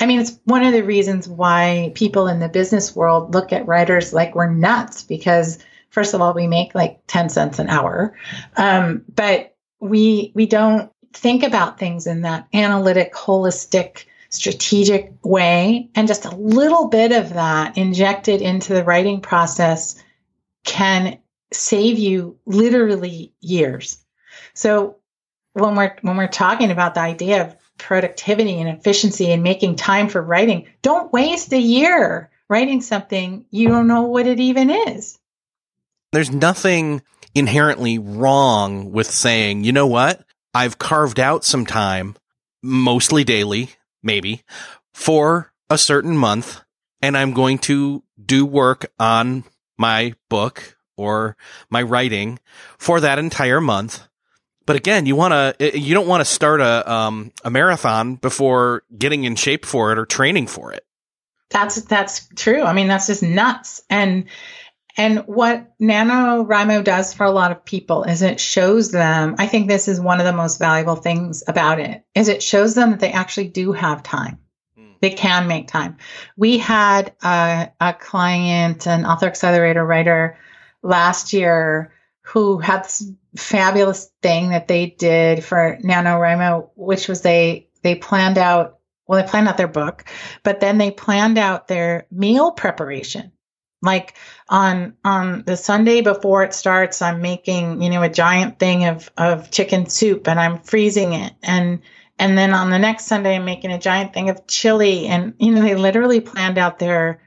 I 0.00 0.06
mean, 0.06 0.20
it's 0.20 0.38
one 0.44 0.64
of 0.64 0.72
the 0.72 0.82
reasons 0.82 1.28
why 1.28 1.92
people 1.94 2.28
in 2.28 2.40
the 2.40 2.48
business 2.48 2.94
world 2.94 3.34
look 3.34 3.52
at 3.52 3.66
writers 3.66 4.12
like 4.12 4.34
we're 4.34 4.50
nuts 4.50 5.02
because, 5.02 5.58
first 5.88 6.12
of 6.12 6.20
all, 6.20 6.34
we 6.34 6.46
make 6.46 6.74
like 6.74 7.00
10 7.06 7.30
cents 7.30 7.58
an 7.58 7.68
hour. 7.68 8.14
Um, 8.56 9.04
but 9.14 9.54
we, 9.80 10.32
we 10.34 10.46
don't 10.46 10.92
think 11.14 11.42
about 11.42 11.78
things 11.78 12.06
in 12.06 12.22
that 12.22 12.46
analytic, 12.52 13.14
holistic, 13.14 14.04
strategic 14.28 15.12
way. 15.24 15.88
And 15.94 16.06
just 16.06 16.26
a 16.26 16.36
little 16.36 16.88
bit 16.88 17.12
of 17.12 17.34
that 17.34 17.78
injected 17.78 18.42
into 18.42 18.74
the 18.74 18.84
writing 18.84 19.20
process 19.20 20.02
can 20.64 21.18
save 21.52 21.98
you 21.98 22.38
literally 22.44 23.32
years. 23.40 23.98
So 24.54 24.99
when 25.52 25.74
we're 25.74 25.96
when 26.02 26.16
we're 26.16 26.28
talking 26.28 26.70
about 26.70 26.94
the 26.94 27.00
idea 27.00 27.46
of 27.46 27.56
productivity 27.78 28.60
and 28.60 28.68
efficiency 28.68 29.32
and 29.32 29.42
making 29.42 29.76
time 29.76 30.08
for 30.08 30.22
writing. 30.22 30.66
Don't 30.82 31.12
waste 31.12 31.52
a 31.52 31.58
year 31.58 32.30
writing 32.48 32.82
something 32.82 33.44
you 33.50 33.68
don't 33.68 33.86
know 33.86 34.02
what 34.02 34.26
it 34.26 34.38
even 34.38 34.70
is. 34.70 35.18
There's 36.12 36.30
nothing 36.30 37.02
inherently 37.34 37.98
wrong 37.98 38.92
with 38.92 39.08
saying, 39.10 39.64
you 39.64 39.72
know 39.72 39.86
what? 39.86 40.24
I've 40.52 40.78
carved 40.78 41.20
out 41.20 41.44
some 41.44 41.64
time, 41.64 42.16
mostly 42.62 43.22
daily, 43.22 43.70
maybe, 44.02 44.42
for 44.92 45.52
a 45.70 45.78
certain 45.78 46.16
month, 46.16 46.60
and 47.00 47.16
I'm 47.16 47.32
going 47.32 47.58
to 47.58 48.02
do 48.22 48.44
work 48.44 48.90
on 48.98 49.44
my 49.78 50.14
book 50.28 50.76
or 50.96 51.36
my 51.70 51.82
writing 51.82 52.40
for 52.76 53.00
that 53.00 53.20
entire 53.20 53.60
month 53.60 54.08
but 54.70 54.76
again, 54.76 55.04
you 55.04 55.16
want 55.16 55.58
to 55.58 55.76
you 55.76 55.94
don't 55.94 56.06
want 56.06 56.20
to 56.20 56.24
start 56.24 56.60
a 56.60 56.88
um, 56.88 57.32
a 57.42 57.50
marathon 57.50 58.14
before 58.14 58.84
getting 58.96 59.24
in 59.24 59.34
shape 59.34 59.66
for 59.66 59.90
it 59.90 59.98
or 59.98 60.06
training 60.06 60.46
for 60.46 60.72
it. 60.72 60.86
That's 61.50 61.82
that's 61.82 62.28
true. 62.36 62.62
I 62.62 62.72
mean, 62.72 62.86
that's 62.86 63.08
just 63.08 63.20
nuts. 63.20 63.82
And 63.90 64.26
and 64.96 65.26
what 65.26 65.76
NaNoWriMo 65.80 66.84
does 66.84 67.12
for 67.12 67.24
a 67.24 67.32
lot 67.32 67.50
of 67.50 67.64
people 67.64 68.04
is 68.04 68.22
it 68.22 68.38
shows 68.38 68.92
them, 68.92 69.34
I 69.40 69.48
think 69.48 69.66
this 69.66 69.88
is 69.88 70.00
one 70.00 70.20
of 70.20 70.24
the 70.24 70.32
most 70.32 70.60
valuable 70.60 70.94
things 70.94 71.42
about 71.48 71.80
it, 71.80 72.04
is 72.14 72.28
it 72.28 72.40
shows 72.40 72.76
them 72.76 72.90
that 72.90 73.00
they 73.00 73.10
actually 73.10 73.48
do 73.48 73.72
have 73.72 74.04
time. 74.04 74.38
Hmm. 74.78 74.92
They 75.00 75.10
can 75.10 75.48
make 75.48 75.66
time. 75.66 75.96
We 76.36 76.58
had 76.58 77.12
a, 77.24 77.72
a 77.80 77.92
client, 77.92 78.86
an 78.86 79.04
author 79.04 79.26
accelerator 79.26 79.84
writer 79.84 80.38
last 80.80 81.32
year 81.32 81.92
who 82.32 82.58
had 82.58 82.84
this 82.84 83.10
fabulous 83.36 84.10
thing 84.22 84.50
that 84.50 84.68
they 84.68 84.86
did 84.86 85.42
for 85.42 85.78
NaNoWriMo, 85.82 86.70
which 86.76 87.08
was 87.08 87.22
they 87.22 87.68
they 87.82 87.96
planned 87.96 88.38
out 88.38 88.78
well, 89.06 89.20
they 89.20 89.28
planned 89.28 89.48
out 89.48 89.56
their 89.56 89.66
book, 89.66 90.04
but 90.44 90.60
then 90.60 90.78
they 90.78 90.92
planned 90.92 91.36
out 91.36 91.66
their 91.66 92.06
meal 92.12 92.52
preparation. 92.52 93.32
Like 93.82 94.14
on 94.48 94.94
on 95.04 95.42
the 95.44 95.56
Sunday 95.56 96.02
before 96.02 96.44
it 96.44 96.54
starts, 96.54 97.02
I'm 97.02 97.20
making, 97.20 97.82
you 97.82 97.90
know, 97.90 98.02
a 98.02 98.08
giant 98.08 98.60
thing 98.60 98.84
of 98.84 99.10
of 99.16 99.50
chicken 99.50 99.88
soup 99.88 100.28
and 100.28 100.38
I'm 100.38 100.60
freezing 100.60 101.14
it. 101.14 101.32
And 101.42 101.80
and 102.18 102.38
then 102.38 102.54
on 102.54 102.70
the 102.70 102.78
next 102.78 103.06
Sunday 103.06 103.36
I'm 103.36 103.44
making 103.44 103.72
a 103.72 103.78
giant 103.80 104.14
thing 104.14 104.30
of 104.30 104.46
chili. 104.46 105.08
And 105.08 105.34
you 105.38 105.50
know, 105.50 105.62
they 105.62 105.74
literally 105.74 106.20
planned 106.20 106.58
out 106.58 106.78
their 106.78 107.20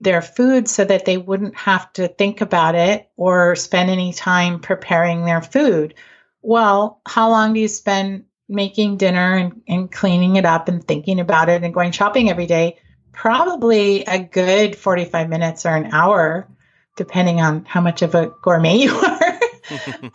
their 0.00 0.22
food 0.22 0.68
so 0.68 0.84
that 0.84 1.04
they 1.04 1.16
wouldn't 1.16 1.56
have 1.56 1.92
to 1.94 2.08
think 2.08 2.40
about 2.40 2.74
it 2.74 3.08
or 3.16 3.56
spend 3.56 3.90
any 3.90 4.12
time 4.12 4.60
preparing 4.60 5.24
their 5.24 5.40
food. 5.40 5.94
Well, 6.42 7.00
how 7.06 7.30
long 7.30 7.54
do 7.54 7.60
you 7.60 7.68
spend 7.68 8.24
making 8.48 8.98
dinner 8.98 9.36
and, 9.36 9.62
and 9.66 9.90
cleaning 9.90 10.36
it 10.36 10.44
up 10.44 10.68
and 10.68 10.86
thinking 10.86 11.18
about 11.18 11.48
it 11.48 11.64
and 11.64 11.74
going 11.74 11.92
shopping 11.92 12.30
every 12.30 12.46
day? 12.46 12.78
Probably 13.12 14.04
a 14.04 14.18
good 14.18 14.76
45 14.76 15.28
minutes 15.28 15.64
or 15.64 15.74
an 15.74 15.92
hour, 15.92 16.48
depending 16.96 17.40
on 17.40 17.64
how 17.64 17.80
much 17.80 18.02
of 18.02 18.14
a 18.14 18.30
gourmet 18.42 18.76
you 18.76 18.94
are. 18.94 19.40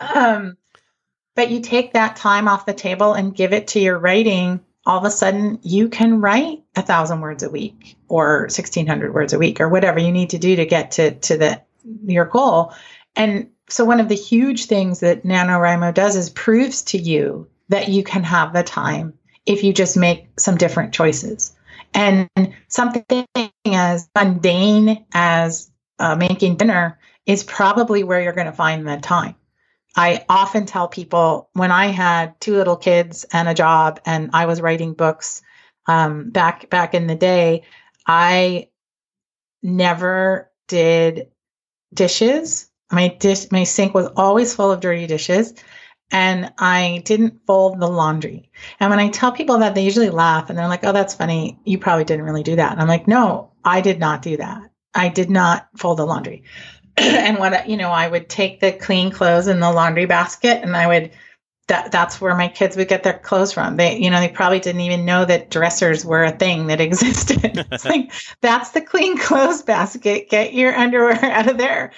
um, 0.00 0.56
but 1.34 1.50
you 1.50 1.60
take 1.60 1.94
that 1.94 2.16
time 2.16 2.46
off 2.46 2.66
the 2.66 2.74
table 2.74 3.14
and 3.14 3.34
give 3.34 3.52
it 3.52 3.68
to 3.68 3.80
your 3.80 3.98
writing 3.98 4.60
all 4.84 4.98
of 4.98 5.04
a 5.04 5.10
sudden 5.10 5.58
you 5.62 5.88
can 5.88 6.20
write 6.20 6.62
a 6.76 6.82
thousand 6.82 7.20
words 7.20 7.42
a 7.42 7.50
week 7.50 7.96
or 8.08 8.42
1600 8.42 9.14
words 9.14 9.32
a 9.32 9.38
week 9.38 9.60
or 9.60 9.68
whatever 9.68 9.98
you 9.98 10.12
need 10.12 10.30
to 10.30 10.38
do 10.38 10.56
to 10.56 10.66
get 10.66 10.92
to, 10.92 11.12
to 11.12 11.36
the, 11.36 11.62
your 12.04 12.24
goal. 12.24 12.72
And 13.14 13.50
so 13.68 13.84
one 13.84 14.00
of 14.00 14.08
the 14.08 14.14
huge 14.14 14.66
things 14.66 15.00
that 15.00 15.24
NaNoWriMo 15.24 15.94
does 15.94 16.16
is 16.16 16.30
proves 16.30 16.82
to 16.82 16.98
you 16.98 17.48
that 17.68 17.88
you 17.88 18.02
can 18.02 18.24
have 18.24 18.52
the 18.52 18.62
time 18.62 19.14
if 19.46 19.64
you 19.64 19.72
just 19.72 19.96
make 19.96 20.38
some 20.38 20.56
different 20.56 20.92
choices. 20.92 21.54
And 21.94 22.28
something 22.68 23.26
as 23.66 24.08
mundane 24.14 25.04
as 25.12 25.70
uh, 25.98 26.16
making 26.16 26.56
dinner 26.56 26.98
is 27.26 27.44
probably 27.44 28.02
where 28.02 28.20
you're 28.20 28.32
going 28.32 28.46
to 28.46 28.52
find 28.52 28.86
the 28.86 28.96
time. 28.98 29.34
I 29.94 30.24
often 30.28 30.66
tell 30.66 30.88
people 30.88 31.50
when 31.52 31.70
I 31.70 31.86
had 31.86 32.40
two 32.40 32.54
little 32.56 32.76
kids 32.76 33.24
and 33.32 33.48
a 33.48 33.54
job 33.54 34.00
and 34.06 34.30
I 34.32 34.46
was 34.46 34.60
writing 34.60 34.94
books 34.94 35.42
um, 35.86 36.30
back 36.30 36.70
back 36.70 36.94
in 36.94 37.06
the 37.06 37.14
day, 37.14 37.64
I 38.06 38.68
never 39.62 40.50
did 40.68 41.28
dishes. 41.92 42.70
My 42.90 43.08
dish 43.08 43.50
my 43.50 43.64
sink 43.64 43.94
was 43.94 44.08
always 44.16 44.54
full 44.54 44.70
of 44.70 44.80
dirty 44.80 45.06
dishes 45.06 45.54
and 46.10 46.52
I 46.58 47.02
didn't 47.04 47.46
fold 47.46 47.80
the 47.80 47.88
laundry. 47.88 48.50
And 48.80 48.90
when 48.90 48.98
I 48.98 49.08
tell 49.08 49.32
people 49.32 49.58
that 49.58 49.74
they 49.74 49.82
usually 49.82 50.10
laugh 50.10 50.50
and 50.50 50.58
they're 50.58 50.68
like, 50.68 50.84
"Oh, 50.84 50.92
that's 50.92 51.14
funny. 51.14 51.58
You 51.64 51.78
probably 51.78 52.04
didn't 52.04 52.26
really 52.26 52.42
do 52.42 52.56
that." 52.56 52.72
And 52.72 52.80
I'm 52.80 52.88
like, 52.88 53.08
"No, 53.08 53.52
I 53.64 53.80
did 53.80 53.98
not 53.98 54.22
do 54.22 54.36
that. 54.36 54.70
I 54.94 55.08
did 55.08 55.30
not 55.30 55.68
fold 55.76 55.98
the 55.98 56.06
laundry." 56.06 56.44
and 56.96 57.38
what 57.38 57.68
you 57.68 57.76
know, 57.76 57.90
I 57.90 58.08
would 58.08 58.28
take 58.28 58.60
the 58.60 58.72
clean 58.72 59.10
clothes 59.10 59.48
in 59.48 59.60
the 59.60 59.72
laundry 59.72 60.06
basket, 60.06 60.62
and 60.62 60.76
I 60.76 60.86
would. 60.86 61.10
That 61.68 61.92
that's 61.92 62.20
where 62.20 62.34
my 62.34 62.48
kids 62.48 62.76
would 62.76 62.88
get 62.88 63.04
their 63.04 63.16
clothes 63.16 63.52
from. 63.52 63.76
They, 63.76 63.96
you 63.98 64.10
know, 64.10 64.18
they 64.18 64.28
probably 64.28 64.58
didn't 64.58 64.80
even 64.80 65.04
know 65.04 65.24
that 65.24 65.48
dressers 65.48 66.04
were 66.04 66.24
a 66.24 66.32
thing 66.32 66.66
that 66.66 66.80
existed. 66.80 67.66
it's 67.70 67.84
like 67.84 68.12
that's 68.40 68.70
the 68.70 68.80
clean 68.80 69.16
clothes 69.16 69.62
basket. 69.62 70.28
Get 70.28 70.54
your 70.54 70.74
underwear 70.74 71.14
out 71.24 71.48
of 71.48 71.58
there. 71.58 71.92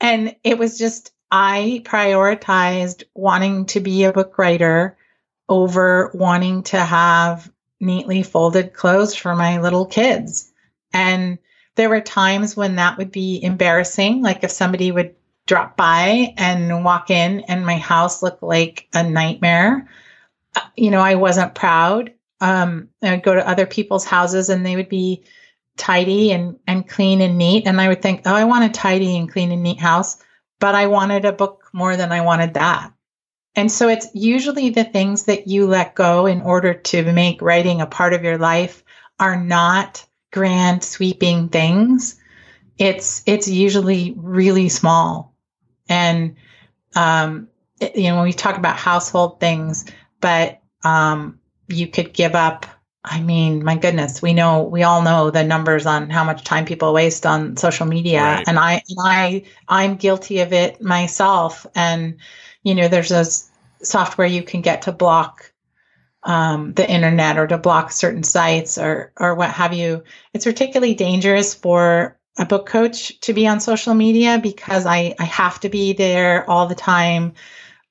And 0.00 0.34
it 0.42 0.58
was 0.58 0.78
just 0.78 1.12
I 1.30 1.82
prioritized 1.84 3.04
wanting 3.14 3.66
to 3.66 3.80
be 3.80 4.04
a 4.04 4.12
book 4.12 4.38
writer 4.38 4.96
over 5.48 6.10
wanting 6.14 6.62
to 6.64 6.78
have 6.78 7.50
neatly 7.80 8.22
folded 8.22 8.72
clothes 8.72 9.14
for 9.14 9.34
my 9.34 9.60
little 9.60 9.86
kids. 9.86 10.50
And 10.92 11.38
there 11.74 11.88
were 11.88 12.00
times 12.00 12.56
when 12.56 12.76
that 12.76 12.98
would 12.98 13.10
be 13.10 13.42
embarrassing, 13.42 14.22
like 14.22 14.44
if 14.44 14.50
somebody 14.50 14.92
would 14.92 15.14
drop 15.46 15.76
by 15.76 16.34
and 16.36 16.84
walk 16.84 17.10
in 17.10 17.40
and 17.40 17.66
my 17.66 17.76
house 17.76 18.22
looked 18.22 18.42
like 18.42 18.88
a 18.94 19.02
nightmare. 19.02 19.88
You 20.76 20.90
know, 20.90 21.00
I 21.00 21.14
wasn't 21.14 21.54
proud. 21.54 22.12
Um, 22.40 22.88
I'd 23.02 23.22
go 23.22 23.34
to 23.34 23.48
other 23.48 23.66
people's 23.66 24.04
houses 24.04 24.48
and 24.48 24.64
they 24.64 24.76
would 24.76 24.88
be 24.88 25.24
tidy 25.76 26.32
and, 26.32 26.58
and 26.66 26.88
clean 26.88 27.20
and 27.20 27.38
neat. 27.38 27.66
And 27.66 27.80
I 27.80 27.88
would 27.88 28.02
think, 28.02 28.22
oh, 28.26 28.34
I 28.34 28.44
want 28.44 28.64
a 28.64 28.68
tidy 28.68 29.16
and 29.16 29.30
clean 29.30 29.52
and 29.52 29.62
neat 29.62 29.80
house, 29.80 30.18
but 30.60 30.74
I 30.74 30.86
wanted 30.86 31.24
a 31.24 31.32
book 31.32 31.70
more 31.72 31.96
than 31.96 32.12
I 32.12 32.20
wanted 32.20 32.54
that. 32.54 32.92
And 33.54 33.70
so 33.70 33.88
it's 33.88 34.08
usually 34.14 34.70
the 34.70 34.84
things 34.84 35.24
that 35.24 35.46
you 35.46 35.66
let 35.66 35.94
go 35.94 36.26
in 36.26 36.42
order 36.42 36.74
to 36.74 37.12
make 37.12 37.42
writing 37.42 37.80
a 37.80 37.86
part 37.86 38.12
of 38.12 38.24
your 38.24 38.38
life 38.38 38.82
are 39.18 39.36
not 39.36 40.06
grand 40.32 40.82
sweeping 40.82 41.48
things. 41.48 42.16
It's 42.78 43.22
it's 43.26 43.46
usually 43.46 44.14
really 44.16 44.68
small. 44.68 45.34
And 45.88 46.36
um 46.96 47.48
it, 47.80 47.94
you 47.94 48.08
know 48.08 48.16
when 48.16 48.24
we 48.24 48.32
talk 48.32 48.56
about 48.56 48.76
household 48.76 49.38
things, 49.38 49.84
but 50.20 50.60
um 50.82 51.38
you 51.68 51.86
could 51.86 52.12
give 52.12 52.34
up 52.34 52.66
I 53.04 53.20
mean, 53.20 53.64
my 53.64 53.76
goodness, 53.76 54.22
we 54.22 54.32
know 54.32 54.62
we 54.62 54.84
all 54.84 55.02
know 55.02 55.30
the 55.30 55.42
numbers 55.42 55.86
on 55.86 56.08
how 56.08 56.22
much 56.22 56.44
time 56.44 56.64
people 56.64 56.92
waste 56.92 57.26
on 57.26 57.56
social 57.56 57.86
media, 57.86 58.22
right. 58.22 58.44
and 58.46 58.58
I 58.58 58.74
and 58.74 58.98
I 59.00 59.42
I'm 59.68 59.96
guilty 59.96 60.40
of 60.40 60.52
it 60.52 60.80
myself. 60.80 61.66
And 61.74 62.18
you 62.62 62.76
know, 62.76 62.86
there's 62.88 63.08
those 63.08 63.50
software 63.82 64.26
you 64.26 64.44
can 64.44 64.60
get 64.60 64.82
to 64.82 64.92
block 64.92 65.51
um, 66.24 66.72
the 66.74 66.88
internet 66.88 67.38
or 67.38 67.46
to 67.46 67.58
block 67.58 67.90
certain 67.90 68.22
sites 68.22 68.78
or 68.78 69.12
or 69.18 69.34
what 69.34 69.50
have 69.50 69.74
you. 69.74 70.04
It's 70.32 70.44
particularly 70.44 70.94
dangerous 70.94 71.54
for 71.54 72.18
a 72.38 72.46
book 72.46 72.66
coach 72.66 73.18
to 73.20 73.32
be 73.32 73.46
on 73.46 73.60
social 73.60 73.94
media 73.94 74.38
because 74.42 74.86
I 74.86 75.14
I 75.18 75.24
have 75.24 75.60
to 75.60 75.68
be 75.68 75.92
there 75.92 76.48
all 76.48 76.66
the 76.66 76.74
time 76.74 77.34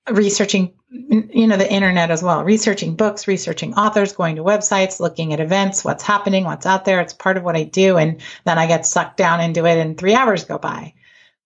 researching 0.10 0.74
you 0.90 1.48
know 1.48 1.58
the 1.58 1.72
internet 1.72 2.12
as 2.12 2.24
well. 2.24 2.44
Researching 2.44 2.96
books 2.96 3.28
researching 3.28 3.76
authors 3.76 4.14
going 4.14 4.38
to 4.38 4.44
websites 4.44 5.00
looking 5.00 5.34
at 5.34 5.40
events 5.40 5.84
what's 5.84 6.04
happening 6.04 6.46
what's 6.46 6.66
out 6.66 6.86
there. 6.86 7.02
It's 7.02 7.14
part 7.14 7.38
of 7.38 7.44
what 7.44 7.56
i 7.56 7.64
do 7.64 7.98
and 7.98 8.22
then 8.46 8.58
i 8.58 8.68
get 8.68 8.86
sucked 8.86 9.18
down 9.18 9.42
into 9.42 9.66
it 9.66 9.78
and 9.78 9.98
three 9.98 10.16
hours 10.16 10.46
go 10.46 10.58
by. 10.58 10.94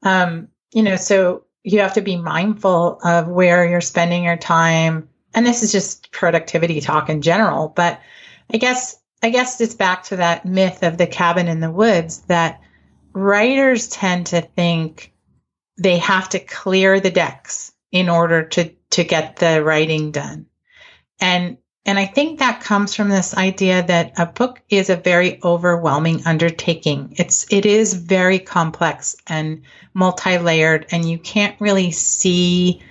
Um, 0.03 0.49
you 0.71 0.83
know 0.83 0.97
so 0.97 1.45
you 1.63 1.79
have 1.79 1.95
to 1.95 2.01
be 2.01 2.15
mindful 2.15 2.99
of 3.03 3.27
where 3.27 3.67
you're 3.67 3.81
spending 3.81 4.23
your 4.23 4.37
time 4.37 5.09
and 5.35 5.45
this 5.45 5.61
is 5.61 5.71
just 5.71 6.11
productivity 6.11 6.81
talk 6.81 7.09
in 7.09 7.21
general 7.21 7.67
but 7.67 7.99
i 8.53 8.57
guess 8.57 8.97
i 9.21 9.29
guess 9.29 9.61
it's 9.61 9.75
back 9.75 10.03
to 10.03 10.15
that 10.15 10.45
myth 10.45 10.81
of 10.81 10.97
the 10.97 11.07
cabin 11.07 11.47
in 11.47 11.59
the 11.59 11.71
woods 11.71 12.19
that 12.21 12.61
writers 13.13 13.87
tend 13.87 14.27
to 14.27 14.41
think 14.41 15.13
they 15.77 15.97
have 15.97 16.29
to 16.29 16.39
clear 16.39 16.99
the 16.99 17.11
decks 17.11 17.73
in 17.91 18.09
order 18.09 18.43
to 18.43 18.71
to 18.91 19.03
get 19.03 19.37
the 19.37 19.63
writing 19.63 20.11
done. 20.11 20.45
And 21.19 21.57
and 21.87 21.99
I 21.99 22.05
think 22.05 22.39
that 22.39 22.61
comes 22.61 22.95
from 22.95 23.09
this 23.09 23.37
idea 23.37 23.83
that 23.83 24.13
a 24.17 24.25
book 24.25 24.59
is 24.69 24.89
a 24.89 24.95
very 24.95 25.39
overwhelming 25.43 26.25
undertaking. 26.25 27.13
It's 27.17 27.45
it 27.51 27.65
is 27.65 27.93
very 27.93 28.39
complex 28.39 29.15
and 29.27 29.61
multi-layered 29.93 30.87
and 30.91 31.09
you 31.09 31.17
can't 31.19 31.59
really 31.61 31.91
see 31.91 32.81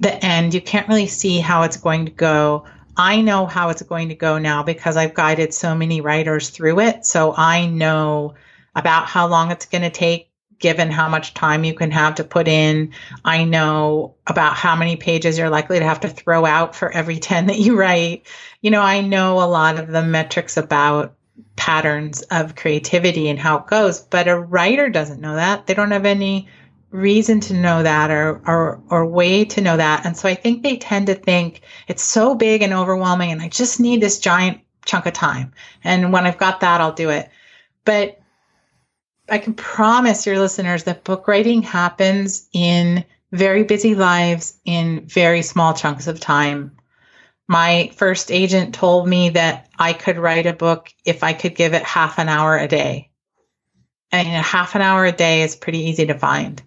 the 0.00 0.24
end. 0.24 0.54
You 0.54 0.60
can't 0.60 0.88
really 0.88 1.06
see 1.06 1.40
how 1.40 1.62
it's 1.62 1.76
going 1.76 2.06
to 2.06 2.12
go. 2.12 2.64
I 2.96 3.20
know 3.20 3.46
how 3.46 3.70
it's 3.70 3.82
going 3.82 4.08
to 4.10 4.14
go 4.14 4.38
now 4.38 4.62
because 4.62 4.96
I've 4.96 5.14
guided 5.14 5.52
so 5.52 5.74
many 5.74 6.00
writers 6.00 6.50
through 6.50 6.80
it. 6.80 7.04
So 7.04 7.34
I 7.36 7.66
know 7.66 8.34
about 8.74 9.06
how 9.06 9.26
long 9.26 9.50
it's 9.50 9.66
going 9.66 9.82
to 9.82 9.90
take 9.90 10.30
given 10.58 10.90
how 10.90 11.08
much 11.08 11.34
time 11.34 11.64
you 11.64 11.74
can 11.74 11.90
have 11.90 12.14
to 12.14 12.24
put 12.24 12.48
in. 12.48 12.92
I 13.24 13.44
know 13.44 14.14
about 14.26 14.54
how 14.54 14.76
many 14.76 14.96
pages 14.96 15.36
you're 15.36 15.50
likely 15.50 15.78
to 15.78 15.84
have 15.84 16.00
to 16.00 16.08
throw 16.08 16.46
out 16.46 16.74
for 16.74 16.90
every 16.90 17.16
10 17.18 17.46
that 17.46 17.58
you 17.58 17.76
write. 17.76 18.26
You 18.60 18.70
know, 18.70 18.80
I 18.80 19.00
know 19.00 19.42
a 19.42 19.44
lot 19.46 19.78
of 19.78 19.88
the 19.88 20.02
metrics 20.02 20.56
about 20.56 21.16
patterns 21.56 22.22
of 22.22 22.56
creativity 22.56 23.28
and 23.28 23.38
how 23.38 23.58
it 23.58 23.66
goes, 23.66 24.00
but 24.00 24.28
a 24.28 24.38
writer 24.38 24.88
doesn't 24.88 25.20
know 25.20 25.36
that. 25.36 25.66
They 25.66 25.74
don't 25.74 25.90
have 25.90 26.06
any 26.06 26.48
reason 26.94 27.40
to 27.40 27.54
know 27.54 27.82
that 27.82 28.12
or, 28.12 28.40
or 28.46 28.80
or 28.88 29.04
way 29.04 29.44
to 29.44 29.60
know 29.60 29.76
that. 29.76 30.06
And 30.06 30.16
so 30.16 30.28
I 30.28 30.36
think 30.36 30.62
they 30.62 30.76
tend 30.76 31.08
to 31.08 31.14
think 31.14 31.62
it's 31.88 32.04
so 32.04 32.36
big 32.36 32.62
and 32.62 32.72
overwhelming 32.72 33.32
and 33.32 33.42
I 33.42 33.48
just 33.48 33.80
need 33.80 34.00
this 34.00 34.20
giant 34.20 34.60
chunk 34.86 35.06
of 35.06 35.12
time. 35.12 35.52
And 35.82 36.12
when 36.12 36.24
I've 36.24 36.38
got 36.38 36.60
that, 36.60 36.80
I'll 36.80 36.92
do 36.92 37.10
it. 37.10 37.28
But 37.84 38.20
I 39.28 39.38
can 39.38 39.54
promise 39.54 40.24
your 40.24 40.38
listeners 40.38 40.84
that 40.84 41.02
book 41.02 41.26
writing 41.26 41.62
happens 41.62 42.48
in 42.52 43.04
very 43.32 43.64
busy 43.64 43.96
lives 43.96 44.56
in 44.64 45.04
very 45.08 45.42
small 45.42 45.74
chunks 45.74 46.06
of 46.06 46.20
time. 46.20 46.76
My 47.48 47.90
first 47.96 48.30
agent 48.30 48.72
told 48.72 49.08
me 49.08 49.30
that 49.30 49.68
I 49.76 49.94
could 49.94 50.16
write 50.16 50.46
a 50.46 50.52
book 50.52 50.94
if 51.04 51.24
I 51.24 51.32
could 51.32 51.56
give 51.56 51.74
it 51.74 51.82
half 51.82 52.20
an 52.20 52.28
hour 52.28 52.56
a 52.56 52.68
day. 52.68 53.10
And 54.12 54.28
half 54.28 54.76
an 54.76 54.82
hour 54.82 55.04
a 55.04 55.10
day 55.10 55.42
is 55.42 55.56
pretty 55.56 55.80
easy 55.80 56.06
to 56.06 56.16
find. 56.16 56.62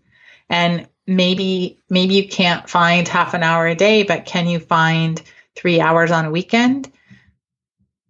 And 0.50 0.88
maybe 1.06 1.80
maybe 1.90 2.16
you 2.16 2.28
can't 2.28 2.70
find 2.70 3.08
half 3.08 3.34
an 3.34 3.44
hour 3.44 3.68
a 3.68 3.76
day, 3.76 4.04
but 4.04 4.26
can 4.26 4.48
you 4.48 4.60
find 4.60 5.22
3 5.56 5.82
hours 5.82 6.12
on 6.12 6.26
a 6.26 6.32
weekend? 6.32 6.92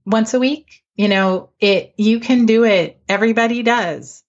Once 0.06 0.34
a 0.34 0.40
week? 0.40 0.84
You 0.96 1.08
know, 1.08 1.50
it 1.60 1.94
you 1.98 2.20
can 2.20 2.46
do 2.46 2.64
it. 2.64 3.00
Everybody 3.08 3.64
does 3.64 4.24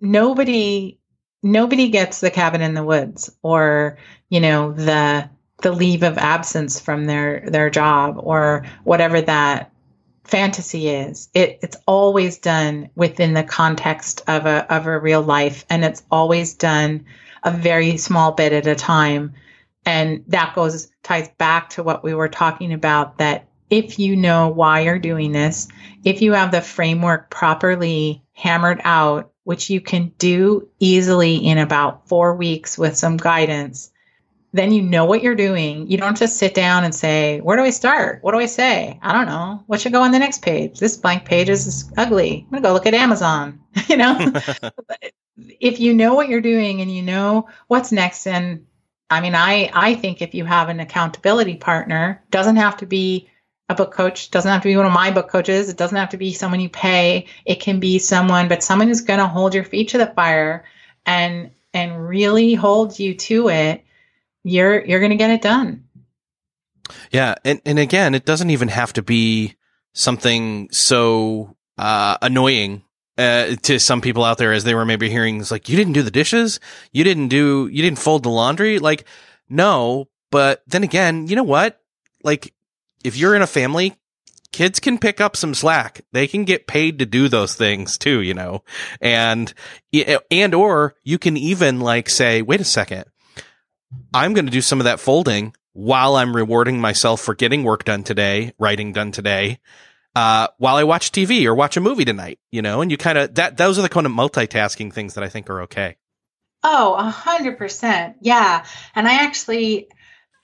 nobody 0.00 0.98
nobody 1.42 1.88
gets 1.88 2.20
the 2.20 2.30
cabin 2.30 2.60
in 2.60 2.74
the 2.74 2.84
woods 2.84 3.30
or 3.42 3.98
you 4.28 4.40
know 4.40 4.72
the 4.72 5.28
the 5.62 5.72
leave 5.72 6.02
of 6.02 6.18
absence 6.18 6.80
from 6.80 7.06
their 7.06 7.44
their 7.48 7.70
job 7.70 8.16
or 8.18 8.64
whatever 8.84 9.20
that 9.20 9.72
fantasy 10.24 10.88
is 10.88 11.28
it 11.32 11.58
it's 11.62 11.76
always 11.86 12.38
done 12.38 12.90
within 12.94 13.34
the 13.34 13.42
context 13.42 14.22
of 14.26 14.46
a 14.46 14.72
of 14.72 14.86
a 14.86 14.98
real 14.98 15.22
life 15.22 15.64
and 15.70 15.84
it's 15.84 16.02
always 16.10 16.54
done 16.54 17.04
a 17.48 17.56
very 17.56 17.96
small 17.96 18.32
bit 18.32 18.52
at 18.52 18.66
a 18.66 18.74
time 18.74 19.32
and 19.84 20.24
that 20.28 20.54
goes 20.54 20.88
ties 21.02 21.28
back 21.38 21.70
to 21.70 21.82
what 21.82 22.02
we 22.04 22.14
were 22.14 22.28
talking 22.28 22.72
about 22.72 23.18
that 23.18 23.48
if 23.70 23.98
you 23.98 24.16
know 24.16 24.48
why 24.48 24.80
you're 24.80 24.98
doing 24.98 25.32
this 25.32 25.68
if 26.04 26.22
you 26.22 26.32
have 26.32 26.50
the 26.50 26.60
framework 26.60 27.30
properly 27.30 28.22
hammered 28.34 28.80
out 28.84 29.32
which 29.48 29.70
you 29.70 29.80
can 29.80 30.12
do 30.18 30.68
easily 30.78 31.36
in 31.36 31.56
about 31.56 32.06
four 32.06 32.34
weeks 32.34 32.76
with 32.76 32.94
some 32.94 33.16
guidance, 33.16 33.90
then 34.52 34.72
you 34.72 34.82
know 34.82 35.06
what 35.06 35.22
you're 35.22 35.34
doing. 35.34 35.90
You 35.90 35.96
don't 35.96 36.18
just 36.18 36.36
sit 36.36 36.52
down 36.52 36.84
and 36.84 36.94
say, 36.94 37.40
Where 37.40 37.56
do 37.56 37.62
I 37.62 37.70
start? 37.70 38.22
What 38.22 38.32
do 38.32 38.38
I 38.40 38.44
say? 38.44 38.98
I 39.00 39.14
don't 39.14 39.24
know. 39.24 39.62
What 39.64 39.80
should 39.80 39.92
go 39.92 40.02
on 40.02 40.12
the 40.12 40.18
next 40.18 40.42
page? 40.42 40.78
This 40.78 40.98
blank 40.98 41.24
page 41.24 41.48
is 41.48 41.90
ugly. 41.96 42.44
I'm 42.44 42.50
going 42.50 42.62
to 42.62 42.68
go 42.68 42.74
look 42.74 42.84
at 42.84 42.92
Amazon. 42.92 43.58
you 43.88 43.96
know? 43.96 44.18
if 45.60 45.80
you 45.80 45.94
know 45.94 46.14
what 46.14 46.28
you're 46.28 46.40
doing 46.40 46.80
and 46.80 46.94
you 46.94 47.02
know 47.02 47.48
what's 47.66 47.92
next, 47.92 48.26
and 48.26 48.66
I 49.10 49.20
mean, 49.20 49.34
I, 49.34 49.70
I 49.72 49.94
think 49.94 50.20
if 50.20 50.34
you 50.34 50.44
have 50.44 50.68
an 50.68 50.80
accountability 50.80 51.56
partner, 51.56 52.22
doesn't 52.30 52.56
have 52.56 52.78
to 52.78 52.86
be 52.86 53.28
a 53.68 53.74
book 53.74 53.92
coach 53.92 54.30
doesn't 54.30 54.50
have 54.50 54.62
to 54.62 54.68
be 54.68 54.76
one 54.76 54.86
of 54.86 54.92
my 54.92 55.10
book 55.10 55.28
coaches 55.28 55.68
it 55.68 55.76
doesn't 55.76 55.98
have 55.98 56.08
to 56.08 56.16
be 56.16 56.32
someone 56.32 56.60
you 56.60 56.70
pay 56.70 57.26
it 57.44 57.60
can 57.60 57.80
be 57.80 57.98
someone 57.98 58.48
but 58.48 58.62
someone 58.62 58.88
who's 58.88 59.02
going 59.02 59.18
to 59.18 59.26
hold 59.26 59.54
your 59.54 59.64
feet 59.64 59.90
to 59.90 59.98
the 59.98 60.06
fire 60.06 60.64
and 61.04 61.50
and 61.74 62.08
really 62.08 62.54
hold 62.54 62.98
you 62.98 63.14
to 63.14 63.50
it 63.50 63.84
you're 64.42 64.84
you're 64.84 65.00
going 65.00 65.10
to 65.10 65.16
get 65.16 65.30
it 65.30 65.42
done. 65.42 65.84
Yeah 67.10 67.34
and 67.44 67.60
and 67.66 67.78
again 67.78 68.14
it 68.14 68.24
doesn't 68.24 68.50
even 68.50 68.68
have 68.68 68.94
to 68.94 69.02
be 69.02 69.54
something 69.92 70.68
so 70.70 71.56
uh, 71.76 72.16
annoying 72.22 72.82
uh, 73.18 73.56
to 73.62 73.78
some 73.78 74.00
people 74.00 74.24
out 74.24 74.38
there 74.38 74.52
as 74.52 74.64
they 74.64 74.74
were 74.74 74.86
maybe 74.86 75.10
hearing 75.10 75.40
it's 75.40 75.50
like 75.50 75.68
you 75.68 75.76
didn't 75.76 75.92
do 75.92 76.02
the 76.02 76.10
dishes. 76.10 76.60
You 76.92 77.04
didn't 77.04 77.28
do 77.28 77.68
you 77.70 77.82
didn't 77.82 77.98
fold 77.98 78.22
the 78.22 78.30
laundry. 78.30 78.78
Like 78.78 79.04
no 79.48 80.08
but 80.30 80.62
then 80.66 80.84
again 80.84 81.26
you 81.26 81.36
know 81.36 81.42
what? 81.42 81.80
Like 82.22 82.54
if 83.04 83.16
you're 83.16 83.34
in 83.34 83.42
a 83.42 83.46
family, 83.46 83.94
kids 84.52 84.80
can 84.80 84.98
pick 84.98 85.20
up 85.20 85.36
some 85.36 85.54
slack. 85.54 86.02
They 86.12 86.26
can 86.26 86.44
get 86.44 86.66
paid 86.66 86.98
to 86.98 87.06
do 87.06 87.28
those 87.28 87.54
things 87.54 87.98
too, 87.98 88.20
you 88.20 88.34
know, 88.34 88.64
and, 89.00 89.52
and, 90.30 90.54
or 90.54 90.94
you 91.04 91.18
can 91.18 91.36
even 91.36 91.80
like 91.80 92.08
say, 92.08 92.42
wait 92.42 92.60
a 92.60 92.64
second, 92.64 93.04
I'm 94.12 94.34
going 94.34 94.46
to 94.46 94.52
do 94.52 94.62
some 94.62 94.80
of 94.80 94.84
that 94.84 95.00
folding 95.00 95.54
while 95.72 96.16
I'm 96.16 96.34
rewarding 96.34 96.80
myself 96.80 97.20
for 97.20 97.34
getting 97.34 97.62
work 97.62 97.84
done 97.84 98.02
today, 98.02 98.52
writing 98.58 98.92
done 98.92 99.12
today, 99.12 99.60
uh, 100.18 100.48
while 100.58 100.74
I 100.74 100.82
watch 100.82 101.12
TV 101.12 101.44
or 101.44 101.54
watch 101.54 101.76
a 101.76 101.80
movie 101.80 102.04
tonight, 102.04 102.40
you 102.50 102.60
know, 102.60 102.80
and 102.80 102.90
you 102.90 102.96
kind 102.96 103.16
of, 103.16 103.36
that, 103.36 103.56
those 103.56 103.78
are 103.78 103.82
the 103.82 103.88
kind 103.88 104.04
of 104.04 104.10
multitasking 104.10 104.92
things 104.92 105.14
that 105.14 105.22
I 105.22 105.28
think 105.28 105.48
are 105.48 105.62
okay. 105.62 105.96
Oh, 106.64 106.94
a 106.94 107.04
hundred 107.04 107.56
percent. 107.56 108.16
Yeah. 108.20 108.64
And 108.96 109.06
I 109.06 109.22
actually, 109.22 109.88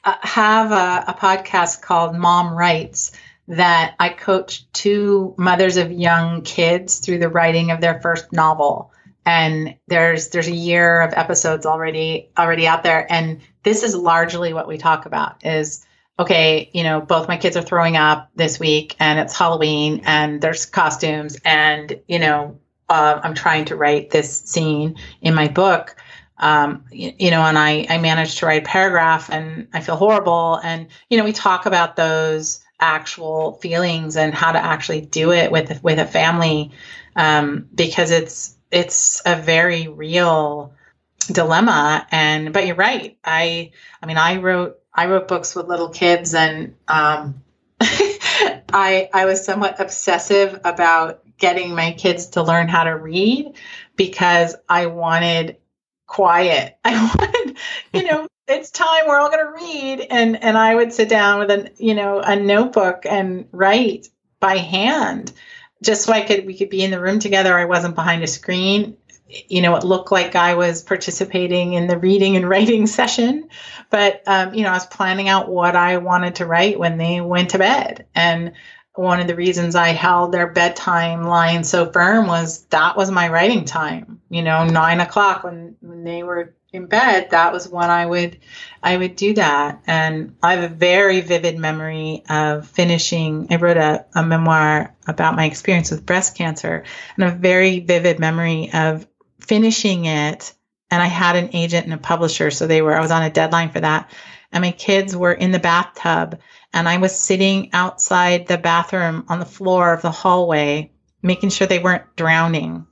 uh, 0.04 0.14
have 0.20 0.70
a, 0.70 1.10
a, 1.10 1.14
podcast 1.14 1.82
called 1.82 2.14
Mom 2.14 2.54
Writes 2.54 3.10
that 3.48 3.96
I 3.98 4.10
coached 4.10 4.72
two 4.72 5.34
mothers 5.38 5.76
of 5.76 5.90
young 5.90 6.42
kids 6.42 7.00
through 7.00 7.18
the 7.18 7.28
writing 7.28 7.72
of 7.72 7.80
their 7.80 8.00
first 8.00 8.32
novel. 8.32 8.92
And 9.26 9.76
there's 9.88 10.28
there's 10.28 10.46
a 10.46 10.54
year 10.54 11.00
of 11.00 11.14
episodes 11.14 11.66
already 11.66 12.30
already 12.38 12.68
out 12.68 12.84
there. 12.84 13.10
And 13.10 13.40
this 13.64 13.82
is 13.82 13.96
largely 13.96 14.52
what 14.52 14.68
we 14.68 14.78
talk 14.78 15.06
about 15.06 15.44
is 15.44 15.83
okay, 16.18 16.70
you 16.72 16.82
know, 16.84 17.00
both 17.00 17.28
my 17.28 17.36
kids 17.36 17.56
are 17.56 17.62
throwing 17.62 17.96
up 17.96 18.30
this 18.36 18.60
week 18.60 18.94
and 19.00 19.18
it's 19.18 19.36
Halloween 19.36 20.02
and 20.04 20.40
there's 20.40 20.66
costumes 20.66 21.38
and, 21.44 22.00
you 22.06 22.18
know, 22.18 22.58
uh, 22.88 23.20
I'm 23.22 23.34
trying 23.34 23.64
to 23.66 23.76
write 23.76 24.10
this 24.10 24.40
scene 24.40 24.96
in 25.20 25.34
my 25.34 25.48
book. 25.48 25.96
Um, 26.38 26.84
you, 26.92 27.12
you, 27.18 27.30
know, 27.30 27.42
and 27.42 27.58
I, 27.58 27.86
I 27.88 27.98
managed 27.98 28.38
to 28.38 28.46
write 28.46 28.62
a 28.62 28.66
paragraph 28.66 29.30
and 29.30 29.68
I 29.72 29.80
feel 29.80 29.96
horrible. 29.96 30.60
And, 30.62 30.88
you 31.08 31.18
know, 31.18 31.24
we 31.24 31.32
talk 31.32 31.66
about 31.66 31.96
those 31.96 32.60
actual 32.78 33.54
feelings 33.54 34.16
and 34.16 34.34
how 34.34 34.52
to 34.52 34.58
actually 34.58 35.00
do 35.00 35.32
it 35.32 35.50
with, 35.50 35.82
with 35.82 35.98
a 35.98 36.06
family. 36.06 36.72
Um, 37.16 37.68
because 37.74 38.10
it's, 38.10 38.56
it's 38.70 39.22
a 39.24 39.36
very 39.36 39.88
real 39.88 40.74
dilemma. 41.28 42.06
And, 42.10 42.52
but 42.52 42.66
you're 42.66 42.76
right. 42.76 43.16
I, 43.24 43.70
I 44.02 44.06
mean, 44.06 44.18
I 44.18 44.36
wrote 44.36 44.78
I 44.94 45.06
wrote 45.06 45.28
books 45.28 45.54
with 45.54 45.66
little 45.66 45.88
kids, 45.88 46.34
and 46.34 46.76
um, 46.86 47.42
I 47.80 49.08
I 49.12 49.24
was 49.24 49.44
somewhat 49.44 49.80
obsessive 49.80 50.60
about 50.64 51.22
getting 51.38 51.74
my 51.74 51.92
kids 51.92 52.28
to 52.28 52.42
learn 52.42 52.68
how 52.68 52.84
to 52.84 52.92
read 52.92 53.54
because 53.96 54.54
I 54.68 54.86
wanted 54.86 55.56
quiet. 56.06 56.78
I 56.84 56.94
wanted, 56.94 57.56
you 57.92 58.04
know, 58.04 58.28
it's 58.46 58.70
time 58.70 59.08
we're 59.08 59.18
all 59.18 59.30
going 59.30 59.44
to 59.44 59.64
read, 59.64 60.06
and 60.10 60.42
and 60.42 60.56
I 60.56 60.74
would 60.74 60.92
sit 60.92 61.08
down 61.08 61.40
with 61.40 61.50
a 61.50 61.70
you 61.78 61.94
know 61.94 62.20
a 62.20 62.36
notebook 62.36 63.04
and 63.04 63.48
write 63.50 64.08
by 64.38 64.58
hand 64.58 65.32
just 65.82 66.04
so 66.04 66.12
I 66.12 66.22
could 66.22 66.46
we 66.46 66.56
could 66.56 66.70
be 66.70 66.84
in 66.84 66.90
the 66.90 67.00
room 67.00 67.18
together. 67.18 67.56
I 67.56 67.64
wasn't 67.64 67.94
behind 67.94 68.22
a 68.22 68.28
screen 68.28 68.96
you 69.48 69.62
know, 69.62 69.76
it 69.76 69.84
looked 69.84 70.12
like 70.12 70.36
I 70.36 70.54
was 70.54 70.82
participating 70.82 71.74
in 71.74 71.86
the 71.86 71.98
reading 71.98 72.36
and 72.36 72.48
writing 72.48 72.86
session, 72.98 73.48
but 73.90 74.22
um, 74.26 74.54
you 74.54 74.62
know, 74.62 74.70
I 74.70 74.74
was 74.74 74.86
planning 74.86 75.28
out 75.28 75.48
what 75.48 75.76
I 75.76 75.98
wanted 75.98 76.36
to 76.36 76.46
write 76.46 76.78
when 76.78 76.98
they 76.98 77.20
went 77.20 77.50
to 77.50 77.58
bed. 77.58 78.06
And 78.14 78.52
one 78.94 79.20
of 79.20 79.26
the 79.26 79.34
reasons 79.34 79.74
I 79.74 79.88
held 79.88 80.32
their 80.32 80.46
bedtime 80.46 81.24
line 81.24 81.64
so 81.64 81.90
firm 81.90 82.26
was 82.26 82.64
that 82.66 82.96
was 82.96 83.10
my 83.10 83.28
writing 83.28 83.64
time. 83.64 84.20
You 84.30 84.42
know, 84.42 84.64
nine 84.64 85.00
o'clock 85.00 85.42
when, 85.42 85.76
when 85.80 86.04
they 86.04 86.22
were 86.22 86.54
in 86.72 86.86
bed, 86.86 87.30
that 87.30 87.52
was 87.52 87.68
when 87.68 87.90
I 87.90 88.06
would 88.06 88.38
I 88.82 88.96
would 88.96 89.16
do 89.16 89.34
that. 89.34 89.82
And 89.86 90.36
I 90.42 90.54
have 90.54 90.70
a 90.70 90.74
very 90.74 91.20
vivid 91.20 91.58
memory 91.58 92.24
of 92.28 92.68
finishing 92.68 93.48
I 93.50 93.56
wrote 93.56 93.76
a, 93.76 94.06
a 94.14 94.24
memoir 94.24 94.94
about 95.06 95.36
my 95.36 95.44
experience 95.44 95.90
with 95.90 96.06
breast 96.06 96.36
cancer 96.36 96.84
and 97.16 97.24
a 97.24 97.30
very 97.30 97.80
vivid 97.80 98.18
memory 98.18 98.70
of 98.72 99.06
finishing 99.46 100.04
it 100.06 100.54
and 100.90 101.02
I 101.02 101.06
had 101.06 101.36
an 101.36 101.50
agent 101.54 101.86
and 101.86 101.94
a 101.94 101.98
publisher. 101.98 102.50
So 102.50 102.66
they 102.66 102.82
were, 102.82 102.94
I 102.94 103.00
was 103.00 103.10
on 103.10 103.22
a 103.22 103.30
deadline 103.30 103.70
for 103.70 103.80
that. 103.80 104.12
And 104.52 104.62
my 104.62 104.70
kids 104.70 105.16
were 105.16 105.32
in 105.32 105.50
the 105.50 105.58
bathtub 105.58 106.38
and 106.72 106.88
I 106.88 106.98
was 106.98 107.18
sitting 107.18 107.70
outside 107.72 108.46
the 108.46 108.58
bathroom 108.58 109.24
on 109.28 109.40
the 109.40 109.44
floor 109.44 109.92
of 109.92 110.02
the 110.02 110.12
hallway, 110.12 110.92
making 111.22 111.50
sure 111.50 111.66
they 111.66 111.80
weren't 111.80 112.14
drowning. 112.16 112.86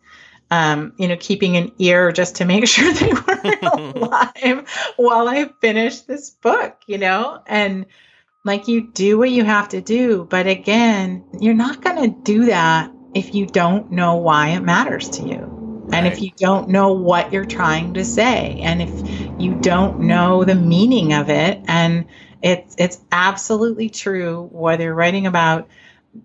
Um, 0.51 0.93
you 0.99 1.09
know, 1.09 1.17
keeping 1.19 1.57
an 1.57 1.73
ear 1.79 2.13
just 2.13 2.37
to 2.37 2.45
make 2.45 2.67
sure 2.69 2.93
they 2.93 3.13
weren't 3.13 3.63
alive 3.97 4.93
while 4.97 5.29
I 5.29 5.49
finished 5.61 6.07
this 6.07 6.31
book, 6.31 6.77
you 6.87 6.99
know, 6.99 7.43
and 7.47 7.87
like 8.45 8.69
you 8.69 8.91
do 8.93 9.17
what 9.17 9.31
you 9.31 9.45
have 9.45 9.71
to 9.71 9.81
do. 9.81 10.27
But 10.29 10.47
again, 10.47 11.25
you're 11.41 11.55
not 11.55 11.81
going 11.81 12.03
to 12.03 12.21
do 12.23 12.47
that 12.47 12.91
if 13.15 13.35
you 13.35 13.47
don't 13.47 13.93
know 13.93 14.17
why 14.17 14.49
it 14.49 14.61
matters 14.61 15.09
to 15.11 15.23
you. 15.23 15.62
And 15.93 16.07
if 16.07 16.23
you 16.23 16.31
don't 16.37 16.69
know 16.69 16.93
what 16.93 17.33
you're 17.33 17.45
trying 17.45 17.95
to 17.95 18.05
say, 18.05 18.61
and 18.63 18.83
if 18.83 19.03
you 19.39 19.55
don't 19.55 20.01
know 20.01 20.45
the 20.45 20.55
meaning 20.55 21.13
of 21.13 21.29
it, 21.31 21.61
and 21.67 22.07
it's 22.43 22.75
it's 22.79 23.01
absolutely 23.13 23.91
true 23.91 24.49
whether 24.53 24.85
you're 24.85 24.95
writing 24.95 25.27
about 25.27 25.69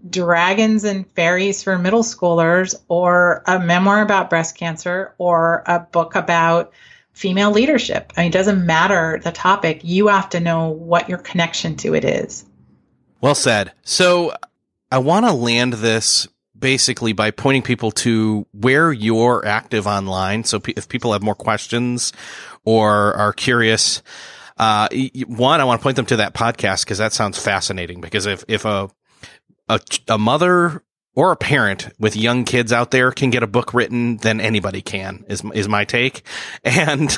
dragons 0.10 0.84
and 0.84 1.10
fairies 1.12 1.64
for 1.64 1.78
middle 1.78 2.04
schoolers, 2.04 2.76
or 2.88 3.44
a 3.46 3.60
memoir 3.60 4.02
about 4.02 4.30
breast 4.30 4.58
cancer, 4.58 5.14
or 5.18 5.64
a 5.66 5.80
book 5.80 6.16
about 6.16 6.74
female 7.14 7.52
leadership. 7.52 8.14
I 8.16 8.22
mean, 8.22 8.30
it 8.30 8.34
doesn't 8.34 8.66
matter 8.66 9.20
the 9.24 9.32
topic. 9.32 9.82
You 9.84 10.08
have 10.08 10.30
to 10.30 10.40
know 10.40 10.70
what 10.70 11.10
your 11.10 11.18
connection 11.18 11.76
to 11.78 11.96
it 11.96 12.06
is. 12.06 12.46
Well 13.22 13.36
said. 13.36 13.72
So 13.82 14.34
I 14.92 15.00
want 15.00 15.26
to 15.26 15.34
land 15.34 15.74
this 15.74 16.28
basically 16.60 17.14
by 17.14 17.32
pointing 17.32 17.62
people 17.62 17.92
to 17.92 18.46
where 18.52 18.92
you're 18.92 19.46
active 19.46 19.88
online. 19.88 20.44
So 20.44 20.60
p- 20.60 20.74
if 20.76 20.90
people 20.90 21.14
have 21.14 21.22
more 21.22 21.36
questions 21.36 22.14
or 22.66 23.14
are 23.14 23.34
curious, 23.34 24.02
uh, 24.58 24.88
one, 25.28 25.62
I 25.62 25.64
want 25.64 25.82
to 25.82 25.84
point 25.84 25.96
them 25.96 26.06
to 26.08 26.18
that 26.18 26.34
podcast 26.34 26.84
because 26.84 26.98
that 26.98 27.14
sounds 27.14 27.38
fascinating. 27.38 28.02
Because 28.02 28.26
if, 28.26 28.44
if 28.48 28.66
a, 28.66 28.90
a, 29.70 29.80
a 30.08 30.18
mother 30.18 30.84
or 31.16 31.32
a 31.32 31.36
parent 31.36 31.90
with 32.00 32.16
young 32.16 32.44
kids 32.44 32.72
out 32.72 32.92
there 32.92 33.12
can 33.12 33.30
get 33.30 33.44
a 33.44 33.48
book 33.48 33.74
written, 33.74 34.18
then 34.18 34.40
anybody 34.40 34.82
can 34.82 35.26
is, 35.28 35.44
is 35.54 35.68
my 35.68 35.86
take. 35.86 36.24
And 36.64 37.16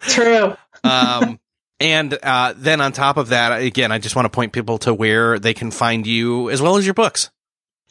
true. 0.00 0.56
um, 0.84 1.40
and, 1.78 2.18
uh, 2.22 2.54
then 2.56 2.80
on 2.80 2.92
top 2.92 3.16
of 3.16 3.28
that, 3.28 3.62
again, 3.62 3.90
I 3.90 3.98
just 3.98 4.14
want 4.14 4.26
to 4.26 4.30
point 4.30 4.52
people 4.52 4.78
to 4.78 4.92
where 4.92 5.38
they 5.38 5.54
can 5.54 5.70
find 5.70 6.06
you 6.06 6.50
as 6.50 6.60
well 6.60 6.76
as 6.76 6.84
your 6.84 6.94
books. 6.94 7.30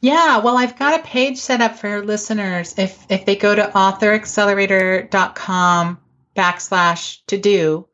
Yeah, 0.02 0.40
well, 0.40 0.58
I've 0.58 0.80
got 0.80 1.00
a 1.00 1.04
page 1.04 1.38
set 1.38 1.62
up 1.62 1.78
for 1.78 2.04
listeners. 2.06 2.76
If 2.78 3.06
if 3.10 3.26
they 3.26 3.36
go 3.36 3.54
to 3.54 3.64
authoraccelerator.com 3.64 6.00
backslash 6.36 7.20
to 7.28 7.38
do, 7.38 7.86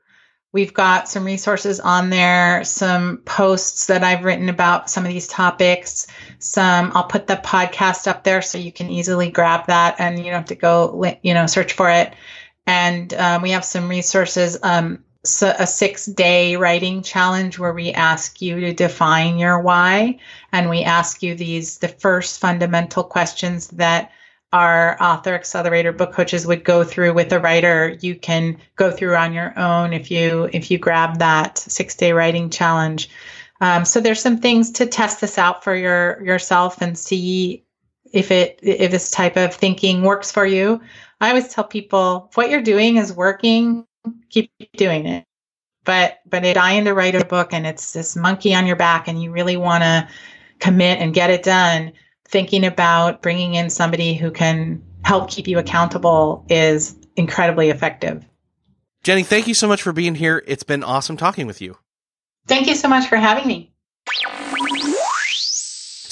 we've 0.51 0.73
got 0.73 1.09
some 1.09 1.25
resources 1.25 1.79
on 1.79 2.11
there, 2.11 2.63
some 2.63 3.23
posts 3.25 3.87
that 3.87 4.03
I've 4.03 4.23
written 4.23 4.49
about 4.49 4.87
some 4.89 5.03
of 5.03 5.11
these 5.11 5.27
topics. 5.27 6.05
Some 6.37 6.91
I'll 6.93 7.05
put 7.05 7.25
the 7.25 7.37
podcast 7.37 8.07
up 8.07 8.23
there 8.23 8.43
so 8.43 8.59
you 8.59 8.71
can 8.71 8.91
easily 8.91 9.31
grab 9.31 9.65
that 9.67 9.95
and 9.99 10.19
you 10.19 10.25
don't 10.25 10.33
have 10.33 10.45
to 10.45 10.55
go 10.55 11.03
you 11.23 11.33
know 11.33 11.47
search 11.47 11.73
for 11.73 11.89
it. 11.89 12.13
And 12.67 13.11
um, 13.15 13.41
we 13.41 13.49
have 13.51 13.65
some 13.65 13.89
resources. 13.89 14.59
Um, 14.61 15.04
a 15.41 15.67
six 15.67 16.05
day 16.05 16.55
writing 16.55 17.01
challenge 17.01 17.59
where 17.59 17.73
we 17.73 17.91
ask 17.91 18.41
you 18.41 18.59
to 18.59 18.73
define 18.73 19.37
your 19.37 19.59
why 19.59 20.19
and 20.51 20.69
we 20.69 20.83
ask 20.83 21.23
you 21.23 21.35
these 21.35 21.79
the 21.79 21.87
first 21.87 22.39
fundamental 22.39 23.03
questions 23.03 23.67
that 23.69 24.11
our 24.53 25.01
author 25.01 25.33
accelerator 25.33 25.91
book 25.91 26.13
coaches 26.13 26.47
would 26.47 26.63
go 26.63 26.83
through 26.83 27.13
with 27.13 27.33
a 27.33 27.39
writer. 27.39 27.97
You 27.99 28.15
can 28.15 28.57
go 28.77 28.89
through 28.89 29.15
on 29.15 29.33
your 29.33 29.57
own 29.59 29.91
if 29.91 30.09
you 30.09 30.49
if 30.53 30.71
you 30.71 30.77
grab 30.77 31.19
that 31.19 31.57
six 31.57 31.95
day 31.95 32.13
writing 32.13 32.49
challenge. 32.49 33.09
Um, 33.61 33.83
so 33.85 33.99
there's 33.99 34.21
some 34.21 34.39
things 34.39 34.71
to 34.71 34.85
test 34.85 35.21
this 35.21 35.37
out 35.37 35.63
for 35.63 35.75
your 35.75 36.23
yourself 36.23 36.81
and 36.81 36.97
see 36.97 37.65
if 38.13 38.31
it 38.31 38.59
if 38.61 38.91
this 38.91 39.11
type 39.11 39.35
of 39.35 39.53
thinking 39.53 40.03
works 40.03 40.31
for 40.31 40.45
you. 40.45 40.81
I 41.19 41.29
always 41.29 41.49
tell 41.49 41.63
people 41.63 42.31
what 42.35 42.49
you're 42.49 42.61
doing 42.61 42.97
is 42.97 43.11
working 43.11 43.85
keep 44.29 44.51
doing 44.75 45.05
it. 45.05 45.25
But 45.83 46.19
but 46.25 46.43
if 46.43 46.55
dying 46.55 46.85
to 46.85 46.93
write 46.93 47.15
a 47.15 47.25
book 47.25 47.53
and 47.53 47.65
it's 47.65 47.93
this 47.93 48.15
monkey 48.15 48.55
on 48.55 48.65
your 48.65 48.75
back 48.75 49.07
and 49.07 49.21
you 49.21 49.31
really 49.31 49.57
want 49.57 49.83
to 49.83 50.07
commit 50.59 50.99
and 50.99 51.13
get 51.13 51.29
it 51.29 51.43
done, 51.43 51.91
thinking 52.27 52.65
about 52.65 53.21
bringing 53.21 53.55
in 53.55 53.69
somebody 53.69 54.15
who 54.15 54.31
can 54.31 54.81
help 55.03 55.29
keep 55.29 55.47
you 55.47 55.59
accountable 55.59 56.45
is 56.49 56.95
incredibly 57.15 57.69
effective. 57.69 58.25
Jennie, 59.03 59.23
thank 59.23 59.47
you 59.47 59.53
so 59.53 59.67
much 59.67 59.83
for 59.83 59.93
being 59.93 60.15
here. 60.15 60.43
It's 60.47 60.63
been 60.63 60.83
awesome 60.83 61.15
talking 61.15 61.45
with 61.45 61.61
you. 61.61 61.77
Thank 62.47 62.67
you 62.67 62.75
so 62.75 62.87
much 62.87 63.07
for 63.07 63.17
having 63.17 63.47
me. 63.47 63.71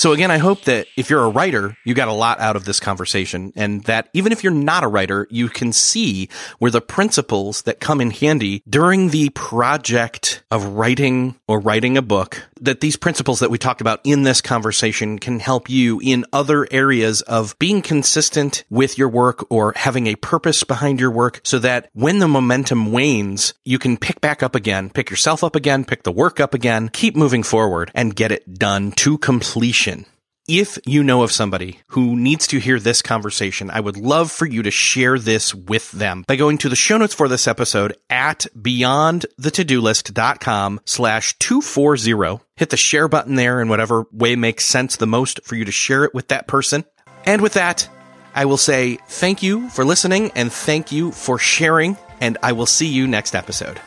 So 0.04 0.12
again, 0.12 0.32
I 0.32 0.38
hope 0.38 0.64
that 0.64 0.88
if 0.98 1.10
you're 1.10 1.24
a 1.24 1.30
writer, 1.30 1.78
you 1.86 1.94
got 1.94 2.10
a 2.10 2.14
lot 2.14 2.42
out 2.42 2.58
of 2.58 2.66
this 2.66 2.82
conversation 2.82 3.54
and 3.56 3.86
that 3.86 4.10
even 4.12 4.34
if 4.34 4.44
you're 4.44 4.52
not 4.52 4.84
a 4.84 4.88
writer, 4.90 5.28
you 5.30 5.48
can 5.48 5.72
see 5.72 6.28
where 6.60 6.72
the 6.72 6.82
principles 6.82 7.62
that 7.62 7.80
come 7.80 8.02
in 8.02 8.12
handy 8.12 8.64
during 8.70 9.12
the 9.12 9.30
project 9.30 10.44
of 10.52 10.66
writing 10.66 11.40
or 11.48 11.58
writing 11.58 11.96
a 11.96 12.02
book, 12.02 12.44
that 12.64 12.80
these 12.80 12.96
principles 12.96 13.40
that 13.40 13.52
we 13.52 13.58
talked 13.58 13.82
about 13.82 14.00
in 14.04 14.24
this 14.24 14.42
conversation 14.42 15.20
can 15.20 15.40
help 15.40 15.70
you 15.70 16.00
in 16.02 16.26
other 16.32 16.68
areas 16.72 17.22
of 17.24 17.58
being 17.60 17.82
consistent 17.82 18.64
with 18.70 18.98
your 18.98 19.10
work 19.10 19.46
or 19.52 19.74
having 19.76 20.08
a 20.08 20.16
purpose 20.16 20.64
behind 20.64 21.00
your 21.00 21.12
work 21.12 21.42
so 21.44 21.60
that 21.60 21.90
when 21.94 22.20
the 22.20 22.28
momentum 22.28 22.92
wanes, 22.92 23.54
you 23.66 23.78
can 23.78 23.98
pick 23.98 24.22
back 24.22 24.42
up 24.42 24.56
again, 24.56 24.90
pick 24.90 25.10
yourself 25.10 25.44
up 25.44 25.56
again, 25.56 25.84
pick 25.84 26.04
the 26.04 26.12
work 26.12 26.40
up 26.40 26.54
again, 26.54 26.90
keep 26.90 27.16
moving 27.16 27.44
forward 27.44 27.92
and 27.94 28.16
get 28.16 28.32
it 28.32 28.54
done 28.54 28.92
to 28.94 29.18
completion 29.18 30.06
if 30.48 30.80
you 30.86 31.04
know 31.04 31.24
of 31.24 31.32
somebody 31.32 31.80
who 31.88 32.16
needs 32.18 32.46
to 32.48 32.60
hear 32.60 32.78
this 32.80 33.02
conversation, 33.02 33.70
I 33.70 33.80
would 33.80 33.96
love 33.98 34.30
for 34.32 34.46
you 34.46 34.62
to 34.64 34.72
share 34.72 35.18
this 35.18 35.56
with 35.56 35.90
them 35.92 36.26
by 36.28 36.36
going 36.36 36.58
to 36.60 36.68
the 36.70 36.76
show 36.76 36.98
notes 36.98 37.14
for 37.14 37.30
this 37.30 37.48
episode 37.48 37.96
at 38.10 38.46
beyondthetodolist.com 38.58 40.82
slash 40.86 41.38
240. 41.40 42.44
Hit 42.56 42.70
the 42.70 42.78
share 42.78 43.08
button 43.08 43.36
there 43.36 43.62
in 43.62 43.70
whatever 43.70 44.06
way 44.12 44.36
makes 44.36 44.66
sense 44.66 44.98
the 44.98 45.08
most 45.08 45.40
for 45.46 45.56
you 45.56 45.64
to 45.66 45.72
share 45.72 46.04
it 46.04 46.14
with 46.14 46.28
that 46.28 46.48
person. 46.48 46.84
And 47.26 47.42
with 47.42 47.54
that, 47.54 47.88
I 48.36 48.46
will 48.46 48.58
say 48.58 48.98
thank 49.08 49.42
you 49.44 49.70
for 49.70 49.86
listening 49.86 50.32
and 50.36 50.52
thank 50.52 50.92
you 50.92 51.12
for 51.12 51.38
sharing, 51.38 51.96
and 52.20 52.38
I 52.44 52.52
will 52.52 52.66
see 52.66 52.88
you 52.88 53.08
next 53.08 53.36
episode. 53.36 53.80